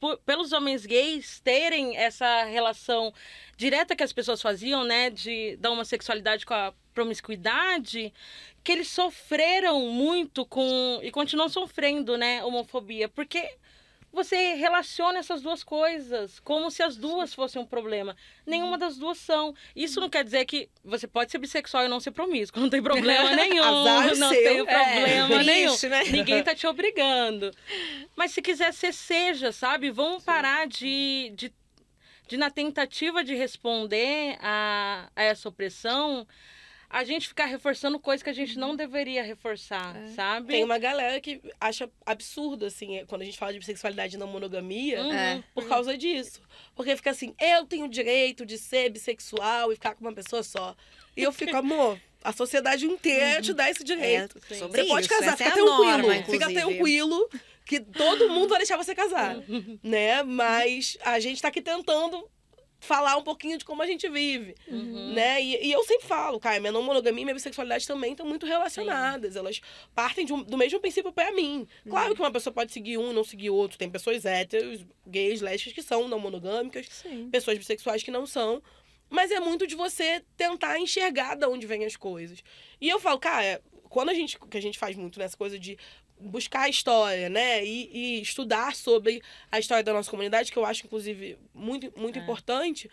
por, 0.01 0.19
pelos 0.19 0.53
homens 0.53 0.87
gays 0.87 1.41
terem 1.41 1.97
essa 1.97 2.45
relação 2.45 3.13
direta 3.57 3.97
que 3.97 4.03
as 4.03 4.13
pessoas 4.13 4.41
faziam, 4.41 4.85
né, 4.85 5.11
de 5.11 5.57
da 5.57 5.71
homossexualidade 5.71 6.47
com 6.47 6.55
a 6.55 6.73
promiscuidade, 6.95 8.13
que 8.63 8.73
eles 8.73 8.89
sofreram 8.89 9.81
muito 9.91 10.45
com 10.45 11.01
e 11.03 11.11
continuam 11.11 11.49
sofrendo, 11.49 12.17
né, 12.17 12.45
homofobia, 12.45 13.09
porque 13.09 13.57
você 14.13 14.55
relaciona 14.55 15.19
essas 15.19 15.43
duas 15.43 15.63
coisas 15.63 16.41
como 16.41 16.71
se 16.71 16.83
as 16.83 16.97
duas 16.97 17.35
fossem 17.35 17.61
um 17.61 17.67
problema. 17.67 18.17
Nenhuma 18.47 18.73
uhum. 18.73 18.79
das 18.79 18.97
duas 18.97 19.19
são. 19.19 19.55
Isso 19.77 20.01
não 20.01 20.09
quer 20.09 20.25
dizer 20.25 20.45
que 20.47 20.69
você 20.85 21.07
pode 21.07 21.31
ser 21.31 21.39
bissexual 21.39 21.85
e 21.85 21.89
não 21.89 22.01
ser 22.01 22.11
promíscuo. 22.11 22.61
Não 22.69 22.71
tem 22.71 22.83
problema 22.83 23.31
nenhum. 23.37 23.63
Azar 23.63 24.17
não 24.17 24.31
seu. 24.31 24.43
tem 24.43 24.65
problema 24.65 25.35
é, 25.35 25.45
nenhum. 25.45 25.69
Triste, 25.69 25.89
né? 25.89 26.05
Ninguém 26.05 26.43
tá 26.43 26.55
te 26.57 26.67
obrigando. 26.67 27.51
Mas 28.17 28.33
se 28.33 28.43
quiser 28.43 28.73
ser, 28.73 28.93
seja, 28.93 29.53
sabe? 29.53 29.91
Vamos 29.91 30.25
parar 30.25 30.67
de, 30.67 31.33
de, 31.35 31.53
de, 32.27 32.37
na 32.37 32.51
tentativa 32.51 33.23
de 33.23 33.35
responder 33.35 34.37
a, 34.41 35.09
a 35.15 35.23
essa 35.23 35.49
opressão, 35.49 36.27
a 36.91 37.05
gente 37.05 37.29
ficar 37.29 37.45
reforçando 37.45 37.99
coisas 37.99 38.23
que 38.23 38.31
a 38.31 38.35
gente 38.35 38.59
não 38.59 38.75
deveria 38.75 39.23
reforçar, 39.23 39.95
é. 39.97 40.07
sabe? 40.09 40.49
Tem 40.49 40.65
uma 40.65 40.79
galera 40.79 41.21
que 41.21 41.41
acha 41.61 41.89
absurdo, 42.07 42.65
assim, 42.65 43.05
quando 43.07 43.23
a 43.23 43.25
gente 43.25 43.39
fala 43.39 43.53
de 43.53 43.59
bissexualidade 43.59 44.17
e 44.17 44.19
não 44.19 44.27
monogamia, 44.27 45.03
uhum. 45.03 45.13
É. 45.13 45.45
por 45.55 45.69
causa 45.69 45.99
disso. 45.99 46.41
Porque 46.75 46.97
fica 46.97 47.11
assim, 47.11 47.35
eu 47.39 47.67
tenho 47.67 47.85
o 47.85 47.89
direito 47.89 48.47
de 48.47 48.57
ser 48.57 48.89
bissexual 48.91 49.71
e 49.71 49.75
ficar 49.75 49.95
com 49.95 50.01
uma 50.01 50.15
pessoa 50.15 50.43
só. 50.43 50.75
E 51.15 51.23
eu 51.23 51.33
fico, 51.33 51.55
amor, 51.57 52.01
a 52.25 52.33
sociedade 52.33 52.87
inteira 52.87 53.37
uhum. 53.37 53.43
te 53.43 53.53
dá 53.53 53.71
esse 53.71 53.85
direito. 53.85 54.39
É, 54.51 54.55
você 54.55 54.85
pode 54.85 55.07
isso. 55.07 55.09
casar, 55.09 55.35
Essa 55.35 55.37
fica 55.37 55.51
é 55.51 55.53
tranquilo. 55.53 55.85
Norma, 55.85 56.23
fica 56.25 56.53
tranquilo 56.53 57.31
que 57.67 57.81
todo 57.81 58.31
mundo 58.31 58.49
vai 58.49 58.59
deixar 58.59 58.79
você 58.79 58.95
casar, 58.95 59.37
uhum. 59.37 59.79
né? 59.85 60.23
Mas 60.23 60.97
a 61.03 61.21
gente 61.21 61.43
tá 61.43 61.49
aqui 61.49 61.61
tentando 61.61 62.27
falar 62.81 63.17
um 63.17 63.23
pouquinho 63.23 63.59
de 63.59 63.65
como 63.65 63.83
a 63.83 63.87
gente 63.87 64.09
vive, 64.09 64.55
uhum. 64.69 65.13
né? 65.13 65.43
E, 65.43 65.67
e, 65.67 65.73
eu 65.73 65.83
sempre 65.85 66.07
falo, 66.07 66.39
cara, 66.39 66.61
minha 66.61 66.73
não 66.73 66.83
monogamia 66.83 67.23
e 67.23 67.25
minha 67.25 67.35
bissexualidade 67.35 67.87
também 67.87 68.13
estão 68.13 68.25
muito 68.25 68.47
relacionadas. 68.47 69.33
Sim. 69.33 69.39
Elas 69.41 69.61
partem 69.95 70.27
um, 70.33 70.43
do 70.43 70.57
mesmo 70.57 70.79
princípio 70.79 71.13
para 71.13 71.33
mim. 71.33 71.67
Claro 71.89 72.11
uhum. 72.11 72.15
que 72.15 72.21
uma 72.21 72.31
pessoa 72.31 72.53
pode 72.53 72.73
seguir 72.73 72.97
um 72.99 73.13
não 73.13 73.25
seguir 73.25 73.51
outro. 73.51 73.77
Tem 73.77 73.91
pessoas 73.91 74.25
héteros, 74.25 74.85
gays, 75.07 75.41
lésbicas 75.41 75.73
que 75.73 75.83
são 75.83 76.07
não 76.07 76.21
monogâmicas, 76.21 76.87
Sim. 76.89 77.29
pessoas 77.31 77.59
bissexuais 77.59 78.03
que 78.03 78.11
não 78.11 78.27
são. 78.27 78.63
Mas 79.11 79.31
é 79.31 79.41
muito 79.41 79.67
de 79.67 79.75
você 79.75 80.23
tentar 80.37 80.79
enxergar 80.79 81.35
de 81.35 81.47
onde 81.47 81.67
vêm 81.67 81.85
as 81.85 81.97
coisas. 81.97 82.43
E 82.81 82.89
eu 82.89 83.01
falo, 83.01 83.19
cara, 83.19 83.61
quando 83.89 84.11
a 84.11 84.15
gente, 84.15 84.39
que 84.39 84.57
a 84.57 84.63
gente 84.63 84.79
faz 84.79 84.95
muito 84.97 85.19
nessa 85.19 85.37
coisa 85.37 85.59
de 85.59 85.79
buscar 86.21 86.63
a 86.63 86.69
história, 86.69 87.29
né? 87.29 87.65
E, 87.65 87.91
e, 87.93 88.23
estudar 88.23 88.75
sobre 88.75 89.23
a 89.51 89.59
história 89.59 89.83
da 89.83 89.93
nossa 89.93 90.11
comunidade, 90.11 90.53
que 90.53 90.59
eu 90.59 90.65
acho, 90.65 90.87
inclusive, 90.87 91.39
muito, 91.55 91.93
muito 91.97 92.19
é. 92.19 92.23
importante. 92.23 92.91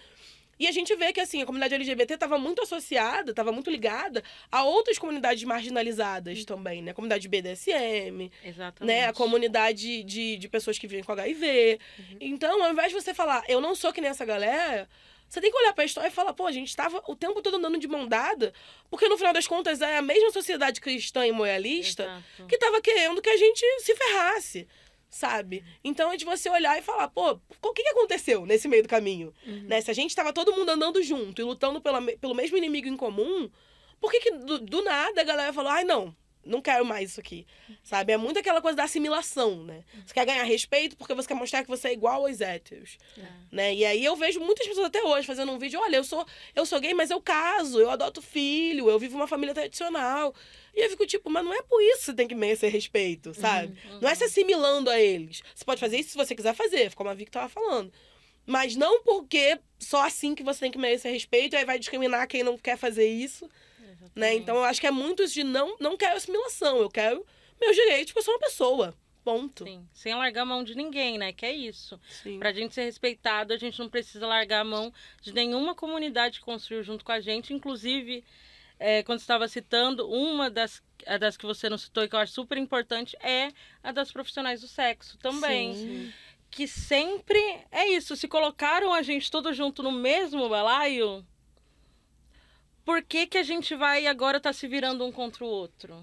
E 0.58 0.68
a 0.68 0.72
gente 0.72 0.96
vê 0.96 1.12
que, 1.12 1.20
assim, 1.20 1.42
a 1.42 1.46
comunidade 1.46 1.76
LGBT 1.76 2.14
estava 2.14 2.38
muito 2.38 2.62
associada, 2.62 3.32
estava 3.32 3.52
muito 3.52 3.70
ligada 3.70 4.24
a 4.50 4.64
outras 4.64 4.98
comunidades 4.98 5.44
marginalizadas 5.44 6.40
uhum. 6.40 6.46
também, 6.46 6.82
né? 6.82 6.92
A 6.92 6.94
comunidade 6.94 7.28
BDSM, 7.28 8.32
Exatamente. 8.44 8.86
né? 8.86 9.08
A 9.08 9.14
comunidade 9.14 10.04
de, 10.04 10.38
de 10.38 10.48
pessoas 10.48 10.80
que 10.80 10.88
vivem 10.88 11.04
com 11.04 11.12
HIV. 11.12 11.80
Uhum. 12.00 12.18
Então, 12.22 12.64
ao 12.64 12.72
invés 12.72 12.90
de 12.90 13.02
você 13.02 13.14
falar, 13.14 13.44
eu 13.50 13.60
não 13.60 13.76
sou 13.76 13.92
que 13.92 14.00
nem 14.00 14.10
essa 14.10 14.24
galera, 14.24 14.88
Você 15.36 15.42
tem 15.42 15.52
que 15.52 15.58
olhar 15.58 15.74
pra 15.74 15.84
história 15.84 16.08
e 16.08 16.12
falar, 16.12 16.34
pô, 16.34 16.48
a 16.48 16.52
gente 16.54 16.70
estava 16.70 17.04
o 17.08 17.14
tempo 17.14 17.42
todo 17.42 17.58
andando 17.58 17.78
de 17.78 17.90
mão 17.90 18.08
dada, 18.08 18.54
porque 18.90 19.10
no 19.10 19.18
final 19.18 19.34
das 19.34 19.46
contas 19.46 19.82
é 19.82 19.98
a 19.98 20.02
mesma 20.02 20.32
sociedade 20.32 20.80
cristã 20.80 21.28
e 21.28 21.32
moelista 21.34 22.04
Exato. 22.04 22.48
que 22.48 22.58
tava 22.58 22.80
querendo 22.80 23.22
que 23.22 23.28
a 23.28 23.36
gente 23.36 23.62
se 23.82 23.94
ferrasse, 23.98 24.66
sabe? 25.10 25.62
Então 25.84 26.10
é 26.10 26.16
de 26.16 26.24
você 26.24 26.50
olhar 26.50 26.80
e 26.80 26.82
falar, 26.82 27.10
pô, 27.10 27.38
o 27.62 27.74
que, 27.74 27.84
que 27.84 27.90
aconteceu 27.90 28.46
nesse 28.46 28.70
meio 28.70 28.84
do 28.84 28.88
caminho? 28.88 29.34
Né? 29.46 29.82
Se 29.82 29.92
a 29.92 29.94
gente 29.94 30.16
tava 30.16 30.32
todo 30.32 30.56
mundo 30.56 30.70
andando 30.70 31.04
junto 31.04 31.42
e 31.42 31.44
lutando 31.44 31.82
pela, 31.82 32.02
pelo 32.02 32.34
mesmo 32.34 32.56
inimigo 32.56 32.88
em 32.88 32.96
comum, 32.96 33.52
por 34.00 34.12
que, 34.12 34.22
que 34.22 34.32
do, 34.32 34.60
do 34.60 34.84
nada 34.84 35.20
a 35.20 35.26
galera 35.26 35.52
falou, 35.52 35.70
ai 35.70 35.84
não, 35.84 36.16
não 36.46 36.62
quero 36.62 36.86
mais 36.86 37.12
isso 37.12 37.20
aqui, 37.20 37.46
sabe? 37.84 38.14
É 38.14 38.18
muito 38.18 38.38
aquela 38.40 38.62
coisa 38.62 38.78
da 38.78 38.84
assimilação, 38.84 39.64
né? 39.64 39.84
Você 40.06 40.14
quer 40.14 40.26
ganhar 40.26 40.44
respeito 40.44 40.96
porque 40.96 41.14
você 41.14 41.28
quer 41.28 41.34
mostrar 41.34 41.64
que 41.64 41.70
você 41.70 41.90
é 41.90 41.94
igual 41.94 42.26
aos 42.26 42.40
héteros, 42.40 42.98
né? 43.52 43.74
E 43.74 43.84
aí 43.84 44.06
eu 44.06 44.16
vejo 44.16 44.40
muitas 44.40 44.68
pessoas 44.68 44.88
até 44.88 45.04
hoje 45.04 45.26
fazendo 45.26 45.52
um 45.52 45.58
vídeo, 45.58 45.80
olha, 45.80 45.98
eu 45.98 46.04
sou, 46.04 46.26
eu 46.56 46.66
sou 46.66 46.80
gay, 46.80 46.94
mas 46.94 47.10
eu 47.10 47.20
caso, 47.20 47.80
eu 47.80 47.90
adoto 47.90 48.22
filho, 48.22 48.90
eu 48.90 49.00
vivo 49.00 49.16
uma 49.16 49.28
família 49.28 49.54
tradicional. 49.54 50.34
E 50.76 50.84
eu 50.84 50.90
fico 50.90 51.06
tipo, 51.06 51.30
mas 51.30 51.44
não 51.44 51.54
é 51.54 51.62
por 51.62 51.82
isso 51.82 52.00
que 52.00 52.06
você 52.06 52.14
tem 52.14 52.28
que 52.28 52.36
merecer 52.36 52.72
respeito, 52.72 53.34
sabe? 53.34 53.78
Não 54.02 54.10
é 54.10 54.14
se 54.14 54.26
assimilando 54.26 54.90
a 54.90 55.00
eles. 55.00 55.42
Você 55.56 55.64
pode 55.64 55.80
fazer 55.80 55.98
isso 55.98 56.10
se 56.10 56.18
você 56.18 56.36
quiser 56.36 56.54
fazer, 56.54 56.94
como 56.94 57.10
a 57.10 57.14
Vicky 57.14 57.32
tava 57.32 57.50
falando. 57.50 57.92
Mas 58.46 58.76
não 58.76 59.02
porque 59.02 59.58
só 59.80 60.06
assim 60.06 60.36
que 60.36 60.44
você 60.44 60.60
tem 60.60 60.72
que 60.72 60.78
merecer 60.78 61.12
respeito, 61.12 61.54
e 61.54 61.58
aí 61.58 61.66
vai 61.66 61.80
discriminar 61.80 62.28
quem 62.28 62.44
não 62.44 62.58
quer 62.58 62.78
fazer 62.78 63.08
isso, 63.08 63.50
né? 64.14 64.36
Então 64.36 64.56
eu 64.58 64.64
acho 64.64 64.82
que 64.82 64.88
é 64.88 64.92
muito 64.92 65.24
isso 65.24 65.34
de 65.34 65.44
não, 65.44 65.76
não 65.80 65.98
quero 65.98 66.18
assimilação, 66.18 66.78
eu 66.78 66.90
quero 66.90 67.26
meus 67.60 67.76
direitos 67.76 68.12
porque 68.12 68.20
eu 68.20 68.24
sou 68.24 68.34
uma 68.34 68.40
pessoa. 68.40 68.94
Ponto. 69.24 69.64
Sim, 69.64 69.88
sem 69.92 70.14
largar 70.14 70.44
a 70.44 70.46
mão 70.46 70.64
de 70.64 70.76
ninguém, 70.76 71.18
né? 71.18 71.34
Que 71.34 71.48
é 71.48 71.52
isso. 71.52 72.00
Sim. 72.08 72.38
Pra 72.38 72.54
gente 72.54 72.76
ser 72.76 72.84
respeitado, 72.84 73.54
a 73.54 73.58
gente 73.58 73.80
não 73.80 73.90
precisa 73.90 74.28
largar 74.28 74.62
a 74.62 74.64
mão 74.64 74.94
de 75.20 75.34
nenhuma 75.34 75.74
comunidade 75.74 76.40
que 76.40 76.46
construiu 76.46 76.84
junto 76.84 77.04
com 77.04 77.12
a 77.12 77.20
gente. 77.20 77.52
Inclusive, 77.52 78.24
é, 78.80 79.02
quando 79.02 79.18
você 79.18 79.24
estava 79.24 79.48
citando, 79.48 80.08
uma 80.08 80.48
das, 80.48 80.80
a 81.08 81.18
das 81.18 81.36
que 81.38 81.46
você 81.46 81.68
não 81.68 81.78
citou 81.78 82.04
e 82.04 82.08
que 82.08 82.16
eu 82.16 82.20
acho 82.20 82.34
super 82.34 82.56
importante 82.56 83.18
é 83.20 83.50
a 83.82 83.92
das 83.92 84.12
profissionais 84.12 84.62
do 84.62 84.68
sexo 84.68 85.18
também. 85.18 85.74
Sim. 85.74 86.14
Que 86.52 86.68
sempre 86.68 87.40
é 87.72 87.88
isso. 87.88 88.16
Se 88.16 88.28
colocaram 88.28 88.94
a 88.94 89.02
gente 89.02 89.32
todo 89.32 89.52
junto 89.54 89.82
no 89.82 89.92
mesmo 89.92 90.48
balaio, 90.48 91.26
por 92.86 93.02
que, 93.02 93.26
que 93.28 93.38
a 93.38 93.44
gente 93.44 93.76
vai 93.76 94.06
agora 94.08 94.40
tá 94.40 94.54
se 94.54 94.68
virando 94.68 95.04
um 95.06 95.12
contra 95.12 95.44
o 95.44 95.48
outro? 95.48 95.98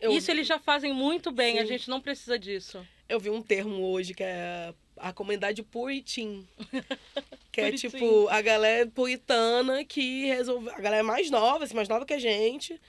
Eu- 0.00 0.12
Isso 0.12 0.30
eles 0.30 0.46
já 0.46 0.58
fazem 0.58 0.92
muito 0.94 1.30
bem, 1.32 1.58
a 1.58 1.62
Sim. 1.62 1.68
gente 1.68 1.90
não 1.90 2.00
precisa 2.00 2.38
disso. 2.38 2.86
Eu 3.08 3.18
vi 3.18 3.30
um 3.30 3.42
termo 3.42 3.82
hoje 3.90 4.14
que 4.14 4.22
é 4.22 4.72
a 4.96 5.12
comunidade 5.12 5.62
puritin. 5.62 6.46
Que 7.50 7.62
é 7.62 7.72
tipo 7.72 8.28
a 8.28 8.40
galera 8.40 8.86
puritana 8.86 9.84
que 9.84 10.26
resolveu. 10.26 10.72
A 10.74 10.80
galera 10.80 11.02
mais 11.02 11.28
nova, 11.28 11.64
assim, 11.64 11.74
mais 11.74 11.88
nova 11.88 12.06
que 12.06 12.12
a 12.14 12.18
gente, 12.18 12.80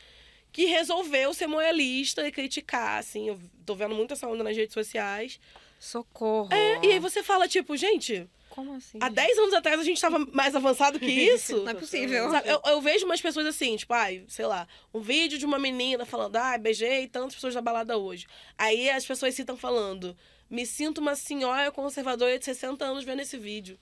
que 0.52 0.66
resolveu 0.66 1.34
ser 1.34 1.48
moralista 1.48 2.28
e 2.28 2.32
criticar, 2.32 3.00
assim. 3.00 3.30
Eu 3.30 3.40
tô 3.66 3.74
vendo 3.74 3.96
muito 3.96 4.14
essa 4.14 4.28
onda 4.28 4.44
nas 4.44 4.56
redes 4.56 4.74
sociais. 4.76 5.40
Socorro. 5.80 6.54
É, 6.54 6.86
e 6.86 6.92
aí 6.92 7.00
você 7.00 7.24
fala, 7.24 7.48
tipo, 7.48 7.76
gente, 7.76 8.28
Como 8.50 8.76
assim? 8.76 8.98
há 9.02 9.10
10 9.10 9.38
anos 9.38 9.54
atrás 9.54 9.80
a 9.80 9.84
gente 9.84 10.02
tava 10.02 10.20
mais 10.34 10.56
avançado 10.56 11.00
que 11.00 11.06
isso. 11.12 11.64
Não 11.64 11.70
é 11.70 11.74
possível. 11.74 12.30
Sabe, 12.32 12.50
eu, 12.50 12.62
eu 12.66 12.82
vejo 12.82 13.06
umas 13.06 13.22
pessoas 13.22 13.46
assim, 13.46 13.76
tipo, 13.76 13.94
ai, 13.94 14.26
sei 14.28 14.46
lá, 14.46 14.68
um 14.94 15.00
vídeo 15.00 15.38
de 15.38 15.46
uma 15.46 15.60
menina 15.60 16.06
falando, 16.06 16.36
ai, 16.36 16.58
beijei 16.58 17.08
tantas 17.08 17.36
pessoas 17.36 17.56
na 17.56 17.62
balada 17.62 17.98
hoje. 17.98 18.28
Aí 18.58 18.90
as 18.90 19.06
pessoas 19.06 19.34
citam 19.36 19.56
falando, 19.56 20.16
me 20.50 20.66
sinto 20.66 21.00
uma 21.00 21.16
senhora 21.16 21.72
conservadora 21.72 22.38
de 22.38 22.46
60 22.46 22.84
anos 22.84 23.04
vendo 23.04 23.22
esse 23.22 23.38
vídeo. 23.38 23.80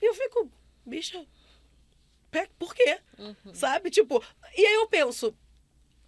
E 0.00 0.06
eu 0.06 0.14
fico, 0.14 0.50
bicha, 0.84 1.26
por 2.58 2.74
quê? 2.74 2.98
Sabe? 3.52 3.90
Tipo, 3.90 4.22
e 4.56 4.64
aí 4.64 4.74
eu 4.74 4.86
penso, 4.86 5.34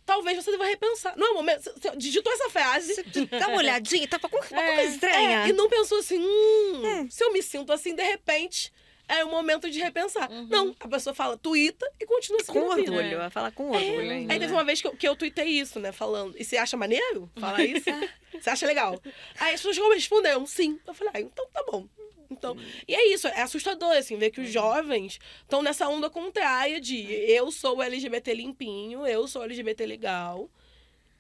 talvez 0.07 0.37
você 0.43 0.51
deva 0.51 0.65
repensar. 0.65 1.17
Não 1.17 1.31
é 1.31 1.33
momento, 1.35 1.63
você- 1.77 1.97
digitou 1.97 2.33
essa 2.33 2.51
frase. 2.51 3.03
Dá 3.39 3.49
uma 3.49 3.59
olhadinha, 3.59 4.07
tá 4.09 4.19
com 4.19 4.29
uma 4.29 4.45
É, 4.61 4.77
coisa 4.77 4.93
estranha. 4.95 5.45
É, 5.45 5.49
e 5.49 5.53
não 5.53 5.69
pensou 5.69 5.99
assim, 5.99 6.19
hum, 6.19 7.09
se 7.11 7.23
eu 7.25 7.33
me 7.33 7.43
sinto 7.43 7.73
assim, 7.73 7.95
de 7.95 8.03
repente, 8.03 8.73
é 9.09 9.25
o 9.25 9.31
momento 9.31 9.69
de 9.71 9.79
repensar. 9.81 10.31
Não, 10.49 10.75
a 10.81 10.89
pessoa 10.89 11.15
fala, 11.15 11.37
tuita 11.37 11.91
e 12.01 12.07
continua 12.07 12.39
Com 12.41 12.45
seguindo 12.47 12.73
a 12.73 12.77
vida. 12.77 12.93
orgulho, 12.93 13.19
vai 13.19 13.31
falar 13.31 13.53
com 13.53 13.71
orgulho 13.71 14.11
É. 14.11 14.15
ainda. 14.15 14.33
Aí 14.33 14.39
teve 14.39 14.53
uma 14.53 14.65
vez 14.65 14.81
que 14.81 14.87
eu, 14.87 14.93
que 14.97 15.07
eu 15.09 15.15
tuitei 15.17 15.47
isso, 15.49 15.79
né? 15.81 15.93
Falando. 15.93 16.35
E 16.39 16.45
você 16.45 16.57
acha 16.57 16.77
maneiro 16.77 17.31
falar 17.37 17.63
isso? 17.65 17.85
você 18.41 18.49
acha 18.51 18.67
legal? 18.67 18.99
Aí 19.39 19.55
as 19.55 19.61
pessoas 19.63 19.77
me 19.77 19.95
responderam, 19.95 20.47
sim. 20.47 20.79
Eu 20.87 20.95
falei, 20.95 21.13
ah, 21.15 21.21
então 21.21 21.47
tá 21.53 21.63
bom. 21.71 21.87
Então, 22.33 22.57
e 22.89 22.95
é 22.95 23.13
isso, 23.13 23.27
é 23.29 23.43
assustador, 23.43 23.93
assim, 23.97 24.17
ver 24.17 24.31
que 24.31 24.41
os 24.41 24.51
jovens 24.51 25.19
estão 25.43 25.63
nessa 25.63 25.89
onda 25.89 26.09
contrária 26.11 26.81
de 26.81 27.03
eu 27.13 27.51
sou 27.51 27.83
LGBT 27.83 28.35
limpinho, 28.35 29.07
eu 29.07 29.27
sou 29.29 29.43
LGBT 29.45 29.87
legal. 29.87 30.51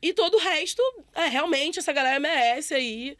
E 0.00 0.12
todo 0.12 0.34
o 0.34 0.40
resto, 0.40 0.82
é, 1.14 1.26
realmente, 1.28 1.78
essa 1.78 1.92
galera 1.92 2.18
merece 2.18 2.74
aí, 2.74 3.16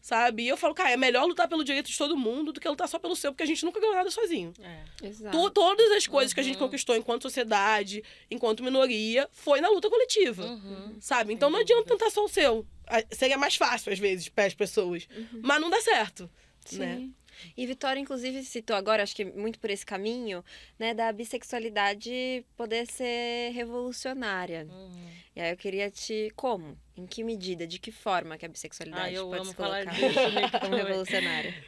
sabe? 0.00 0.42
E 0.42 0.48
eu 0.48 0.56
falo, 0.56 0.74
cara, 0.74 0.90
é 0.90 0.96
melhor 0.96 1.24
lutar 1.26 1.46
pelo 1.48 1.62
direito 1.62 1.88
de 1.88 1.96
todo 1.96 2.16
mundo 2.16 2.52
do 2.52 2.60
que 2.60 2.68
lutar 2.68 2.88
só 2.88 2.98
pelo 2.98 3.14
seu, 3.14 3.30
porque 3.32 3.44
a 3.44 3.46
gente 3.46 3.64
nunca 3.64 3.78
ganhou 3.80 3.94
nada 3.94 4.10
sozinho. 4.10 4.52
É. 4.60 5.06
Exato. 5.06 5.38
To- 5.38 5.50
todas 5.50 5.90
as 5.92 6.06
coisas 6.08 6.34
que 6.34 6.40
a 6.40 6.42
gente 6.42 6.56
Uhum. 6.56 6.64
conquistou 6.64 6.96
enquanto 6.96 7.22
sociedade, 7.22 8.02
enquanto 8.30 8.62
minoria, 8.64 9.28
foi 9.32 9.60
na 9.60 9.68
luta 9.68 9.88
coletiva. 9.88 10.44
Uhum. 10.44 10.96
Sabe? 11.00 11.32
Então 11.32 11.48
não 11.48 11.60
adianta 11.60 11.84
tentar 11.88 12.10
só 12.10 12.24
o 12.24 12.28
seu. 12.28 12.66
Seria 13.12 13.38
mais 13.38 13.54
fácil, 13.56 13.92
às 13.92 13.98
vezes, 13.98 14.28
para 14.28 14.44
as 14.44 14.52
pessoas. 14.54 15.06
Mas 15.40 15.60
não 15.60 15.70
dá 15.70 15.80
certo. 15.80 16.28
Sim. 16.66 16.78
Né? 16.78 17.08
E 17.56 17.66
Vitória, 17.66 18.00
inclusive, 18.00 18.42
citou 18.42 18.76
agora, 18.76 19.02
acho 19.02 19.14
que 19.14 19.24
muito 19.24 19.58
por 19.58 19.70
esse 19.70 19.84
caminho, 19.84 20.44
né, 20.78 20.94
da 20.94 21.12
bissexualidade 21.12 22.44
poder 22.56 22.86
ser 22.86 23.52
revolucionária. 23.52 24.66
Uhum. 24.70 25.08
E 25.36 25.40
aí 25.40 25.50
eu 25.50 25.56
queria 25.56 25.90
te. 25.90 26.32
Como? 26.36 26.78
Em 26.96 27.06
que 27.06 27.24
medida? 27.24 27.66
De 27.66 27.78
que 27.78 27.90
forma 27.90 28.38
que 28.38 28.46
a 28.46 28.48
bissexualidade 28.48 29.08
Ah, 29.08 29.12
eu 29.12 29.26
pode 29.26 29.40
amo 29.40 29.50
se 29.50 29.54
falar 29.54 29.84
colocar 29.84 30.08
disso, 30.08 30.40
Nick, 30.40 30.58
como 30.60 30.76
revolucionária? 30.76 31.64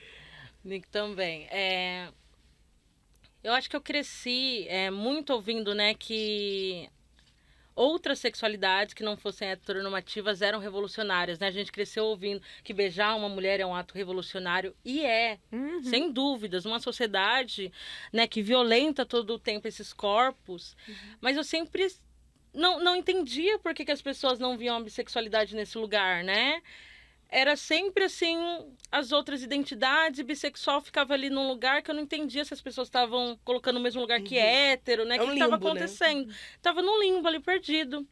Nick 0.65 0.89
também. 0.89 1.47
É... 1.51 2.09
Eu 3.43 3.53
acho 3.53 3.71
que 3.71 3.77
eu 3.77 3.81
cresci 3.81 4.67
é, 4.69 4.91
muito 4.91 5.33
ouvindo, 5.33 5.73
né, 5.73 5.95
que 5.95 6.91
outras 7.77 8.19
sexualidades 8.19 8.95
que 8.95 9.05
não 9.05 9.17
fossem 9.17 9.49
heteronormativas 9.51 10.41
eram 10.41 10.59
revolucionárias, 10.59 11.39
né? 11.39 11.49
A 11.49 11.51
gente 11.53 11.71
cresceu 11.71 12.07
ouvindo 12.07 12.43
que 12.65 12.73
beijar 12.73 13.15
uma 13.15 13.29
mulher 13.29 13.61
é 13.61 13.67
um 13.67 13.75
ato 13.75 13.95
revolucionário 13.95 14.75
e 14.85 15.05
é, 15.05 15.39
Uhum. 15.53 15.85
sem 15.85 16.11
dúvidas, 16.11 16.65
uma 16.65 16.81
sociedade, 16.81 17.71
né, 18.13 18.27
que 18.27 18.43
violenta 18.43 19.05
todo 19.05 19.35
o 19.35 19.39
tempo 19.39 19.69
esses 19.69 19.93
corpos. 19.93 20.75
Mas 21.21 21.37
eu 21.37 21.45
sempre 21.45 21.87
não, 22.55 22.83
não 22.83 22.97
entendia 22.97 23.59
por 23.59 23.75
que, 23.75 23.85
que 23.85 23.93
as 23.93 24.01
pessoas 24.01 24.39
não 24.39 24.57
viam 24.57 24.77
a 24.77 24.81
bissexualidade 24.81 25.55
nesse 25.55 25.77
lugar, 25.77 26.25
né? 26.25 26.63
Era 27.29 27.57
sempre 27.57 28.05
assim, 28.05 28.37
as 28.91 29.11
outras 29.11 29.43
identidades, 29.43 30.25
bissexual 30.25 30.81
ficava 30.81 31.13
ali 31.13 31.29
num 31.29 31.49
lugar 31.49 31.83
que 31.83 31.91
eu 31.91 31.95
não 31.95 32.03
entendia 32.03 32.45
se 32.45 32.55
as 32.55 32.61
pessoas 32.61 32.87
estavam 32.89 33.39
colocando 33.45 33.77
no 33.77 33.83
mesmo 33.83 34.01
lugar 34.01 34.21
que 34.21 34.37
Uhum. 34.37 34.45
hétero, 34.45 35.05
né? 35.05 35.17
É 35.17 35.21
O 35.21 35.25
um 35.25 35.29
que 35.29 35.33
estava 35.35 35.51
né? 35.51 35.57
acontecendo? 35.57 36.33
Tava 36.63 36.83
num 36.83 37.01
limbo 37.01 37.27
ali 37.27 37.41
perdido. 37.41 38.07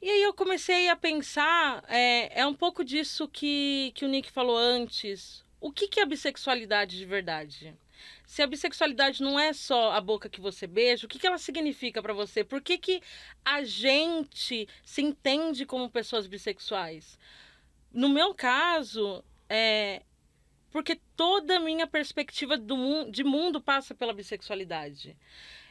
E 0.00 0.10
aí 0.10 0.22
eu 0.22 0.34
comecei 0.34 0.88
a 0.88 0.96
pensar, 0.96 1.84
é, 1.88 2.40
é 2.40 2.46
um 2.46 2.54
pouco 2.54 2.84
disso 2.84 3.28
que, 3.28 3.92
que 3.94 4.04
o 4.04 4.08
Nick 4.08 4.30
falou 4.30 4.56
antes. 4.56 5.44
O 5.60 5.70
que, 5.70 5.86
que 5.86 6.00
é 6.00 6.02
a 6.02 6.06
bissexualidade 6.06 6.98
de 6.98 7.04
verdade? 7.06 7.74
Se 8.26 8.42
a 8.42 8.46
bissexualidade 8.48 9.22
não 9.22 9.38
é 9.38 9.52
só 9.52 9.92
a 9.92 10.00
boca 10.00 10.28
que 10.28 10.40
você 10.40 10.66
beija, 10.66 11.06
o 11.06 11.08
que, 11.08 11.20
que 11.20 11.26
ela 11.26 11.38
significa 11.38 12.02
pra 12.02 12.12
você? 12.12 12.42
Por 12.42 12.60
que, 12.60 12.78
que 12.78 13.00
a 13.44 13.62
gente 13.62 14.68
se 14.84 15.02
entende 15.02 15.64
como 15.64 15.88
pessoas 15.90 16.26
bissexuais? 16.26 17.16
No 17.92 18.08
meu 18.08 18.34
caso, 18.34 19.24
é 19.48 20.02
porque 20.72 20.98
toda 21.14 21.56
a 21.56 21.60
minha 21.60 21.86
perspectiva 21.86 22.56
do 22.56 23.10
de 23.10 23.22
mundo 23.22 23.60
passa 23.60 23.94
pela 23.94 24.14
bissexualidade. 24.14 25.16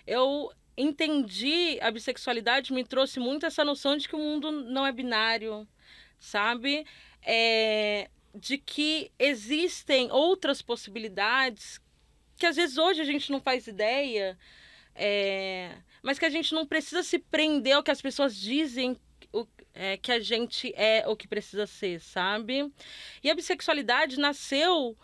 Eu 0.06 0.52
entendi 0.78 1.80
a 1.82 1.90
bissexualidade, 1.90 2.72
me 2.72 2.84
trouxe 2.84 3.20
muito 3.20 3.46
essa 3.46 3.66
noção 3.66 3.98
de 3.98 4.08
que 4.08 4.16
o 4.16 4.20
mundo 4.20 4.52
não 4.52 4.86
é 4.86 4.92
binário, 4.92 5.68
sabe? 6.20 6.86
É, 7.24 8.10
de 8.34 8.60
que 8.60 9.12
existem 9.18 10.12
outras 10.12 10.62
possibilidades 10.62 11.82
que 12.38 12.46
às 12.46 12.56
vezes 12.56 12.78
hoje 12.78 13.02
a 13.02 13.06
gente 13.06 13.32
não 13.32 13.40
faz 13.40 13.68
ideia, 13.68 14.38
é, 14.96 15.78
mas 16.02 16.18
que 16.18 16.26
a 16.26 16.30
gente 16.30 16.54
não 16.56 16.66
precisa 16.66 17.04
se 17.04 17.20
prender 17.20 17.76
ao 17.76 17.84
que 17.84 17.92
as 17.92 18.02
pessoas 18.02 18.36
dizem 18.36 18.98
é, 19.74 19.98
que 19.98 20.12
a 20.12 20.20
gente 20.20 20.74
é 20.76 21.08
o 21.08 21.16
que 21.16 21.28
precisa 21.28 21.66
ser, 21.66 22.00
sabe? 22.00 22.72
E 23.24 23.30
a 23.30 23.36
bissexualidade 23.36 24.20
nasceu 24.20 24.98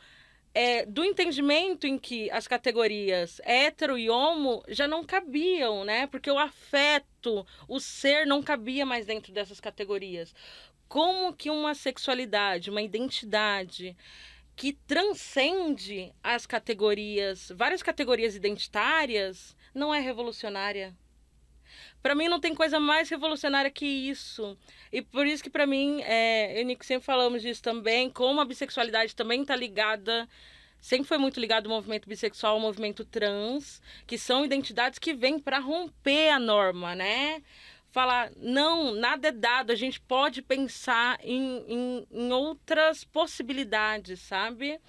é, 0.53 0.86
do 0.86 1.05
entendimento 1.05 1.86
em 1.86 1.99
que 1.99 2.32
as 2.32 2.47
categorias 2.47 3.39
hétero 3.43 3.97
e 3.97 4.09
homo 4.09 4.63
já 4.68 4.88
não 4.88 5.03
cabiam, 5.03 5.84
né? 5.86 6.07
Porque 6.07 6.32
o 6.32 6.39
afeto, 6.39 7.45
o 7.68 7.80
ser 7.80 8.26
não 8.26 8.41
cabia 8.41 8.86
mais 8.86 9.05
dentro 9.05 9.32
dessas 9.32 9.59
categorias. 9.59 10.34
Como 10.88 11.34
que 11.34 11.49
uma 11.49 11.76
sexualidade, 11.76 12.70
uma 12.70 12.82
identidade 12.82 13.95
que 14.55 14.74
transcende 14.74 16.11
as 16.24 16.47
categorias, 16.47 17.51
várias 17.55 17.84
categorias 17.84 18.36
identitárias, 18.36 19.55
não 19.74 19.93
é 19.93 19.99
revolucionária. 19.99 20.95
Para 22.08 22.16
mim 22.16 22.30
não 22.30 22.39
tem 22.39 22.55
coisa 22.55 22.80
mais 22.80 23.10
revolucionária 23.10 23.70
que 23.70 23.86
isso. 23.86 24.58
E 24.93 25.01
por 25.01 25.28
isso 25.28 25.43
que 25.43 25.49
para 25.49 25.68
mim, 25.68 26.01
é, 26.03 26.58
eu 26.58 26.62
e 26.62 26.64
Nico 26.64 26.86
sempre 26.86 27.05
falamos 27.05 27.41
disso 27.41 27.62
também, 27.62 28.10
como 28.10 28.39
a 28.39 28.45
bissexualidade 28.45 29.14
também 29.14 29.41
está 29.41 29.53
ligada 29.53 30.26
sempre 30.80 31.05
foi 31.05 31.18
muito 31.18 31.38
ligado 31.38 31.66
ao 31.66 31.76
movimento 31.76 32.08
bissexual, 32.08 32.53
ao 32.53 32.62
movimento 32.62 33.03
trans, 33.03 33.82
que 34.05 34.18
são 34.18 34.45
identidades 34.45 34.99
que 34.99 35.14
vêm 35.14 35.38
para 35.38 35.60
romper 35.60 36.30
a 36.30 36.39
norma, 36.39 36.95
né? 36.95 37.43
Falar, 37.91 38.32
não, 38.38 38.93
nada 38.93 39.28
é 39.28 39.32
dado, 39.34 39.72
a 39.72 39.76
gente 39.76 39.99
pode 39.99 40.41
pensar 40.41 41.20
em, 41.22 41.66
em, 41.68 42.08
em 42.10 42.32
outras 42.32 43.03
possibilidades, 43.03 44.22
sabe? 44.22 44.80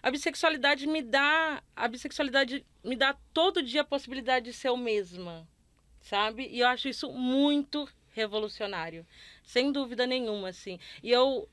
A 0.00 0.08
bissexualidade 0.08 0.86
me 0.86 1.02
dá, 1.02 1.64
a 1.74 1.88
bissexualidade 1.88 2.64
me 2.84 2.94
dá 2.94 3.16
todo 3.34 3.60
dia 3.60 3.80
a 3.80 3.84
possibilidade 3.84 4.44
de 4.44 4.52
ser 4.52 4.68
eu 4.68 4.76
mesma, 4.76 5.48
sabe? 6.00 6.48
E 6.50 6.60
eu 6.60 6.68
acho 6.68 6.88
isso 6.88 7.10
muito 7.12 7.88
revolucionário, 8.12 9.06
sem 9.44 9.72
dúvida 9.72 10.06
nenhuma, 10.06 10.48
assim. 10.48 10.78
E 11.02 11.10
eu 11.10 11.48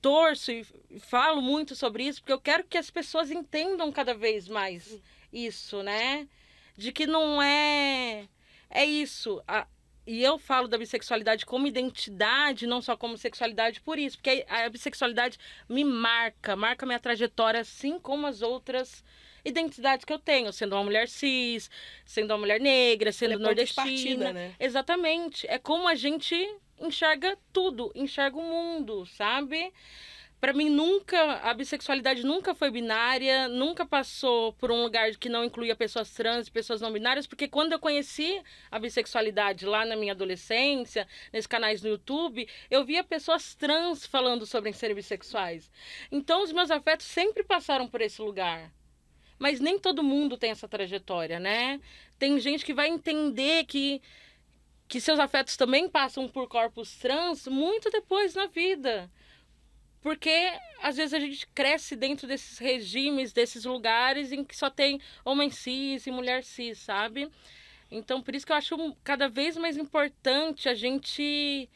torço 0.00 0.52
e 0.52 0.64
falo 1.00 1.42
muito 1.42 1.74
sobre 1.74 2.04
isso 2.04 2.20
porque 2.20 2.32
eu 2.32 2.40
quero 2.40 2.64
que 2.64 2.78
as 2.78 2.90
pessoas 2.90 3.30
entendam 3.30 3.90
cada 3.90 4.14
vez 4.14 4.48
mais 4.48 5.00
isso, 5.32 5.82
né? 5.82 6.28
De 6.76 6.92
que 6.92 7.06
não 7.06 7.42
é 7.42 8.28
é 8.70 8.84
isso. 8.84 9.42
A, 9.46 9.66
e 10.06 10.22
eu 10.22 10.38
falo 10.38 10.68
da 10.68 10.78
bissexualidade 10.78 11.44
como 11.44 11.66
identidade, 11.66 12.66
não 12.66 12.80
só 12.80 12.96
como 12.96 13.18
sexualidade, 13.18 13.80
por 13.80 13.98
isso, 13.98 14.16
porque 14.16 14.44
a, 14.48 14.64
a 14.64 14.70
bissexualidade 14.70 15.38
me 15.68 15.84
marca, 15.84 16.56
marca 16.56 16.86
minha 16.86 16.98
trajetória, 16.98 17.60
assim 17.60 17.98
como 17.98 18.26
as 18.26 18.40
outras 18.40 19.04
identidades 19.48 20.04
que 20.04 20.12
eu 20.12 20.18
tenho, 20.18 20.52
sendo 20.52 20.74
uma 20.74 20.84
mulher 20.84 21.08
cis, 21.08 21.70
sendo 22.04 22.30
uma 22.32 22.38
mulher 22.38 22.60
negra, 22.60 23.12
sendo 23.12 23.32
Ela 23.32 23.42
é 23.42 23.44
nordestina. 23.44 24.32
Né? 24.32 24.54
Exatamente. 24.60 25.46
É 25.48 25.58
como 25.58 25.88
a 25.88 25.94
gente 25.94 26.36
enxerga 26.80 27.36
tudo, 27.52 27.90
enxerga 27.94 28.36
o 28.36 28.42
mundo, 28.42 29.04
sabe? 29.06 29.72
Para 30.40 30.52
mim 30.52 30.70
nunca 30.70 31.40
a 31.42 31.52
bissexualidade 31.52 32.24
nunca 32.24 32.54
foi 32.54 32.70
binária, 32.70 33.48
nunca 33.48 33.84
passou 33.84 34.52
por 34.52 34.70
um 34.70 34.84
lugar 34.84 35.10
que 35.16 35.28
não 35.28 35.44
incluía 35.44 35.74
pessoas 35.74 36.12
trans 36.12 36.46
e 36.46 36.50
pessoas 36.50 36.80
não 36.80 36.92
binárias, 36.92 37.26
porque 37.26 37.48
quando 37.48 37.72
eu 37.72 37.78
conheci 37.80 38.40
a 38.70 38.78
bissexualidade 38.78 39.66
lá 39.66 39.84
na 39.84 39.96
minha 39.96 40.12
adolescência, 40.12 41.08
nesses 41.32 41.48
canais 41.48 41.82
no 41.82 41.88
YouTube, 41.88 42.48
eu 42.70 42.84
via 42.84 43.02
pessoas 43.02 43.56
trans 43.56 44.06
falando 44.06 44.46
sobre 44.46 44.72
serem 44.72 44.94
bissexuais. 44.94 45.68
Então 46.10 46.44
os 46.44 46.52
meus 46.52 46.70
afetos 46.70 47.06
sempre 47.06 47.42
passaram 47.42 47.88
por 47.88 48.00
esse 48.00 48.22
lugar. 48.22 48.70
Mas 49.38 49.60
nem 49.60 49.78
todo 49.78 50.02
mundo 50.02 50.36
tem 50.36 50.50
essa 50.50 50.68
trajetória, 50.68 51.38
né? 51.38 51.80
Tem 52.18 52.38
gente 52.40 52.64
que 52.64 52.74
vai 52.74 52.88
entender 52.88 53.64
que 53.64 54.02
que 54.88 55.00
seus 55.02 55.18
afetos 55.18 55.54
também 55.54 55.86
passam 55.86 56.26
por 56.26 56.48
corpos 56.48 56.96
trans 56.96 57.46
muito 57.46 57.90
depois 57.90 58.34
na 58.34 58.46
vida. 58.46 59.10
Porque 60.00 60.50
às 60.80 60.96
vezes 60.96 61.12
a 61.12 61.20
gente 61.20 61.46
cresce 61.48 61.94
dentro 61.94 62.26
desses 62.26 62.58
regimes, 62.58 63.32
desses 63.32 63.64
lugares 63.66 64.32
em 64.32 64.42
que 64.42 64.56
só 64.56 64.70
tem 64.70 64.98
homem 65.24 65.50
cis 65.50 66.06
e 66.06 66.10
mulher 66.10 66.42
cis, 66.42 66.78
sabe? 66.78 67.30
Então, 67.90 68.22
por 68.22 68.34
isso 68.34 68.46
que 68.46 68.52
eu 68.52 68.56
acho 68.56 68.96
cada 69.04 69.28
vez 69.28 69.56
mais 69.56 69.76
importante 69.76 70.68
a 70.68 70.74
gente 70.74 71.68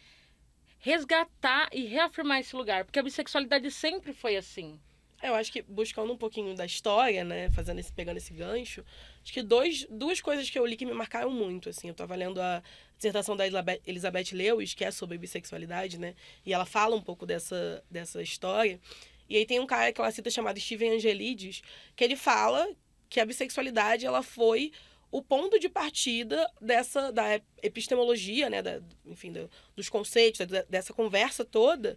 resgatar 0.78 1.68
e 1.72 1.84
reafirmar 1.84 2.40
esse 2.40 2.56
lugar, 2.56 2.84
porque 2.84 2.98
a 2.98 3.02
bissexualidade 3.02 3.70
sempre 3.70 4.12
foi 4.12 4.36
assim. 4.36 4.80
É, 5.22 5.28
eu 5.28 5.36
acho 5.36 5.52
que 5.52 5.62
buscando 5.62 6.12
um 6.12 6.16
pouquinho 6.16 6.52
da 6.52 6.66
história, 6.66 7.22
né, 7.24 7.48
fazendo 7.50 7.78
esse 7.78 7.92
pegando 7.92 8.16
esse 8.16 8.34
gancho, 8.34 8.84
acho 9.22 9.32
que 9.32 9.40
dois, 9.40 9.86
duas 9.88 10.20
coisas 10.20 10.50
que 10.50 10.58
eu 10.58 10.66
li 10.66 10.76
que 10.76 10.84
me 10.84 10.92
marcaram 10.92 11.30
muito, 11.30 11.68
assim, 11.68 11.86
eu 11.86 11.94
tava 11.94 12.16
lendo 12.16 12.42
a 12.42 12.60
dissertação 12.96 13.36
da 13.36 13.46
Elizabeth 13.86 14.32
Lewis, 14.32 14.74
que 14.74 14.84
é 14.84 14.90
sobre 14.90 15.16
bissexualidade, 15.16 15.96
né, 15.96 16.16
e 16.44 16.52
ela 16.52 16.66
fala 16.66 16.96
um 16.96 17.00
pouco 17.00 17.24
dessa 17.24 17.84
dessa 17.88 18.20
história. 18.20 18.80
E 19.28 19.36
aí 19.36 19.46
tem 19.46 19.60
um 19.60 19.66
cara 19.66 19.92
que 19.92 20.00
ela 20.00 20.10
cita 20.10 20.28
chamado 20.28 20.58
Steven 20.58 20.96
Angelides, 20.96 21.62
que 21.94 22.02
ele 22.02 22.16
fala 22.16 22.68
que 23.08 23.20
a 23.20 23.24
bissexualidade 23.24 24.04
ela 24.04 24.24
foi 24.24 24.72
o 25.08 25.22
ponto 25.22 25.56
de 25.56 25.68
partida 25.68 26.50
dessa 26.60 27.12
da 27.12 27.40
epistemologia, 27.62 28.50
né, 28.50 28.60
da, 28.60 28.82
enfim, 29.06 29.30
do, 29.30 29.48
dos 29.76 29.88
conceitos, 29.88 30.44
da, 30.48 30.62
dessa 30.62 30.92
conversa 30.92 31.44
toda, 31.44 31.96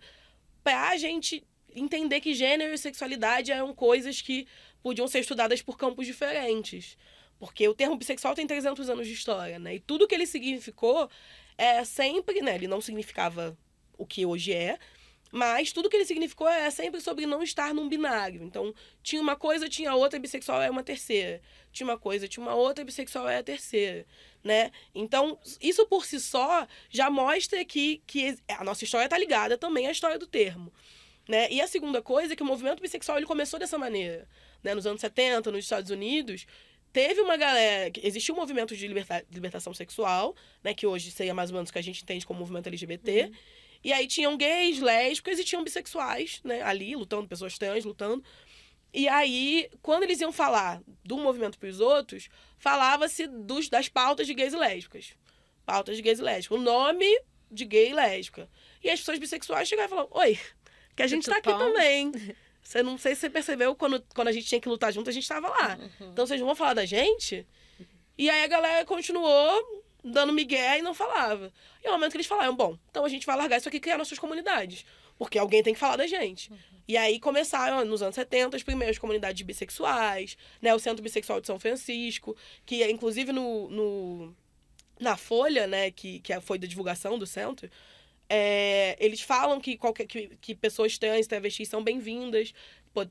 para 0.63 0.89
a 0.89 0.97
gente 0.97 1.43
entender 1.75 2.21
que 2.21 2.33
gênero 2.33 2.73
e 2.73 2.77
sexualidade 2.77 3.51
eram 3.51 3.73
coisas 3.73 4.21
que 4.21 4.47
podiam 4.81 5.07
ser 5.07 5.19
estudadas 5.19 5.61
por 5.61 5.77
campos 5.77 6.05
diferentes. 6.07 6.97
Porque 7.37 7.67
o 7.67 7.73
termo 7.73 7.97
bissexual 7.97 8.33
tem 8.33 8.47
300 8.47 8.89
anos 8.89 9.07
de 9.07 9.13
história, 9.13 9.59
né? 9.59 9.75
E 9.75 9.79
tudo 9.79 10.07
que 10.07 10.15
ele 10.15 10.25
significou 10.25 11.09
é 11.57 11.83
sempre, 11.83 12.41
né? 12.41 12.55
Ele 12.55 12.67
não 12.67 12.79
significava 12.79 13.57
o 13.97 14.05
que 14.05 14.25
hoje 14.25 14.53
é, 14.53 14.79
mas 15.31 15.73
tudo 15.73 15.89
que 15.89 15.97
ele 15.97 16.05
significou 16.05 16.47
é 16.47 16.69
sempre 16.69 17.01
sobre 17.01 17.25
não 17.25 17.43
estar 17.43 17.73
num 17.73 17.89
binário. 17.89 18.41
Então, 18.41 18.73
tinha 19.03 19.21
uma 19.21 19.35
coisa, 19.35 19.67
tinha 19.67 19.93
outra, 19.93 20.17
bissexual 20.17 20.61
é 20.61 20.69
uma 20.69 20.81
terceira. 20.81 21.41
Tinha 21.73 21.87
uma 21.87 21.97
coisa, 21.97 22.25
tinha 22.25 22.41
uma 22.41 22.55
outra, 22.55 22.85
bissexual 22.85 23.27
é 23.27 23.39
a 23.39 23.43
terceira, 23.43 24.05
né? 24.41 24.71
Então, 24.93 25.37
isso 25.59 25.85
por 25.87 26.05
si 26.05 26.21
só 26.21 26.65
já 26.89 27.09
mostra 27.09 27.65
que, 27.65 28.01
que 28.07 28.37
a 28.47 28.63
nossa 28.63 28.85
história 28.85 29.07
está 29.07 29.17
ligada 29.17 29.57
também 29.57 29.87
à 29.87 29.91
história 29.91 30.17
do 30.17 30.25
termo. 30.25 30.71
Né? 31.27 31.51
E 31.51 31.59
a 31.59 31.67
segunda 31.67 32.01
coisa 32.01 32.33
é 32.33 32.35
que 32.35 32.43
o 32.43 32.45
movimento 32.45 32.81
bissexual 32.81 33.17
ele 33.17 33.25
começou 33.25 33.59
dessa 33.59 33.77
maneira. 33.77 34.27
Né? 34.63 34.75
Nos 34.75 34.85
anos 34.85 35.01
70, 35.01 35.51
nos 35.51 35.65
Estados 35.65 35.89
Unidos, 35.89 36.45
teve 36.93 37.21
uma 37.21 37.35
galera. 37.35 37.91
Existiu 38.01 38.35
um 38.35 38.37
movimento 38.37 38.75
de, 38.75 38.87
liberta, 38.87 39.25
libertação 39.31 39.73
sexual, 39.73 40.35
né? 40.63 40.73
que 40.73 40.85
hoje 40.85 41.11
seria 41.11 41.33
mais 41.33 41.49
ou 41.49 41.55
menos 41.55 41.69
o 41.69 41.73
que 41.73 41.79
a 41.79 41.83
gente 41.83 42.03
entende 42.03 42.25
como 42.25 42.39
movimento 42.39 42.67
LGBT. 42.67 43.23
Uhum. 43.23 43.31
E 43.83 43.93
aí 43.93 44.07
tinham 44.07 44.37
gays, 44.37 44.79
lésbicas 44.79 45.39
e 45.39 45.43
tinham 45.43 45.63
bissexuais 45.63 46.41
né? 46.43 46.61
ali, 46.61 46.95
lutando, 46.95 47.27
pessoas 47.27 47.57
trans 47.57 47.85
lutando. 47.85 48.23
E 48.93 49.09
aí, 49.09 49.69
quando 49.81 50.03
eles 50.03 50.21
iam 50.21 50.31
falar 50.31 50.81
do 51.03 51.17
movimento 51.17 51.59
para 51.59 51.67
os 51.67 51.81
outros, 51.81 52.29
falava-se 52.57 53.27
das 53.69 53.89
pautas 53.89 54.25
de 54.25 54.33
gays 54.33 54.53
e 54.53 54.57
lésbicas. 54.57 55.13
Pautas 55.65 55.97
de 55.97 56.01
gays 56.01 56.19
e 56.19 56.21
lésbicas. 56.21 56.57
O 56.57 56.61
nome 56.61 57.05
de 57.51 57.65
gay 57.65 57.89
e 57.89 57.93
lésbica. 57.93 58.49
E 58.81 58.89
as 58.89 58.99
pessoas 58.99 59.19
bissexuais 59.19 59.67
chegavam 59.67 59.87
e 59.87 59.89
falavam: 59.89 60.17
Oi, 60.17 60.39
que 60.95 61.03
a 61.03 61.07
gente 61.07 61.29
tá 61.29 61.37
aqui 61.37 61.49
também. 61.49 62.11
Você 62.61 62.81
não 62.81 62.97
sei 62.97 63.13
se 63.13 63.21
você 63.21 63.29
percebeu, 63.29 63.75
quando, 63.75 64.03
quando 64.15 64.27
a 64.27 64.31
gente 64.31 64.47
tinha 64.47 64.59
que 64.59 64.67
lutar 64.67 64.91
junto, 64.91 65.07
a 65.07 65.13
gente 65.13 65.27
tava 65.27 65.47
lá. 65.49 65.77
Uhum. 65.79 66.09
Então 66.11 66.25
vocês 66.25 66.41
vão 66.41 66.55
falar 66.55 66.73
da 66.73 66.83
gente? 66.83 67.45
E 68.17 68.27
aí 68.27 68.43
a 68.43 68.47
galera 68.47 68.83
continuou 68.85 69.83
dando 70.03 70.33
migué 70.33 70.79
e 70.79 70.81
não 70.81 70.91
falava. 70.91 71.53
E 71.83 71.87
ao 71.87 71.93
momento 71.93 72.13
que 72.13 72.17
eles 72.17 72.25
falaram, 72.25 72.55
bom, 72.55 72.75
então 72.89 73.05
a 73.05 73.09
gente 73.09 73.23
vai 73.23 73.37
largar 73.37 73.57
isso 73.57 73.67
aqui 73.67 73.77
e 73.77 73.79
criar 73.79 73.99
nossas 73.99 74.17
comunidades. 74.17 74.83
Porque 75.15 75.37
alguém 75.37 75.61
tem 75.61 75.75
que 75.75 75.79
falar 75.79 75.95
da 75.95 76.07
gente. 76.07 76.51
Uhum. 76.51 76.57
E 76.87 76.97
aí 76.97 77.19
começaram, 77.19 77.85
nos 77.85 78.01
anos 78.01 78.15
70, 78.15 78.57
as 78.57 78.63
primeiras 78.63 78.97
comunidades 78.97 79.43
bissexuais, 79.43 80.35
né? 80.59 80.73
O 80.73 80.79
Centro 80.79 81.03
Bissexual 81.03 81.39
de 81.39 81.45
São 81.45 81.59
Francisco, 81.59 82.35
que 82.65 82.83
inclusive 82.89 83.31
no, 83.31 83.69
no 83.69 84.35
na 84.99 85.17
Folha, 85.17 85.67
né, 85.67 85.91
que, 85.91 86.19
que 86.19 86.39
foi 86.41 86.57
da 86.57 86.67
divulgação 86.67 87.19
do 87.19 87.27
centro, 87.27 87.69
é, 88.29 88.74
eles 88.99 89.21
falam 89.21 89.59
que, 89.59 89.77
qualquer, 89.77 90.05
que, 90.05 90.29
que 90.41 90.53
pessoas 90.53 90.97
trans, 90.97 91.27
travestis 91.27 91.67
são 91.67 91.83
bem-vindas, 91.83 92.53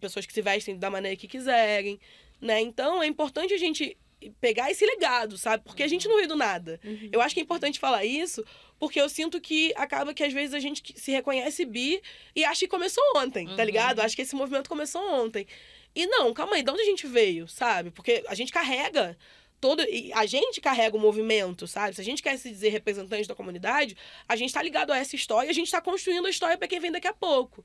pessoas 0.01 0.27
que 0.27 0.33
se 0.33 0.43
vestem 0.43 0.79
da 0.79 0.91
maneira 0.91 1.17
que 1.17 1.27
quiserem, 1.27 1.99
né? 2.41 2.61
Então 2.61 3.03
é 3.03 3.07
importante 3.07 3.53
a 3.53 3.59
gente 3.59 3.97
pegar 4.41 4.71
esse 4.71 4.85
legado, 4.87 5.37
sabe? 5.37 5.63
Porque 5.65 5.83
a 5.83 5.89
gente 5.89 6.09
não 6.09 6.21
ri 6.21 6.27
do 6.27 6.37
nada. 6.37 6.81
Uhum. 6.85 7.11
Eu 7.13 7.21
acho 7.21 7.35
que 7.35 7.41
é 7.41 7.43
importante 7.43 7.79
falar 7.79 8.05
isso, 8.05 8.45
porque 8.79 9.01
eu 9.01 9.09
sinto 9.09 9.41
que 9.41 9.73
acaba 9.77 10.15
que 10.15 10.23
às 10.23 10.33
vezes 10.33 10.55
a 10.55 10.61
gente 10.61 10.83
se 10.97 11.11
reconhece 11.11 11.65
bi 11.65 12.01
e 12.35 12.45
acha 12.45 12.61
que 12.61 12.69
começou 12.69 13.05
ontem, 13.17 13.45
tá 13.45 13.51
uhum. 13.51 13.57
tá 13.57 13.65
ligado? 13.65 14.01
Acho 14.01 14.17
que 14.17 14.23
esse 14.23 14.35
movimento 14.35 14.69
começou 14.69 15.03
ontem. 15.13 15.47
E 15.95 16.07
não, 16.07 16.33
calma 16.35 16.57
aí, 16.57 16.63
de 16.63 16.71
onde 16.71 16.83
a 16.83 16.87
gente 16.87 17.07
veio, 17.07 17.47
sabe? 17.47 17.91
Porque 17.91 18.25
a 18.27 18.35
gente 18.35 18.53
carrega 18.53 19.17
todo. 19.65 19.83
a 20.13 20.27
gente 20.27 20.61
carrega 20.61 20.95
o 20.95 21.01
movimento, 21.01 21.67
sabe? 21.67 21.95
Se 21.95 22.01
a 22.03 22.05
gente 22.05 22.23
quer 22.23 22.37
se 22.37 22.51
dizer 22.51 22.69
representante 22.69 23.27
da 23.27 23.35
comunidade, 23.35 23.97
a 24.29 24.37
gente 24.37 24.51
está 24.51 24.63
ligado 24.63 24.93
a 24.93 24.99
essa 24.99 25.17
história 25.17 25.49
e 25.49 25.51
a 25.51 25.55
gente 25.55 25.69
está 25.69 25.81
construindo 25.81 26.27
a 26.27 26.29
história 26.29 26.59
para 26.59 26.69
quem 26.69 26.79
vem 26.79 26.93
daqui 26.93 27.09
a 27.09 27.15
pouco. 27.15 27.65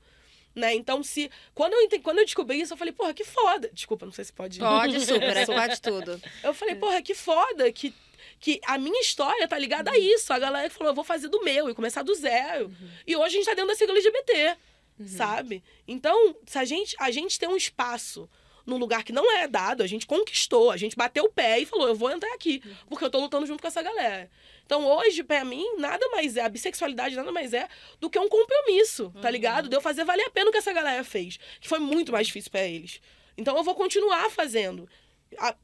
Né? 0.54 0.74
Então, 0.74 1.02
se. 1.02 1.30
Quando 1.54 1.74
eu, 1.74 1.82
entendi, 1.82 2.02
quando 2.02 2.18
eu 2.18 2.24
descobri 2.24 2.58
isso, 2.58 2.72
eu 2.72 2.76
falei, 2.78 2.92
porra, 2.92 3.12
que 3.12 3.22
foda. 3.22 3.70
Desculpa, 3.70 4.06
não 4.06 4.12
sei 4.12 4.24
se 4.24 4.32
pode. 4.32 4.58
Pode, 4.58 4.98
super, 5.04 5.36
é 5.36 5.44
pode 5.44 5.80
tudo. 5.82 6.20
Eu 6.42 6.54
falei, 6.54 6.74
porra, 6.74 7.02
que 7.02 7.14
foda 7.14 7.70
que, 7.70 7.94
que 8.40 8.58
a 8.64 8.78
minha 8.78 9.00
história 9.02 9.46
tá 9.46 9.58
ligada 9.58 9.90
uhum. 9.90 9.96
a 9.96 10.00
isso. 10.00 10.32
A 10.32 10.38
galera 10.38 10.70
falou, 10.70 10.92
eu 10.92 10.94
vou 10.94 11.04
fazer 11.04 11.28
do 11.28 11.44
meu 11.44 11.68
e 11.68 11.74
começar 11.74 12.02
do 12.02 12.14
zero. 12.14 12.64
Uhum. 12.66 12.90
E 13.06 13.14
hoje 13.14 13.36
a 13.36 13.38
gente 13.38 13.44
tá 13.44 13.54
dentro 13.54 13.68
da 13.68 13.74
sigla 13.74 13.94
LGBT, 13.94 14.56
uhum. 14.98 15.06
sabe? 15.06 15.62
Então, 15.86 16.34
se 16.46 16.58
a 16.58 16.64
gente, 16.64 16.96
a 16.98 17.10
gente 17.10 17.38
tem 17.38 17.48
um 17.48 17.56
espaço 17.56 18.26
num 18.66 18.76
lugar 18.76 19.02
que 19.04 19.12
não 19.12 19.30
é 19.38 19.46
dado, 19.46 19.82
a 19.82 19.86
gente 19.86 20.06
conquistou, 20.06 20.70
a 20.70 20.76
gente 20.76 20.96
bateu 20.96 21.24
o 21.24 21.28
pé 21.28 21.60
e 21.60 21.66
falou, 21.66 21.88
eu 21.88 21.94
vou 21.94 22.10
entrar 22.10 22.32
aqui, 22.34 22.62
porque 22.88 23.04
eu 23.04 23.10
tô 23.10 23.20
lutando 23.20 23.46
junto 23.46 23.60
com 23.60 23.68
essa 23.68 23.82
galera. 23.82 24.30
Então, 24.64 24.86
hoje, 24.86 25.24
para 25.24 25.44
mim, 25.44 25.66
nada 25.78 26.06
mais 26.10 26.36
é, 26.36 26.42
a 26.42 26.48
bissexualidade 26.48 27.16
nada 27.16 27.32
mais 27.32 27.52
é 27.52 27.68
do 27.98 28.08
que 28.08 28.18
um 28.18 28.28
compromisso, 28.28 29.10
tá 29.20 29.26
uhum. 29.26 29.32
ligado? 29.32 29.68
De 29.68 29.76
eu 29.76 29.80
fazer 29.80 30.04
valer 30.04 30.26
a 30.26 30.30
pena 30.30 30.48
o 30.48 30.52
que 30.52 30.58
essa 30.58 30.72
galera 30.72 31.02
fez, 31.02 31.40
que 31.60 31.68
foi 31.68 31.80
muito 31.80 32.12
mais 32.12 32.28
difícil 32.28 32.52
para 32.52 32.62
eles. 32.62 33.00
Então, 33.36 33.56
eu 33.56 33.64
vou 33.64 33.74
continuar 33.74 34.30
fazendo. 34.30 34.88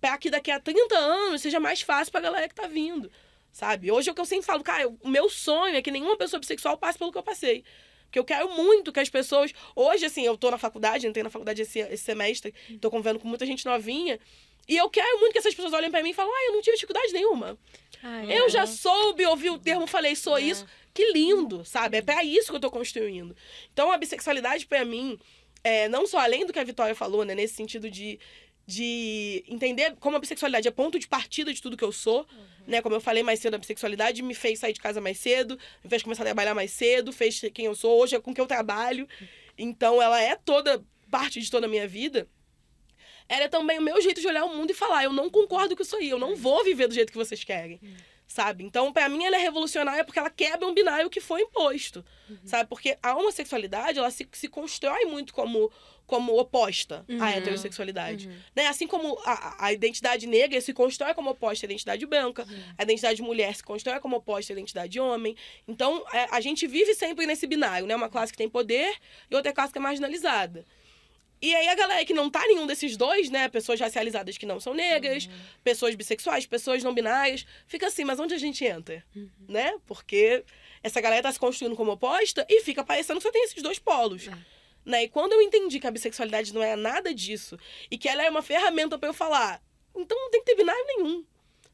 Para 0.01 0.19
que 0.19 0.29
daqui 0.29 0.51
a 0.51 0.59
30 0.59 0.97
anos 0.97 1.41
seja 1.41 1.61
mais 1.61 1.83
fácil 1.83 2.11
pra 2.11 2.21
galera 2.21 2.49
que 2.49 2.55
tá 2.55 2.67
vindo, 2.67 3.11
sabe? 3.53 3.93
Hoje 3.93 4.09
é 4.09 4.13
o 4.13 4.15
que 4.15 4.21
eu 4.21 4.25
sempre 4.25 4.45
falo, 4.45 4.63
cara, 4.65 4.89
o 4.89 5.09
meu 5.09 5.29
sonho 5.29 5.77
é 5.77 5.83
que 5.83 5.91
nenhuma 5.91 6.17
pessoa 6.17 6.41
bissexual 6.41 6.77
passe 6.77 6.99
pelo 6.99 7.13
que 7.13 7.19
eu 7.19 7.23
passei. 7.23 7.65
Porque 8.07 8.19
eu 8.19 8.25
quero 8.25 8.49
muito 8.51 8.93
que 8.93 9.01
as 9.01 9.11
pessoas. 9.11 9.53
Hoje, 9.75 10.07
assim, 10.07 10.25
eu 10.25 10.37
tô 10.37 10.51
na 10.51 10.59
faculdade, 10.59 11.07
entrei 11.07 11.23
na 11.23 11.31
faculdade 11.31 11.63
esse, 11.63 11.81
esse 11.81 12.05
semestre, 12.05 12.55
tô 12.81 12.91
convivendo 12.91 13.19
com 13.19 13.29
muita 13.29 13.45
gente 13.45 13.65
novinha. 13.67 14.19
E 14.69 14.77
eu 14.77 14.91
quero 14.91 15.21
muito 15.21 15.33
que 15.33 15.39
essas 15.39 15.55
pessoas 15.55 15.73
olhem 15.73 15.91
para 15.91 16.03
mim 16.03 16.11
e 16.11 16.15
falem, 16.15 16.33
ah, 16.35 16.47
eu 16.49 16.55
não 16.55 16.61
tive 16.61 16.77
dificuldade 16.77 17.13
nenhuma. 17.13 17.57
Ai, 18.03 18.33
eu 18.37 18.47
é. 18.47 18.49
já 18.49 18.67
soube, 18.67 19.25
ouvi 19.25 19.49
o 19.49 19.59
termo, 19.59 19.87
falei, 19.87 20.17
sou 20.17 20.37
é. 20.37 20.43
isso. 20.43 20.67
Que 20.93 21.13
lindo, 21.13 21.65
sabe? 21.65 21.99
É 21.99 22.03
para 22.03 22.25
isso 22.25 22.51
que 22.51 22.57
eu 22.57 22.61
tô 22.61 22.71
construindo. 22.71 23.37
Então, 23.73 23.93
a 23.93 23.99
bissexualidade, 23.99 24.67
para 24.67 24.85
mim, 24.85 25.19
é, 25.63 25.89
não 25.89 26.07
só 26.07 26.19
além 26.19 26.47
do 26.47 26.53
que 26.53 26.59
a 26.59 26.65
Vitória 26.65 26.95
falou, 26.95 27.25
né? 27.25 27.35
Nesse 27.35 27.55
sentido 27.55 27.91
de, 27.91 28.19
de 28.67 29.45
entender 29.47 29.95
como 30.01 30.17
a 30.17 30.21
bissexualidade 30.21 30.67
é 30.67 30.71
ponto 30.71 30.99
de 30.99 31.07
partida 31.07 31.55
de 31.55 31.63
tudo 31.63 31.77
que 31.77 31.85
eu 31.85 31.93
sou, 31.93 32.21
uhum. 32.21 32.45
né? 32.67 32.83
Como 32.83 32.95
eu 32.95 33.01
falei 33.01 33.23
mais 33.23 33.39
cedo, 33.39 33.55
a 33.55 33.59
bissexualidade 33.59 34.23
me 34.23 34.35
fez 34.35 34.59
sair 34.59 34.73
de 34.73 34.81
casa 34.81 35.01
mais 35.01 35.19
cedo, 35.19 35.59
me 35.85 35.89
fez 35.89 36.03
começar 36.03 36.23
a 36.23 36.27
trabalhar 36.27 36.55
mais 36.55 36.73
cedo, 36.73 37.13
fez 37.13 37.41
quem 37.55 37.67
eu 37.67 37.75
sou 37.75 38.01
hoje, 38.01 38.17
é 38.17 38.21
com 38.21 38.35
que 38.35 38.41
eu 38.41 38.47
trabalho. 38.47 39.09
Então, 39.57 40.03
ela 40.03 40.21
é 40.21 40.35
toda 40.35 40.85
parte 41.11 41.41
de 41.41 41.51
toda 41.51 41.67
a 41.67 41.69
minha 41.69 41.87
vida 41.87 42.29
ela 43.29 43.45
é 43.45 43.49
também 43.49 43.79
o 43.79 43.83
meu 43.83 44.01
jeito 44.01 44.21
de 44.21 44.27
olhar 44.27 44.45
o 44.45 44.55
mundo 44.55 44.71
e 44.71 44.75
falar: 44.75 45.05
eu 45.05 45.13
não 45.13 45.29
concordo 45.29 45.77
com 45.77 45.83
isso 45.83 45.97
aí, 45.97 46.09
eu 46.09 46.19
não 46.19 46.37
vou 46.37 46.63
viver 46.65 46.87
do 46.87 46.95
jeito 46.95 47.11
que 47.11 47.19
vocês 47.19 47.43
querem. 47.43 47.81
Sabe? 48.27 48.65
Então, 48.65 48.93
para 48.93 49.09
mim, 49.09 49.25
ela 49.25 49.37
é 49.37 49.41
revolucionária 49.41 50.05
porque 50.05 50.19
ela 50.19 50.31
quebra 50.31 50.67
um 50.67 50.75
binário 50.75 51.09
que 51.09 51.21
foi 51.21 51.43
imposto. 51.43 52.05
Uhum. 52.29 52.37
Sabe? 52.45 52.69
Porque 52.69 52.99
a 53.03 53.15
homossexualidade, 53.15 53.99
ela 53.99 54.11
se, 54.11 54.29
se 54.33 54.49
constrói 54.49 55.05
muito 55.05 55.33
como 55.33 55.71
como 56.07 56.39
oposta 56.39 57.05
uhum. 57.09 57.23
à 57.23 57.33
heterossexualidade. 57.33 58.29
Uhum. 58.29 58.37
Né? 58.55 58.69
Assim 58.69 58.87
como 58.87 59.19
a, 59.25 59.67
a, 59.67 59.73
identidade 59.73 60.27
negra 60.27 60.61
se 60.61 60.73
constrói 60.73 61.13
como 61.15 61.31
oposta 61.31 61.67
à 61.67 61.69
identidade 61.69 62.07
branca, 62.07 62.45
uhum. 62.45 62.63
a 62.79 62.83
identidade 62.85 63.21
mulher 63.21 63.55
se 63.55 63.63
constrói 63.63 63.99
como 63.99 64.17
oposta 64.17 64.53
à 64.53 64.55
identidade 64.55 65.01
homem. 65.01 65.37
Então, 65.67 66.05
é, 66.13 66.29
a 66.31 66.41
gente 66.41 66.67
vive 66.67 66.95
sempre 66.95 67.27
nesse 67.27 67.47
binário, 67.47 67.87
né? 67.87 67.97
Uma 67.97 68.09
classe 68.09 68.31
que 68.31 68.39
tem 68.39 68.49
poder 68.49 68.95
e 69.31 69.35
outra 69.35 69.53
classe 69.53 69.73
que 69.73 69.79
é 69.79 69.83
marginalizada. 69.83 70.65
E 71.41 71.55
aí 71.55 71.69
a 71.69 71.75
galera 71.75 72.05
que 72.05 72.15
não 72.15 72.31
tá 72.31 72.41
nenhum 72.47 72.67
desses 72.67 72.97
dois, 72.97 73.29
né? 73.29 73.49
Pessoas 73.49 73.79
racializadas 73.79 74.39
que 74.39 74.47
não 74.47 74.59
são 74.59 74.73
negras, 74.73 75.27
uhum. 75.27 75.33
pessoas 75.63 75.95
bissexuais, 75.95 76.47
pessoas 76.47 76.83
não 76.83 76.95
binárias, 76.95 77.47
fica 77.67 77.87
assim, 77.87 78.05
mas 78.05 78.19
onde 78.19 78.35
a 78.35 78.39
gente 78.39 78.65
entra? 78.65 79.05
Uhum. 79.15 79.29
Né? 79.49 79.75
Porque 79.87 80.45
essa 80.83 81.01
galera 81.01 81.23
tá 81.23 81.33
se 81.33 81.39
construindo 81.39 81.77
como 81.77 81.93
oposta 81.93 82.47
e 82.49 82.63
fica 82.63 82.83
parecendo 82.83 83.19
que 83.19 83.25
só 83.25 83.31
tem 83.31 83.45
esses 83.45 83.63
dois 83.63 83.79
polos. 83.79 84.27
Uhum. 84.27 84.35
Né? 84.85 85.05
E 85.05 85.09
quando 85.09 85.33
eu 85.33 85.43
entendi 85.43 85.79
que 85.79 85.87
a 85.87 85.91
bissexualidade 85.91 86.55
não 86.55 86.63
é 86.63 86.75
nada 86.75 87.13
disso 87.13 87.59
e 87.91 87.99
que 87.99 88.09
ela 88.09 88.23
é 88.25 88.31
uma 88.31 88.43
ferramenta 88.43 88.99
para 88.99 89.09
eu 89.09 89.15
falar, 89.15 89.63
então 89.95 90.17
não 90.17 90.31
tem 90.31 90.41
que 90.41 90.47
ter 90.47 90.57
binário 90.57 90.85
nenhum 90.87 91.25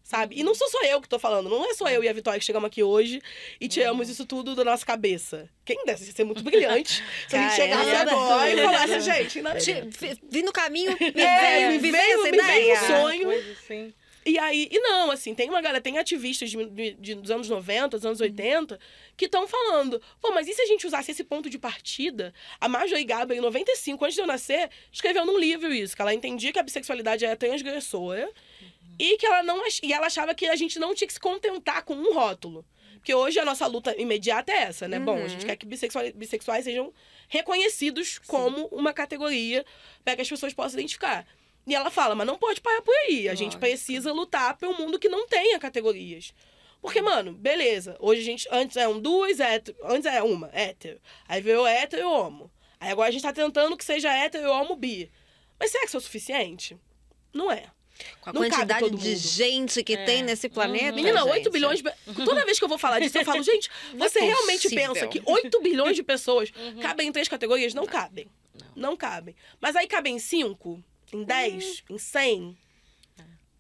sabe? 0.03 0.39
E 0.39 0.43
não 0.43 0.55
sou 0.55 0.69
só 0.69 0.85
eu 0.85 1.01
que 1.01 1.09
tô 1.09 1.19
falando, 1.19 1.49
não 1.49 1.65
é 1.65 1.75
só 1.75 1.89
eu 1.89 2.03
e 2.03 2.09
a 2.09 2.13
Vitória 2.13 2.39
que 2.39 2.45
chegamos 2.45 2.67
aqui 2.67 2.83
hoje 2.83 3.23
e 3.61 3.69
tiramos 3.69 4.07
uhum. 4.07 4.13
isso 4.13 4.27
tudo 4.27 4.55
da 4.55 4.65
nossa 4.65 4.85
cabeça. 4.85 5.49
Quem 5.65 5.85
deve 5.85 6.05
ser 6.05 6.25
muito 6.25 6.43
brilhante 6.43 7.03
se 7.29 7.37
a 7.37 7.43
gente 7.43 7.55
chegasse 7.55 7.91
agora 7.91 8.51
e 8.51 8.57
falasse, 8.57 9.01
gente, 9.03 9.43
né? 9.43 9.55
Vi 10.29 10.43
no 10.43 10.53
caminho, 10.53 10.97
me 10.99 11.23
é, 11.23 11.69
veio, 11.69 11.81
me 11.81 11.91
veio, 11.91 12.23
me 12.23 12.31
veio 12.31 12.75
um 12.75 12.87
sonho. 12.87 13.31
Assim. 13.31 13.95
E 14.25 14.39
aí, 14.39 14.69
e 14.71 14.79
não, 14.79 15.11
assim, 15.11 15.35
tem 15.35 15.49
uma 15.49 15.61
galera, 15.61 15.81
tem 15.81 15.99
ativistas 15.99 16.49
de, 16.49 16.65
de, 16.67 16.95
de 16.95 17.15
dos 17.17 17.31
anos 17.31 17.49
90, 17.49 17.97
dos 17.97 18.07
anos 18.07 18.21
80, 18.21 18.75
uhum. 18.75 18.81
que 19.17 19.25
estão 19.25 19.49
falando, 19.49 20.01
pô, 20.21 20.31
mas 20.33 20.47
e 20.47 20.55
se 20.55 20.63
a 20.63 20.67
gente 20.67 20.87
usasse 20.87 21.11
esse 21.11 21.25
ponto 21.25 21.51
de 21.51 21.59
partida? 21.59 22.33
A 22.61 22.69
Marjorie 22.69 23.05
Gaber, 23.05 23.37
em 23.37 23.41
95, 23.41 24.05
antes 24.05 24.15
de 24.15 24.21
eu 24.21 24.27
nascer, 24.27 24.71
escreveu 24.93 25.27
num 25.27 25.39
livro 25.39 25.73
isso, 25.75 25.97
que 25.97 26.03
ela 26.03 26.15
entendia 26.15 26.53
que 26.53 26.59
a 26.59 26.63
bissexualidade 26.63 27.25
era 27.25 27.35
transgressora, 27.35 28.31
e 28.99 29.17
que 29.17 29.27
ela 29.27 29.43
não 29.43 29.63
e 29.83 29.93
ela 29.93 30.07
achava 30.07 30.35
que 30.35 30.47
a 30.47 30.57
gente 30.57 30.79
não 30.79 30.95
tinha 30.95 31.07
que 31.07 31.15
se 31.15 31.21
contentar 31.21 31.85
com 31.85 31.95
um 31.95 32.15
rótulo. 32.15 32.65
Porque 32.97 33.15
hoje 33.15 33.39
a 33.41 33.45
nossa 33.45 33.67
luta 33.67 34.01
imediata 34.01 34.53
é 34.53 34.63
essa, 34.63 34.87
né? 34.87 34.99
Uhum. 34.99 35.05
Bom, 35.05 35.17
a 35.17 35.27
gente 35.27 35.41
uhum. 35.41 35.47
quer 35.47 35.57
que 35.57 35.67
bissexuais, 35.67 36.13
bissexuais 36.13 36.65
sejam 36.65 36.93
reconhecidos 37.29 38.15
Sim. 38.15 38.21
como 38.29 38.67
uma 38.67 38.93
categoria 38.93 39.65
para 40.05 40.15
que 40.15 40.23
as 40.23 40.29
pessoas 40.29 40.55
possam 40.55 40.79
identificar. 40.79 41.27
E 41.67 41.75
ela 41.75 41.91
fala, 41.91 42.15
mas 42.15 42.27
não 42.27 42.39
pode 42.39 42.61
parar 42.61 42.81
por 42.83 42.95
aí. 42.95 43.29
A 43.29 43.35
gente 43.35 43.59
precisa 43.59 44.13
lutar 44.13 44.57
um 44.63 44.79
mundo 44.79 44.99
que 44.99 45.09
não 45.09 45.27
tenha 45.27 45.59
categorias. 45.59 46.33
Porque, 46.81 47.01
mano, 47.01 47.33
beleza. 47.33 47.97
Hoje 48.01 48.21
a 48.21 48.25
gente. 48.25 48.49
Antes 48.51 48.77
eram 48.77 49.01
duas 49.01 49.39
hétero. 49.39 49.77
Antes 49.85 50.07
era 50.07 50.25
uma, 50.25 50.51
hétero. 50.53 51.01
Aí 51.29 51.41
veio 51.41 51.65
hétero 51.65 52.03
e 52.03 52.05
homo. 52.05 52.51
Aí 52.81 52.91
agora 52.91 53.09
a 53.09 53.13
gente 53.13 53.23
tá 53.23 53.33
tentando 53.33 53.77
que 53.77 53.85
seja 53.85 54.13
hétero 54.13 54.45
e 54.45 54.47
homo 54.49 54.75
bi. 54.75 55.11
Mas 55.59 55.71
será 55.71 55.83
que 55.83 55.89
isso 55.89 55.97
é 55.97 56.01
o 56.01 56.03
suficiente? 56.03 56.77
Não 57.33 57.51
é. 57.51 57.67
Com 58.21 58.31
a 58.31 58.33
não 58.33 58.43
quantidade 58.43 58.91
de 58.91 59.09
mundo. 59.09 59.17
gente 59.17 59.83
que 59.83 59.95
é. 59.95 60.05
tem 60.05 60.23
nesse 60.23 60.49
planeta. 60.49 60.91
Uhum. 60.91 60.97
Menina, 60.97 61.25
8 61.25 61.51
bilhões 61.51 61.83
de. 61.83 61.91
Toda 62.25 62.45
vez 62.45 62.59
que 62.59 62.65
eu 62.65 62.69
vou 62.69 62.79
falar 62.79 63.01
disso, 63.01 63.19
eu 63.19 63.25
falo, 63.25 63.43
gente, 63.43 63.71
é 63.95 63.97
você 63.97 64.19
é 64.21 64.25
realmente 64.25 64.69
pensa 64.71 65.07
que 65.07 65.23
8 65.25 65.61
bilhões 65.61 65.97
de 65.97 66.03
pessoas 66.03 66.53
uhum. 66.57 66.81
cabem 66.81 67.09
em 67.09 67.13
três 67.13 67.29
categorias? 67.29 67.75
Não, 67.75 67.83
não. 67.83 67.91
cabem. 67.91 68.29
Não. 68.75 68.91
não. 68.91 68.97
cabem. 68.97 69.35
Mas 69.61 69.77
aí 69.77 69.87
cabem 69.87 70.17
em 70.17 70.19
5, 70.19 70.83
em 71.13 71.23
10, 71.23 71.85
uhum. 71.89 71.97
em 71.97 71.99
100 71.99 72.59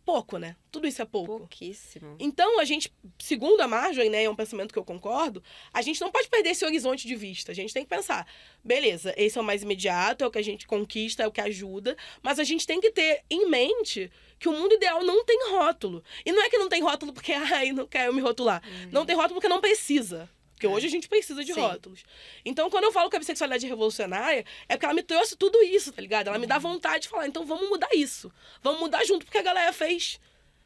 pouco, 0.04 0.38
né? 0.38 0.56
Tudo 0.70 0.86
isso 0.86 1.00
é 1.00 1.04
pouco. 1.04 1.38
Pouquíssimo. 1.38 2.16
Então, 2.18 2.60
a 2.60 2.64
gente, 2.64 2.92
segundo 3.18 3.60
a 3.60 3.68
Marjorie, 3.68 4.10
né, 4.10 4.24
é 4.24 4.30
um 4.30 4.34
pensamento 4.34 4.72
que 4.72 4.78
eu 4.78 4.84
concordo, 4.84 5.42
a 5.72 5.82
gente 5.82 6.00
não 6.00 6.10
pode 6.10 6.28
perder 6.28 6.50
esse 6.50 6.64
horizonte 6.64 7.06
de 7.06 7.14
vista. 7.14 7.52
A 7.52 7.54
gente 7.54 7.72
tem 7.72 7.84
que 7.84 7.88
pensar, 7.88 8.26
beleza, 8.62 9.14
esse 9.16 9.38
é 9.38 9.40
o 9.40 9.44
mais 9.44 9.62
imediato, 9.62 10.24
é 10.24 10.26
o 10.26 10.30
que 10.30 10.38
a 10.38 10.44
gente 10.44 10.66
conquista, 10.66 11.22
é 11.22 11.26
o 11.26 11.32
que 11.32 11.40
ajuda, 11.40 11.96
mas 12.22 12.38
a 12.38 12.44
gente 12.44 12.66
tem 12.66 12.80
que 12.80 12.90
ter 12.90 13.22
em 13.30 13.48
mente 13.48 14.10
que 14.38 14.48
o 14.48 14.52
mundo 14.52 14.74
ideal 14.74 15.04
não 15.04 15.24
tem 15.24 15.50
rótulo. 15.50 16.02
E 16.26 16.32
não 16.32 16.42
é 16.42 16.50
que 16.50 16.58
não 16.58 16.68
tem 16.68 16.82
rótulo 16.82 17.12
porque, 17.12 17.32
ai, 17.32 17.72
não 17.72 17.86
quero 17.86 18.12
me 18.12 18.20
rotular. 18.20 18.62
Uhum. 18.64 18.88
Não 18.90 19.06
tem 19.06 19.14
rótulo 19.14 19.34
porque 19.34 19.48
não 19.48 19.60
precisa. 19.60 20.28
Porque 20.62 20.76
hoje 20.76 20.86
a 20.86 20.90
gente 20.90 21.08
precisa 21.08 21.44
de 21.44 21.52
Sim. 21.52 21.60
rótulos. 21.60 22.04
Então, 22.44 22.70
quando 22.70 22.84
eu 22.84 22.92
falo 22.92 23.10
que 23.10 23.16
a 23.16 23.18
bissexualidade 23.18 23.66
é 23.66 23.68
revolucionária, 23.68 24.44
é 24.68 24.76
porque 24.76 24.84
ela 24.84 24.94
me 24.94 25.02
trouxe 25.02 25.36
tudo 25.36 25.60
isso, 25.60 25.90
tá 25.90 26.00
ligado? 26.00 26.28
Ela 26.28 26.38
me 26.38 26.46
dá 26.46 26.54
uhum. 26.54 26.60
vontade 26.60 27.02
de 27.02 27.08
falar, 27.08 27.26
então 27.26 27.44
vamos 27.44 27.68
mudar 27.68 27.88
isso. 27.92 28.32
Vamos 28.62 28.78
mudar 28.78 29.04
junto, 29.04 29.24
porque 29.24 29.38
a 29.38 29.42
galera 29.42 29.72
fez. 29.72 30.20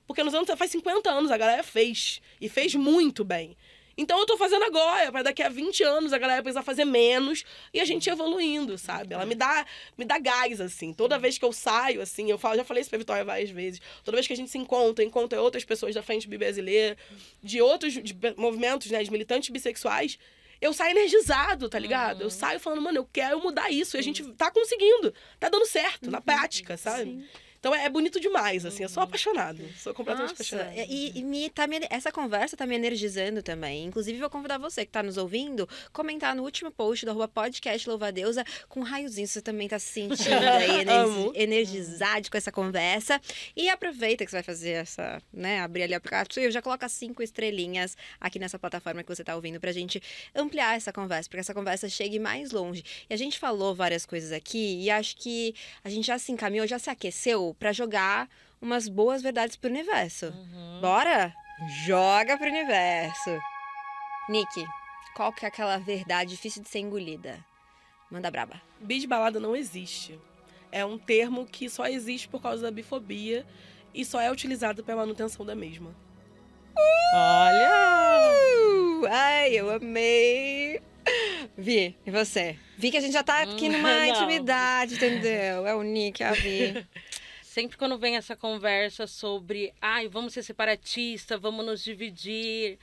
Porque 0.06 0.22
nos 0.22 0.34
anos, 0.34 0.50
faz 0.58 0.70
50 0.70 1.10
anos 1.10 1.30
a 1.30 1.38
galera 1.38 1.62
fez. 1.62 2.20
E 2.38 2.46
fez 2.46 2.74
muito 2.74 3.24
bem. 3.24 3.56
Então 3.98 4.18
eu 4.18 4.26
tô 4.26 4.36
fazendo 4.36 4.62
agora, 4.64 5.10
para 5.10 5.22
daqui 5.22 5.42
a 5.42 5.48
20 5.48 5.82
anos 5.82 6.12
a 6.12 6.18
galera 6.18 6.42
precisar 6.42 6.62
fazer 6.62 6.84
menos 6.84 7.44
e 7.72 7.80
a 7.80 7.84
gente 7.84 8.10
evoluindo, 8.10 8.76
sabe? 8.76 9.14
Ela 9.14 9.24
me 9.24 9.34
dá, 9.34 9.64
me 9.96 10.04
dá 10.04 10.18
gás, 10.18 10.60
assim. 10.60 10.92
Toda 10.92 11.18
vez 11.18 11.38
que 11.38 11.44
eu 11.44 11.52
saio, 11.52 12.02
assim, 12.02 12.30
eu 12.30 12.36
falo, 12.36 12.56
já 12.56 12.64
falei 12.64 12.82
isso 12.82 12.90
pra 12.90 12.98
Vitória 12.98 13.24
várias 13.24 13.48
vezes. 13.48 13.80
Toda 14.04 14.16
vez 14.16 14.26
que 14.26 14.34
a 14.34 14.36
gente 14.36 14.50
se 14.50 14.58
encontra, 14.58 15.02
encontra 15.02 15.40
outras 15.40 15.64
pessoas 15.64 15.94
da 15.94 16.02
frente 16.02 16.28
brasileira, 16.28 16.96
de 17.42 17.62
outros 17.62 17.94
de 17.94 18.14
movimentos, 18.36 18.90
né, 18.90 19.02
de 19.02 19.10
militantes 19.10 19.48
bissexuais, 19.48 20.18
eu 20.60 20.72
saio 20.72 20.90
energizado, 20.90 21.68
tá 21.68 21.78
ligado? 21.78 22.18
Uhum. 22.18 22.26
Eu 22.26 22.30
saio 22.30 22.60
falando, 22.60 22.82
mano, 22.82 22.98
eu 22.98 23.08
quero 23.10 23.40
mudar 23.42 23.70
isso. 23.70 23.96
E 23.96 23.98
a 23.98 24.02
gente 24.02 24.24
tá 24.34 24.50
conseguindo. 24.50 25.12
Tá 25.38 25.48
dando 25.48 25.66
certo, 25.66 26.06
uhum. 26.06 26.10
na 26.10 26.20
prática, 26.20 26.76
sabe? 26.76 27.04
Sim. 27.04 27.24
Então 27.66 27.74
é 27.74 27.88
bonito 27.88 28.20
demais, 28.20 28.64
assim. 28.64 28.84
Eu 28.84 28.88
sou 28.88 29.02
uhum. 29.02 29.08
apaixonada. 29.08 29.60
Sou 29.76 29.92
completamente 29.92 30.38
Nossa, 30.38 30.54
apaixonada. 30.54 30.86
E, 30.88 31.18
e 31.18 31.24
me, 31.24 31.50
tá 31.50 31.66
me, 31.66 31.80
essa 31.90 32.12
conversa 32.12 32.56
tá 32.56 32.64
me 32.64 32.76
energizando 32.76 33.42
também. 33.42 33.86
Inclusive, 33.86 34.20
vou 34.20 34.30
convidar 34.30 34.56
você 34.56 34.86
que 34.86 34.92
tá 34.92 35.02
nos 35.02 35.16
ouvindo, 35.16 35.68
comentar 35.92 36.36
no 36.36 36.44
último 36.44 36.70
post 36.70 37.04
do 37.04 37.10
arroba 37.10 37.26
podcast 37.26 37.88
Louva 37.88 38.12
Deusa 38.12 38.44
com 38.68 38.78
um 38.78 38.82
raiozinho. 38.84 39.26
Você 39.26 39.42
também 39.42 39.66
tá 39.66 39.80
se 39.80 39.86
sentindo 39.88 40.46
aí 40.46 40.84
energizado 41.34 42.30
com 42.30 42.38
essa 42.38 42.52
conversa. 42.52 43.20
E 43.56 43.68
aproveita 43.68 44.24
que 44.24 44.30
você 44.30 44.36
vai 44.36 44.44
fazer 44.44 44.70
essa, 44.70 45.20
né? 45.32 45.58
Abrir 45.58 45.82
ali 45.82 45.94
o 45.94 45.96
aplicativo. 45.96 46.48
Já 46.52 46.62
coloca 46.62 46.88
cinco 46.88 47.20
estrelinhas 47.20 47.96
aqui 48.20 48.38
nessa 48.38 48.60
plataforma 48.60 49.02
que 49.02 49.08
você 49.08 49.24
tá 49.24 49.34
ouvindo 49.34 49.58
pra 49.58 49.72
gente 49.72 50.00
ampliar 50.36 50.76
essa 50.76 50.92
conversa, 50.92 51.28
para 51.28 51.38
que 51.38 51.40
essa 51.40 51.54
conversa 51.54 51.88
chegue 51.88 52.20
mais 52.20 52.52
longe. 52.52 52.84
E 53.10 53.12
a 53.12 53.16
gente 53.16 53.40
falou 53.40 53.74
várias 53.74 54.06
coisas 54.06 54.30
aqui 54.30 54.84
e 54.84 54.88
acho 54.88 55.16
que 55.16 55.52
a 55.82 55.88
gente 55.88 56.06
já 56.06 56.16
se 56.16 56.30
encaminhou, 56.30 56.64
já 56.64 56.78
se 56.78 56.88
aqueceu 56.88 57.55
para 57.58 57.72
jogar 57.72 58.28
umas 58.60 58.88
boas 58.88 59.22
verdades 59.22 59.56
pro 59.56 59.70
universo. 59.70 60.26
Uhum. 60.26 60.80
Bora? 60.80 61.32
Joga 61.86 62.36
pro 62.36 62.46
universo. 62.48 63.38
Nick, 64.28 64.66
qual 65.14 65.32
que 65.32 65.44
é 65.44 65.48
aquela 65.48 65.78
verdade 65.78 66.30
difícil 66.30 66.62
de 66.62 66.68
ser 66.68 66.80
engolida? 66.80 67.44
Manda 68.10 68.30
braba. 68.30 68.60
Bisbalada 68.80 69.40
não 69.40 69.56
existe. 69.56 70.18
É 70.70 70.84
um 70.84 70.98
termo 70.98 71.46
que 71.46 71.68
só 71.70 71.86
existe 71.86 72.28
por 72.28 72.42
causa 72.42 72.62
da 72.62 72.70
bifobia 72.70 73.46
e 73.94 74.04
só 74.04 74.20
é 74.20 74.30
utilizado 74.30 74.84
para 74.84 74.96
manutenção 74.96 75.46
da 75.46 75.54
mesma. 75.54 75.94
Olha! 77.14 79.10
Ai, 79.10 79.52
eu 79.54 79.70
amei! 79.70 80.82
Vi, 81.56 81.96
e 82.04 82.10
você? 82.10 82.58
Vi 82.76 82.90
que 82.90 82.96
a 82.96 83.00
gente 83.00 83.12
já 83.12 83.22
tá 83.22 83.40
aqui 83.40 83.68
numa 83.68 83.88
Não. 84.04 84.06
intimidade, 84.06 84.96
entendeu? 84.96 85.66
É 85.66 85.74
o 85.74 85.82
Nick, 85.82 86.22
é 86.22 86.26
a 86.28 86.32
Vi. 86.32 86.86
Sempre 87.56 87.78
quando 87.78 87.96
vem 87.96 88.16
essa 88.18 88.36
conversa 88.36 89.06
sobre, 89.06 89.72
ai, 89.80 90.08
vamos 90.08 90.34
ser 90.34 90.42
separatistas, 90.42 91.40
vamos 91.40 91.64
nos 91.64 91.82
dividir, 91.82 92.78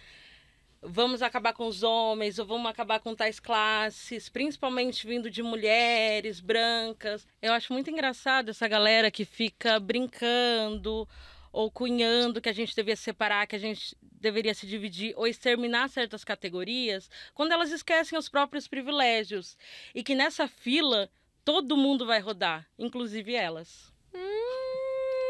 vamos 0.82 1.21
acabar 1.21 1.53
com 1.53 1.67
os 1.67 1.84
homens, 1.84 2.39
ou 2.39 2.45
vamos 2.47 2.67
acabar 2.71 2.99
com 2.99 3.13
tais 3.13 3.39
classes, 3.39 4.30
principalmente 4.30 5.05
vindo 5.05 5.30
de 5.30 5.43
mulheres 5.43 6.39
brancas. 6.39 7.28
Eu 7.39 7.53
acho 7.53 7.71
muito 7.71 7.91
engraçado 7.91 8.49
essa 8.49 8.67
galera 8.67 9.11
que 9.11 9.26
fica 9.26 9.80
brincando 9.80 11.07
ou 11.51 11.69
cunhando 11.69 12.41
que 12.41 12.49
a 12.49 12.53
gente 12.53 12.76
devia 12.76 12.95
separar, 12.95 13.45
que 13.45 13.55
a 13.55 13.59
gente 13.59 13.95
deveria 14.01 14.55
se 14.55 14.65
dividir 14.65 15.13
ou 15.15 15.28
exterminar 15.28 15.88
certas 15.88 16.24
categorias, 16.24 17.11
quando 17.36 17.51
elas 17.51 17.71
esquecem 17.71 18.17
os 18.17 18.28
próprios 18.28 18.67
privilégios. 18.67 19.55
E 19.93 20.01
que 20.01 20.15
nessa 20.15 20.47
fila 20.47 21.11
todo 21.45 21.78
mundo 21.78 22.07
vai 22.07 22.19
rodar, 22.19 22.67
inclusive 22.80 23.36
elas. 23.36 23.93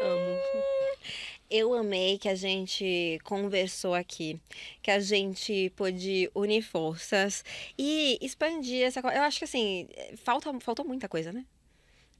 Amo. 0.02 0.38
Eu 1.50 1.72
amei 1.74 2.18
que 2.18 2.28
a 2.28 2.34
gente 2.34 3.18
conversou 3.22 3.94
aqui, 3.94 4.40
que 4.82 4.90
a 4.90 4.98
gente 4.98 5.70
pôde 5.76 6.30
unir 6.34 6.62
forças 6.62 7.44
e 7.78 8.18
expandir 8.20 8.82
essa 8.84 9.00
coisa. 9.02 9.18
Eu 9.18 9.22
acho 9.22 9.38
que 9.38 9.44
assim, 9.44 9.88
falta, 10.16 10.52
faltou 10.60 10.84
muita 10.84 11.08
coisa, 11.08 11.32
né? 11.32 11.44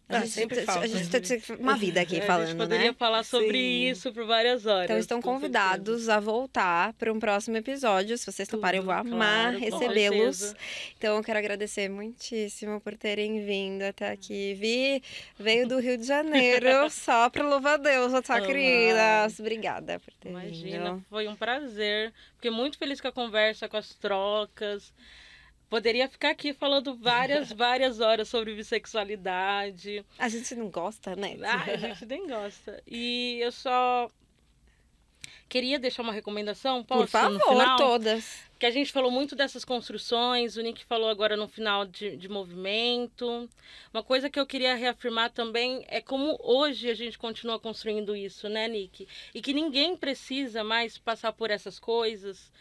A 0.06 0.18
Ah, 0.18 0.20
gente- 0.20 0.30
sempre 0.32 0.60
a 0.60 0.64
falta. 0.64 0.86
gente 0.86 1.08
tá 1.08 1.54
uma 1.58 1.76
vida 1.76 1.98
aqui 2.02 2.16
É, 2.20 2.22
a 2.22 2.26
falando, 2.26 2.48
gente 2.48 2.56
poderia 2.58 2.90
né? 2.90 2.96
falar 2.98 3.22
sobre 3.24 3.56
Sim. 3.56 3.88
isso 3.90 4.12
por 4.12 4.26
várias 4.26 4.66
horas. 4.66 4.84
Então 4.84 4.98
estão 4.98 5.22
convidados 5.22 6.10
a 6.10 6.20
voltar 6.20 6.92
para 6.94 7.10
um 7.10 7.18
próximo 7.18 7.56
episódio. 7.56 8.18
Se 8.18 8.30
vocês 8.30 8.46
toparem, 8.46 8.80
eu 8.80 8.84
vou 8.84 8.94
Tudo, 8.96 9.14
amar 9.14 9.52
claro, 9.52 9.58
recebê-los. 9.58 10.36
certeza. 10.36 10.56
Então 10.98 11.16
eu 11.16 11.22
quero 11.24 11.38
agradecer 11.38 11.88
muitíssimo 11.88 12.80
por 12.82 12.94
terem 12.98 13.46
vindo 13.46 13.82
até 13.82 14.10
aqui. 14.10 14.52
Vi, 14.54 15.02
veio 15.38 15.66
do 15.66 15.78
Rio 15.80 15.96
de 15.96 16.04
Janeiro 16.04 16.68
só 16.92 17.30
para 17.30 17.42
louvar 17.42 17.74
a 17.74 17.76
Deus, 17.78 18.12
a 18.12 18.18
Amar. 18.18 18.46
querida. 18.46 19.26
Obrigada 19.38 19.98
por 20.00 20.12
ter 20.20 20.28
Imagina, 20.28 20.92
vindo. 20.94 21.04
foi 21.08 21.26
um 21.28 21.34
prazer. 21.34 22.12
Fiquei 22.36 22.50
muito 22.50 22.76
feliz 22.76 23.00
com 23.00 23.08
a 23.08 23.12
conversa, 23.12 23.70
com 23.70 23.78
as 23.78 23.94
trocas. 23.94 24.92
Poderia 25.74 26.08
ficar 26.08 26.30
aqui 26.30 26.52
falando 26.52 26.94
várias, 26.94 27.50
várias 27.52 27.98
horas 27.98 28.28
sobre 28.28 28.54
bissexualidade. 28.54 30.06
A 30.16 30.28
gente 30.28 30.54
não 30.54 30.70
gosta, 30.70 31.16
né? 31.16 31.36
Ah, 31.42 31.64
a 31.64 31.76
gente 31.76 32.06
nem 32.06 32.28
gosta. 32.28 32.80
E 32.86 33.40
eu 33.40 33.50
só 33.50 34.08
queria 35.48 35.76
deixar 35.76 36.02
uma 36.02 36.12
recomendação, 36.12 36.84
posso? 36.84 37.00
por 37.00 37.08
favor, 37.08 37.32
no 37.32 37.40
final? 37.40 37.76
todas. 37.76 38.44
que 38.56 38.66
a 38.66 38.70
gente 38.70 38.92
falou 38.92 39.10
muito 39.10 39.34
dessas 39.34 39.64
construções, 39.64 40.56
o 40.56 40.62
Nick 40.62 40.84
falou 40.84 41.08
agora 41.08 41.36
no 41.36 41.48
final 41.48 41.84
de, 41.84 42.16
de 42.16 42.28
movimento. 42.28 43.50
Uma 43.92 44.04
coisa 44.04 44.30
que 44.30 44.38
eu 44.38 44.46
queria 44.46 44.76
reafirmar 44.76 45.32
também 45.32 45.84
é 45.88 46.00
como 46.00 46.38
hoje 46.40 46.88
a 46.88 46.94
gente 46.94 47.18
continua 47.18 47.58
construindo 47.58 48.14
isso, 48.14 48.48
né, 48.48 48.68
Nick? 48.68 49.08
E 49.34 49.42
que 49.42 49.52
ninguém 49.52 49.96
precisa 49.96 50.62
mais 50.62 50.98
passar 50.98 51.32
por 51.32 51.50
essas 51.50 51.80
coisas, 51.80 52.52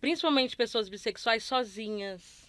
principalmente 0.00 0.56
pessoas 0.56 0.88
bissexuais 0.88 1.44
sozinhas. 1.44 2.41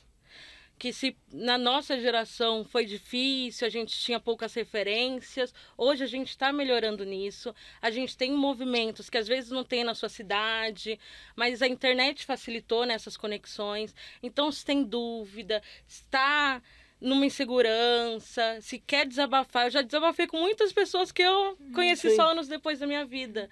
Que 0.84 0.91
se 0.91 1.15
na 1.31 1.57
nossa 1.57 1.97
geração 1.97 2.65
foi 2.65 2.84
difícil, 2.84 3.65
a 3.65 3.69
gente 3.69 3.97
tinha 3.97 4.19
poucas 4.19 4.53
referências, 4.53 5.53
hoje 5.77 6.03
a 6.03 6.07
gente 6.07 6.27
está 6.27 6.51
melhorando 6.51 7.05
nisso. 7.05 7.55
A 7.81 7.89
gente 7.89 8.17
tem 8.17 8.34
movimentos 8.34 9.09
que 9.09 9.17
às 9.17 9.25
vezes 9.25 9.49
não 9.49 9.63
tem 9.63 9.86
na 9.86 9.95
sua 9.95 10.09
cidade, 10.09 10.99
mas 11.38 11.61
a 11.61 11.69
internet 11.69 12.25
facilitou 12.25 12.86
nessas 12.86 13.15
conexões. 13.15 13.95
Então, 14.21 14.51
se 14.51 14.65
tem 14.65 14.84
dúvida, 14.84 15.63
está 15.88 16.61
numa 16.99 17.25
insegurança, 17.25 18.59
se 18.59 18.77
quer 18.77 19.07
desabafar, 19.07 19.67
eu 19.67 19.71
já 19.71 19.81
desabafei 19.81 20.27
com 20.27 20.36
muitas 20.36 20.73
pessoas 20.73 21.13
que 21.13 21.21
eu 21.21 21.57
conheci 21.73 22.09
Sim. 22.09 22.17
só 22.17 22.31
anos 22.31 22.49
depois 22.49 22.79
da 22.79 22.86
minha 22.86 23.05
vida. 23.05 23.49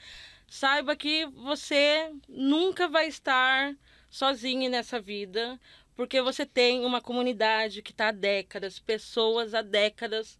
Saiba 0.49 0.97
que 0.97 1.25
você 1.27 2.11
nunca 2.27 2.89
vai 2.89 3.07
estar 3.07 3.73
sozinho 4.11 4.69
nessa 4.69 4.99
vida, 4.99 5.57
porque 6.02 6.20
você 6.20 6.47
tem 6.47 6.84
uma 6.84 6.99
comunidade 6.99 7.84
que 7.84 7.91
está 7.91 8.08
há 8.08 8.12
décadas, 8.12 8.80
pessoas 8.80 9.54
há 9.54 9.62
décadas 9.62 10.36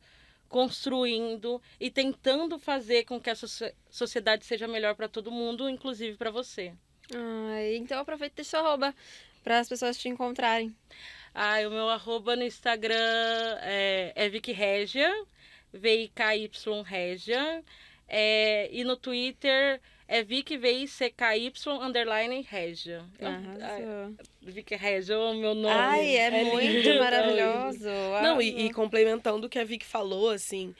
construindo 0.50 1.62
e 1.80 1.92
tentando 1.92 2.58
fazer 2.58 3.06
com 3.06 3.22
que 3.22 3.30
essa 3.30 3.48
so- 3.48 3.72
sociedade 3.88 4.44
seja 4.44 4.68
melhor 4.68 4.96
para 4.96 5.08
todo 5.08 5.30
mundo, 5.30 5.70
inclusive 5.70 6.18
para 6.18 6.32
você. 6.32 6.74
Ai, 7.14 7.76
então 7.76 8.00
aproveita 8.00 8.42
e 8.42 8.44
o 8.44 8.58
arroba 8.58 8.96
para 9.44 9.60
as 9.60 9.70
pessoas 9.70 10.00
te 10.00 10.10
encontrarem. 10.10 10.76
Ah, 11.32 11.60
o 11.68 11.70
meu 11.70 11.90
arroba 11.90 12.36
no 12.36 12.42
Instagram 12.42 12.98
é, 13.62 14.14
é 14.16 14.30
Vicky 14.30 14.54
Regia, 14.54 15.14
V-I-K-Y 15.72 16.82
Regia. 16.82 17.64
É, 18.08 18.68
e 18.74 18.84
no 18.84 18.98
Twitter 18.98 19.80
é 20.12 20.22
Vicky 20.24 20.58
V-I-C-K-Y 20.58 21.82
underline 21.82 22.42
Regia. 22.42 23.06
Arrasou. 23.22 24.14
Vicky 24.42 24.76
Regia 24.76 25.16
é 25.16 25.18
o 25.18 25.34
meu 25.34 25.56
nome. 25.56 25.74
Ai, 25.74 26.18
é, 26.18 26.44
muito 26.44 26.60
lindo. 26.60 27.00
maravilhoso. 27.00 27.88
Não, 28.22 28.42
e, 28.42 28.66
e 28.66 28.74
complementando 28.74 29.48
o 29.48 29.50
que 29.50 29.58
a 29.58 29.64
Vicky 29.64 29.86
falou, 29.86 30.30
assim, 30.30 30.76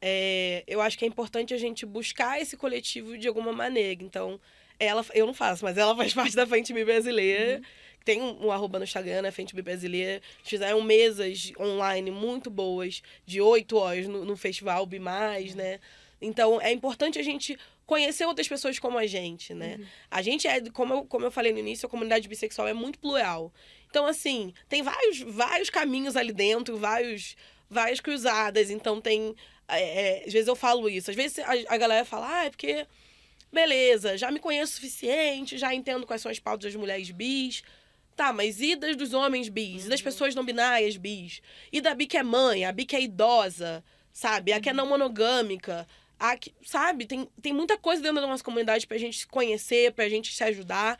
é, 0.00 0.64
eu 0.66 0.80
acho 0.80 0.98
que 0.98 1.04
é 1.04 1.08
importante 1.08 1.54
a 1.54 1.56
gente 1.56 1.86
buscar 1.86 2.40
esse 2.40 2.56
coletivo 2.56 3.16
de 3.16 3.28
alguma 3.28 3.52
maneira. 3.52 4.02
Então, 4.02 4.40
ela, 4.80 5.06
eu 5.14 5.26
não 5.26 5.34
faço, 5.34 5.64
mas 5.64 5.78
ela 5.78 5.94
faz 5.96 6.12
parte 6.12 6.34
da 6.34 6.44
Frente 6.44 6.72
Bi 6.72 6.84
Brasileira. 6.84 7.62
Tem 8.04 8.20
um, 8.20 8.46
um 8.46 8.50
arroba 8.50 8.80
no 8.80 8.84
Instagram, 8.84 9.22
né? 9.22 9.30
Frente 9.30 9.54
Bi 9.54 9.62
Brasileira. 9.62 10.20
Fizeram 10.42 10.82
mesas 10.82 11.52
online 11.56 12.10
muito 12.10 12.50
boas, 12.50 13.00
de 13.24 13.40
oito 13.40 13.76
horas 13.76 14.08
no, 14.08 14.24
no 14.24 14.36
festival 14.36 14.84
Bi 14.86 14.98
Mais, 14.98 15.54
né? 15.54 15.78
Então, 16.20 16.60
é 16.60 16.72
importante 16.72 17.18
a 17.18 17.22
gente 17.22 17.56
conhecer 17.92 18.24
outras 18.24 18.48
pessoas 18.48 18.78
como 18.78 18.96
a 18.96 19.06
gente, 19.06 19.52
né? 19.52 19.78
A 20.10 20.22
gente 20.22 20.48
é, 20.48 20.62
como 20.70 20.94
eu, 20.94 21.04
como 21.04 21.26
eu 21.26 21.30
falei 21.30 21.52
no 21.52 21.58
início, 21.58 21.86
a 21.86 21.90
comunidade 21.90 22.26
bissexual 22.26 22.66
é 22.66 22.72
muito 22.72 22.98
plural. 22.98 23.52
Então, 23.90 24.06
assim, 24.06 24.54
tem 24.66 24.82
vários, 24.82 25.20
vários 25.20 25.68
caminhos 25.68 26.16
ali 26.16 26.32
dentro, 26.32 26.78
vários, 26.78 27.36
várias 27.68 28.00
cruzadas. 28.00 28.70
Então, 28.70 28.98
tem. 28.98 29.36
é, 29.68 30.22
é, 30.22 30.24
às 30.26 30.32
vezes 30.32 30.48
eu 30.48 30.56
falo 30.56 30.88
isso. 30.88 31.10
Às 31.10 31.16
vezes 31.16 31.38
a, 31.40 31.74
a 31.74 31.76
galera 31.76 32.06
fala, 32.06 32.40
ah, 32.40 32.44
é 32.46 32.50
porque. 32.50 32.86
Beleza, 33.52 34.16
já 34.16 34.30
me 34.30 34.38
conheço 34.38 34.72
o 34.72 34.74
suficiente, 34.76 35.58
já 35.58 35.74
entendo 35.74 36.06
quais 36.06 36.22
são 36.22 36.32
as 36.32 36.38
pautas 36.38 36.72
das 36.72 36.80
mulheres 36.80 37.10
bis. 37.10 37.62
Tá, 38.16 38.32
mas 38.32 38.62
e 38.62 38.74
das 38.74 38.96
dos 38.96 39.12
homens 39.12 39.50
bis? 39.50 39.84
E 39.84 39.88
das 39.90 40.00
pessoas 40.00 40.34
não 40.34 40.42
binárias 40.42 40.96
bis? 40.96 41.42
E 41.70 41.78
da 41.78 41.94
bi 41.94 42.06
que 42.06 42.16
é 42.16 42.22
mãe, 42.22 42.64
a 42.64 42.72
bi 42.72 42.86
que 42.86 42.96
é 42.96 43.02
idosa, 43.02 43.84
sabe? 44.10 44.54
A 44.54 44.60
que 44.60 44.70
é 44.70 44.72
não 44.72 44.86
monogâmica. 44.86 45.86
A 46.22 46.36
que, 46.36 46.54
sabe? 46.64 47.04
Tem, 47.04 47.28
tem 47.42 47.52
muita 47.52 47.76
coisa 47.76 48.00
dentro 48.00 48.20
da 48.20 48.28
nossa 48.28 48.44
comunidade 48.44 48.86
pra 48.86 48.96
gente 48.96 49.18
se 49.18 49.26
conhecer, 49.26 49.90
pra 49.92 50.08
gente 50.08 50.32
se 50.32 50.44
ajudar. 50.44 50.96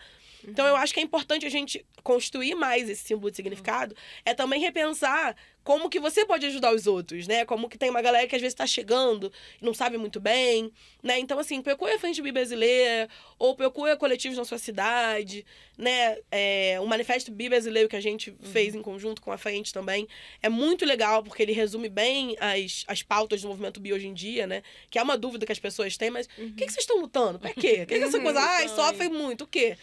Então, 0.47 0.67
eu 0.67 0.77
acho 0.77 0.93
que 0.93 1.01
é 1.01 1.03
importante 1.03 1.47
a 1.47 1.51
gente 1.51 1.85
construir 2.03 2.55
mais 2.55 2.89
esse 2.89 3.05
símbolo 3.05 3.31
de 3.31 3.37
significado. 3.37 3.97
É 4.25 4.35
também 4.35 4.61
repensar 4.61 5.37
como 5.65 5.89
que 5.89 6.01
você 6.01 6.25
pode 6.25 6.45
ajudar 6.47 6.75
os 6.75 6.87
outros, 6.87 7.27
né? 7.27 7.45
Como 7.45 7.69
que 7.69 7.79
tem 7.79 7.89
uma 7.89 8.03
galera 8.03 8.27
que 8.27 8.35
às 8.35 8.41
vezes 8.41 8.53
está 8.53 8.67
chegando 8.67 9.33
e 9.61 9.65
não 9.65 9.73
sabe 9.73 9.97
muito 9.97 10.21
bem, 10.21 10.73
né? 11.03 11.19
Então, 11.19 11.39
assim, 11.39 11.63
procura 11.63 11.95
a 11.95 11.99
Frente 11.99 12.21
Bi 12.21 12.33
Brasileira 12.33 13.09
ou 13.39 13.55
procura 13.55 13.97
coletivos 13.97 14.37
na 14.37 14.45
sua 14.45 14.59
cidade, 14.59 15.47
né? 15.79 16.19
É, 16.31 16.79
o 16.81 16.87
Manifesto 16.87 17.31
Bi 17.31 17.49
Brasileiro 17.49 17.89
que 17.89 17.97
a 17.97 18.01
gente 18.01 18.35
fez 18.43 18.75
em 18.75 18.83
conjunto 18.83 19.23
com 19.23 19.31
a 19.31 19.39
Frente 19.39 19.73
também 19.73 20.09
é 20.43 20.49
muito 20.49 20.85
legal 20.85 21.23
porque 21.23 21.43
ele 21.43 21.53
resume 21.53 21.89
bem 21.89 22.37
as, 22.41 22.85
as 22.89 23.03
pautas 23.03 23.43
do 23.43 23.49
movimento 23.49 23.81
bi 23.81 23.93
hoje 23.93 24.09
em 24.09 24.15
dia, 24.15 24.47
né? 24.47 24.63
Que 24.91 24.99
é 24.99 25.03
uma 25.03 25.17
dúvida 25.17 25.47
que 25.47 25.53
as 25.53 25.61
pessoas 25.61 25.97
têm, 25.97 26.11
mas 26.11 26.27
o 26.27 26.55
que, 26.55 26.67
que 26.67 26.73
vocês 26.73 26.79
estão 26.79 27.01
lutando? 27.01 27.39
Pra 27.39 27.53
quê? 27.55 27.83
O 27.83 27.87
que, 27.87 27.99
que 27.99 28.05
essa 28.05 28.21
coisa? 28.21 28.41
Ai, 28.41 28.69
sofrem 28.69 29.09
muito, 29.09 29.45
o 29.45 29.47
quê? 29.47 29.77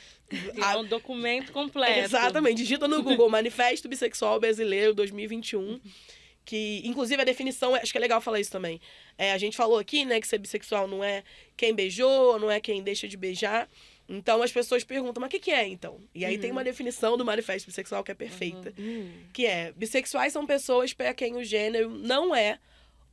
É 0.56 0.78
um 0.78 0.86
documento 0.86 1.52
completo. 1.52 2.00
Exatamente. 2.00 2.58
Digita 2.58 2.88
no 2.88 3.02
Google 3.02 3.30
Manifesto 3.30 3.88
Bissexual 3.88 4.40
Brasileiro 4.40 4.94
2021. 4.94 5.80
Que, 6.46 6.82
inclusive, 6.84 7.22
a 7.22 7.26
definição, 7.26 7.76
acho 7.76 7.92
que 7.92 7.98
é 7.98 8.02
legal 8.02 8.20
falar 8.20 8.40
isso 8.40 8.52
também. 8.52 8.82
É, 9.18 9.34
a 9.34 9.38
gente 9.38 9.56
falou 9.56 9.78
aqui, 9.78 10.04
né, 10.04 10.20
que 10.20 10.28
ser 10.28 10.40
bissexual 10.40 10.88
não 10.88 11.04
é 11.04 11.24
quem 11.56 11.76
beijou, 11.76 12.40
não 12.40 12.50
é 12.50 12.60
quem 12.60 12.82
deixa 12.82 13.08
de 13.08 13.16
beijar. 13.16 13.70
Então 14.10 14.42
as 14.42 14.52
pessoas 14.52 14.84
perguntam, 14.84 15.22
mas 15.22 15.28
o 15.28 15.32
que, 15.32 15.40
que 15.40 15.52
é 15.52 15.68
então? 15.68 16.02
E 16.16 16.26
aí 16.26 16.40
tem 16.40 16.52
uma 16.52 16.64
definição 16.64 17.16
do 17.16 17.24
manifesto 17.24 17.68
bissexual 17.68 18.04
que 18.04 18.12
é 18.12 18.16
perfeita. 18.16 18.74
Hum. 18.80 19.12
Que 19.32 19.46
é: 19.46 19.72
bissexuais 19.74 20.34
são 20.34 20.48
pessoas 20.48 20.92
para 20.92 21.14
quem 21.14 21.36
o 21.36 21.44
gênero 21.44 21.92
não 21.92 22.34
é 22.34 22.58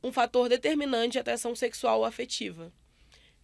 um 0.03 0.11
fator 0.11 0.49
determinante 0.49 1.11
de 1.11 1.19
atração 1.19 1.55
sexual 1.55 1.99
ou 1.99 2.05
afetiva. 2.05 2.73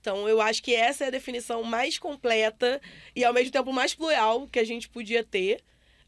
Então, 0.03 0.27
eu 0.27 0.41
acho 0.41 0.61
que 0.61 0.75
essa 0.75 1.05
é 1.05 1.07
a 1.07 1.11
definição 1.11 1.63
mais 1.63 1.97
completa 1.97 2.81
e, 3.15 3.23
ao 3.23 3.31
mesmo 3.33 3.51
tempo, 3.53 3.71
mais 3.71 3.95
plural 3.95 4.49
que 4.51 4.59
a 4.59 4.63
gente 4.65 4.89
podia 4.89 5.23
ter. 5.23 5.61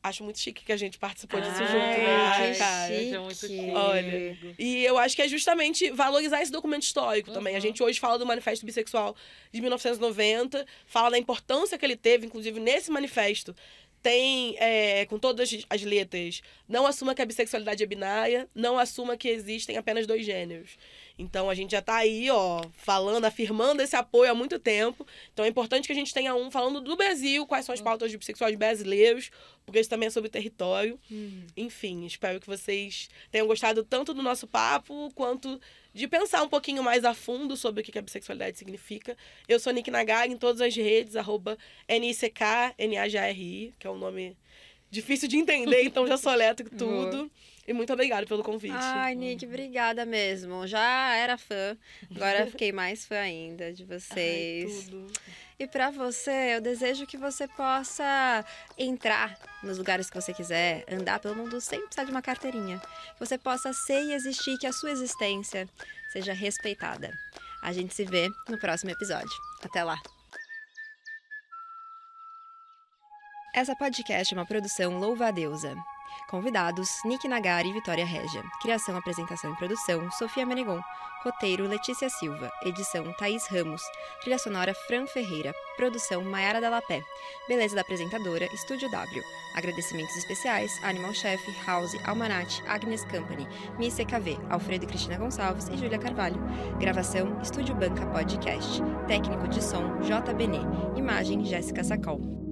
Acho 0.03 0.21
muito 0.21 0.37
chique 0.37 0.65
que 0.65 0.71
a 0.73 0.77
gente 0.77 0.99
participou 0.99 1.39
disso 1.39 1.55
Ai, 1.61 1.65
junto, 1.67 1.77
né? 1.77 1.95
que 1.95 2.41
Ai, 2.41 2.55
cara. 2.57 2.87
gente, 2.93 3.15
é 3.15 3.19
muito 3.19 3.35
chique. 3.39 3.55
chique. 3.57 3.71
Olha, 3.71 4.37
E 4.59 4.83
eu 4.83 4.97
acho 4.97 5.15
que 5.15 5.21
é 5.21 5.27
justamente 5.29 5.89
valorizar 5.91 6.41
esse 6.41 6.51
documento 6.51 6.83
histórico 6.83 7.31
também. 7.31 7.53
A 7.53 7.55
Uhum. 7.55 7.61
gente 7.61 7.81
hoje 7.81 7.99
fala 8.01 8.19
do 8.19 8.25
Manifesto 8.25 8.65
Bissexual 8.65 9.15
de 9.51 9.61
1990, 9.61 10.65
fala 10.85 11.09
da 11.11 11.17
importância 11.17 11.77
que 11.77 11.85
ele 11.85 11.95
teve, 11.95 12.25
inclusive 12.27 12.59
nesse 12.59 12.91
manifesto. 12.91 13.55
tem, 14.03 14.55
é, 14.59 15.03
com 15.07 15.17
todas 15.17 15.49
as 15.67 15.81
letras, 15.81 16.43
não 16.69 16.85
assuma 16.85 17.15
que 17.15 17.23
a 17.23 17.25
bissexualidade 17.25 17.81
é 17.81 17.87
binária, 17.87 18.47
não 18.53 18.77
assuma 18.77 19.17
que 19.17 19.27
existem 19.27 19.77
apenas 19.77 20.05
dois 20.05 20.23
gêneros. 20.23 20.77
Então 21.17 21.49
a 21.49 21.55
gente 21.55 21.71
já 21.71 21.79
está 21.79 21.95
aí, 21.95 22.29
ó, 22.29 22.61
falando, 22.75 23.25
afirmando 23.25 23.81
esse 23.81 23.95
apoio 23.95 24.31
há 24.31 24.35
muito 24.35 24.59
tempo. 24.59 25.05
Então 25.33 25.45
é 25.45 25.47
importante 25.47 25.85
que 25.85 25.91
a 25.91 25.95
gente 25.95 26.13
tenha 26.13 26.35
um 26.35 26.51
falando 26.51 26.81
do 26.81 26.95
Brasil, 26.95 27.45
quais 27.45 27.65
são 27.65 27.73
as 27.73 27.81
pautas 27.81 28.11
de 28.11 28.17
bissexuais 28.17 28.55
brasileiros, 28.55 29.31
porque 29.65 29.79
isso 29.79 29.89
também 29.89 30.07
é 30.07 30.09
sobre 30.09 30.29
território. 30.29 30.99
Uhum. 31.09 31.47
Enfim, 31.55 32.05
espero 32.05 32.39
que 32.39 32.47
vocês 32.47 33.09
tenham 33.31 33.47
gostado 33.47 33.83
tanto 33.83 34.13
do 34.13 34.21
nosso 34.21 34.45
papo 34.45 35.11
quanto 35.15 35.59
de 35.93 36.07
pensar 36.07 36.43
um 36.43 36.49
pouquinho 36.49 36.83
mais 36.83 37.05
a 37.05 37.13
fundo 37.13 37.55
sobre 37.55 37.81
o 37.81 37.83
que 37.83 37.97
a 37.97 38.01
bissexualidade 38.01 38.57
significa. 38.57 39.15
Eu 39.47 39.59
sou 39.59 39.71
Nick 39.71 39.89
Nagar 39.89 40.29
em 40.29 40.35
todas 40.37 40.59
as 40.59 40.75
redes, 40.75 41.15
arroba 41.15 41.57
N-I-C-K-N-A-G-R-I, 41.87 43.73
que 43.79 43.87
é 43.87 43.89
um 43.89 43.97
nome 43.97 44.35
difícil 44.91 45.29
de 45.29 45.37
entender, 45.37 45.83
então 45.87 46.05
já 46.05 46.17
soleto 46.17 46.63
tudo. 46.65 47.31
E 47.67 47.73
muito 47.73 47.91
obrigada 47.91 48.27
pelo 48.27 48.43
convite. 48.43 48.75
Ai, 48.77 49.15
Nick, 49.15 49.45
obrigada 49.45 50.05
mesmo. 50.05 50.67
Já 50.67 51.15
era 51.15 51.35
fã, 51.35 51.75
agora 52.15 52.45
fiquei 52.45 52.71
mais 52.71 53.05
fã 53.05 53.17
ainda 53.17 53.73
de 53.73 53.83
vocês. 53.83 54.71
Ai, 54.71 54.83
tudo. 54.85 55.07
E 55.57 55.65
para 55.65 55.89
você, 55.89 56.55
eu 56.55 56.61
desejo 56.61 57.07
que 57.07 57.17
você 57.17 57.47
possa 57.47 58.45
entrar 58.77 59.35
nos 59.63 59.77
lugares 59.77 60.09
que 60.09 60.21
você 60.21 60.33
quiser, 60.33 60.85
andar 60.91 61.19
pelo 61.19 61.35
mundo 61.35 61.59
sem 61.59 61.81
precisar 61.81 62.03
de 62.03 62.11
uma 62.11 62.21
carteirinha. 62.21 62.79
Que 63.13 63.19
você 63.19 63.37
possa 63.37 63.73
ser 63.73 64.03
e 64.03 64.13
existir, 64.13 64.57
que 64.59 64.67
a 64.67 64.73
sua 64.73 64.91
existência 64.91 65.67
seja 66.11 66.33
respeitada. 66.33 67.11
A 67.63 67.71
gente 67.71 67.95
se 67.95 68.05
vê 68.05 68.29
no 68.47 68.59
próximo 68.59 68.91
episódio. 68.91 69.31
Até 69.63 69.83
lá! 69.83 69.97
Essa 73.55 73.75
podcast 73.75 74.33
é 74.33 74.37
uma 74.37 74.45
produção 74.45 74.99
Louva 74.99 75.27
a 75.27 75.31
Deusa. 75.31 75.73
Convidados: 76.27 76.89
Nick 77.05 77.27
Nagari 77.27 77.69
e 77.69 77.73
Vitória 77.73 78.05
Regia. 78.05 78.43
Criação, 78.61 78.97
apresentação 78.97 79.53
e 79.53 79.55
produção: 79.55 80.09
Sofia 80.11 80.45
Menegon. 80.45 80.81
Roteiro: 81.23 81.67
Letícia 81.67 82.09
Silva. 82.09 82.51
Edição: 82.63 83.13
Thaís 83.13 83.45
Ramos. 83.47 83.81
Trilha 84.21 84.39
sonora: 84.39 84.73
Fran 84.73 85.05
Ferreira. 85.05 85.53
Produção: 85.77 86.23
Maiara 86.23 86.59
Dalapé. 86.59 87.03
Beleza 87.47 87.75
da 87.75 87.81
apresentadora: 87.81 88.45
Estúdio 88.53 88.89
W. 88.89 89.23
Agradecimentos 89.53 90.15
especiais: 90.17 90.71
Animal 90.83 91.13
Chef, 91.13 91.43
House, 91.65 91.95
Almanat, 92.05 92.63
Agnes 92.67 93.05
Company, 93.05 93.47
Miss 93.77 93.99
EKV, 93.99 94.39
Alfredo 94.49 94.85
e 94.85 94.87
Cristina 94.87 95.17
Gonçalves 95.17 95.67
e 95.67 95.77
Júlia 95.77 95.99
Carvalho. 95.99 96.41
Gravação: 96.79 97.39
Estúdio 97.39 97.75
Banca 97.75 98.05
Podcast. 98.07 98.81
Técnico 99.07 99.47
de 99.47 99.63
som: 99.63 100.01
J. 100.01 100.33
Benê. 100.33 100.59
Imagem: 100.95 101.45
Jéssica 101.45 101.83
Sacol. 101.83 102.44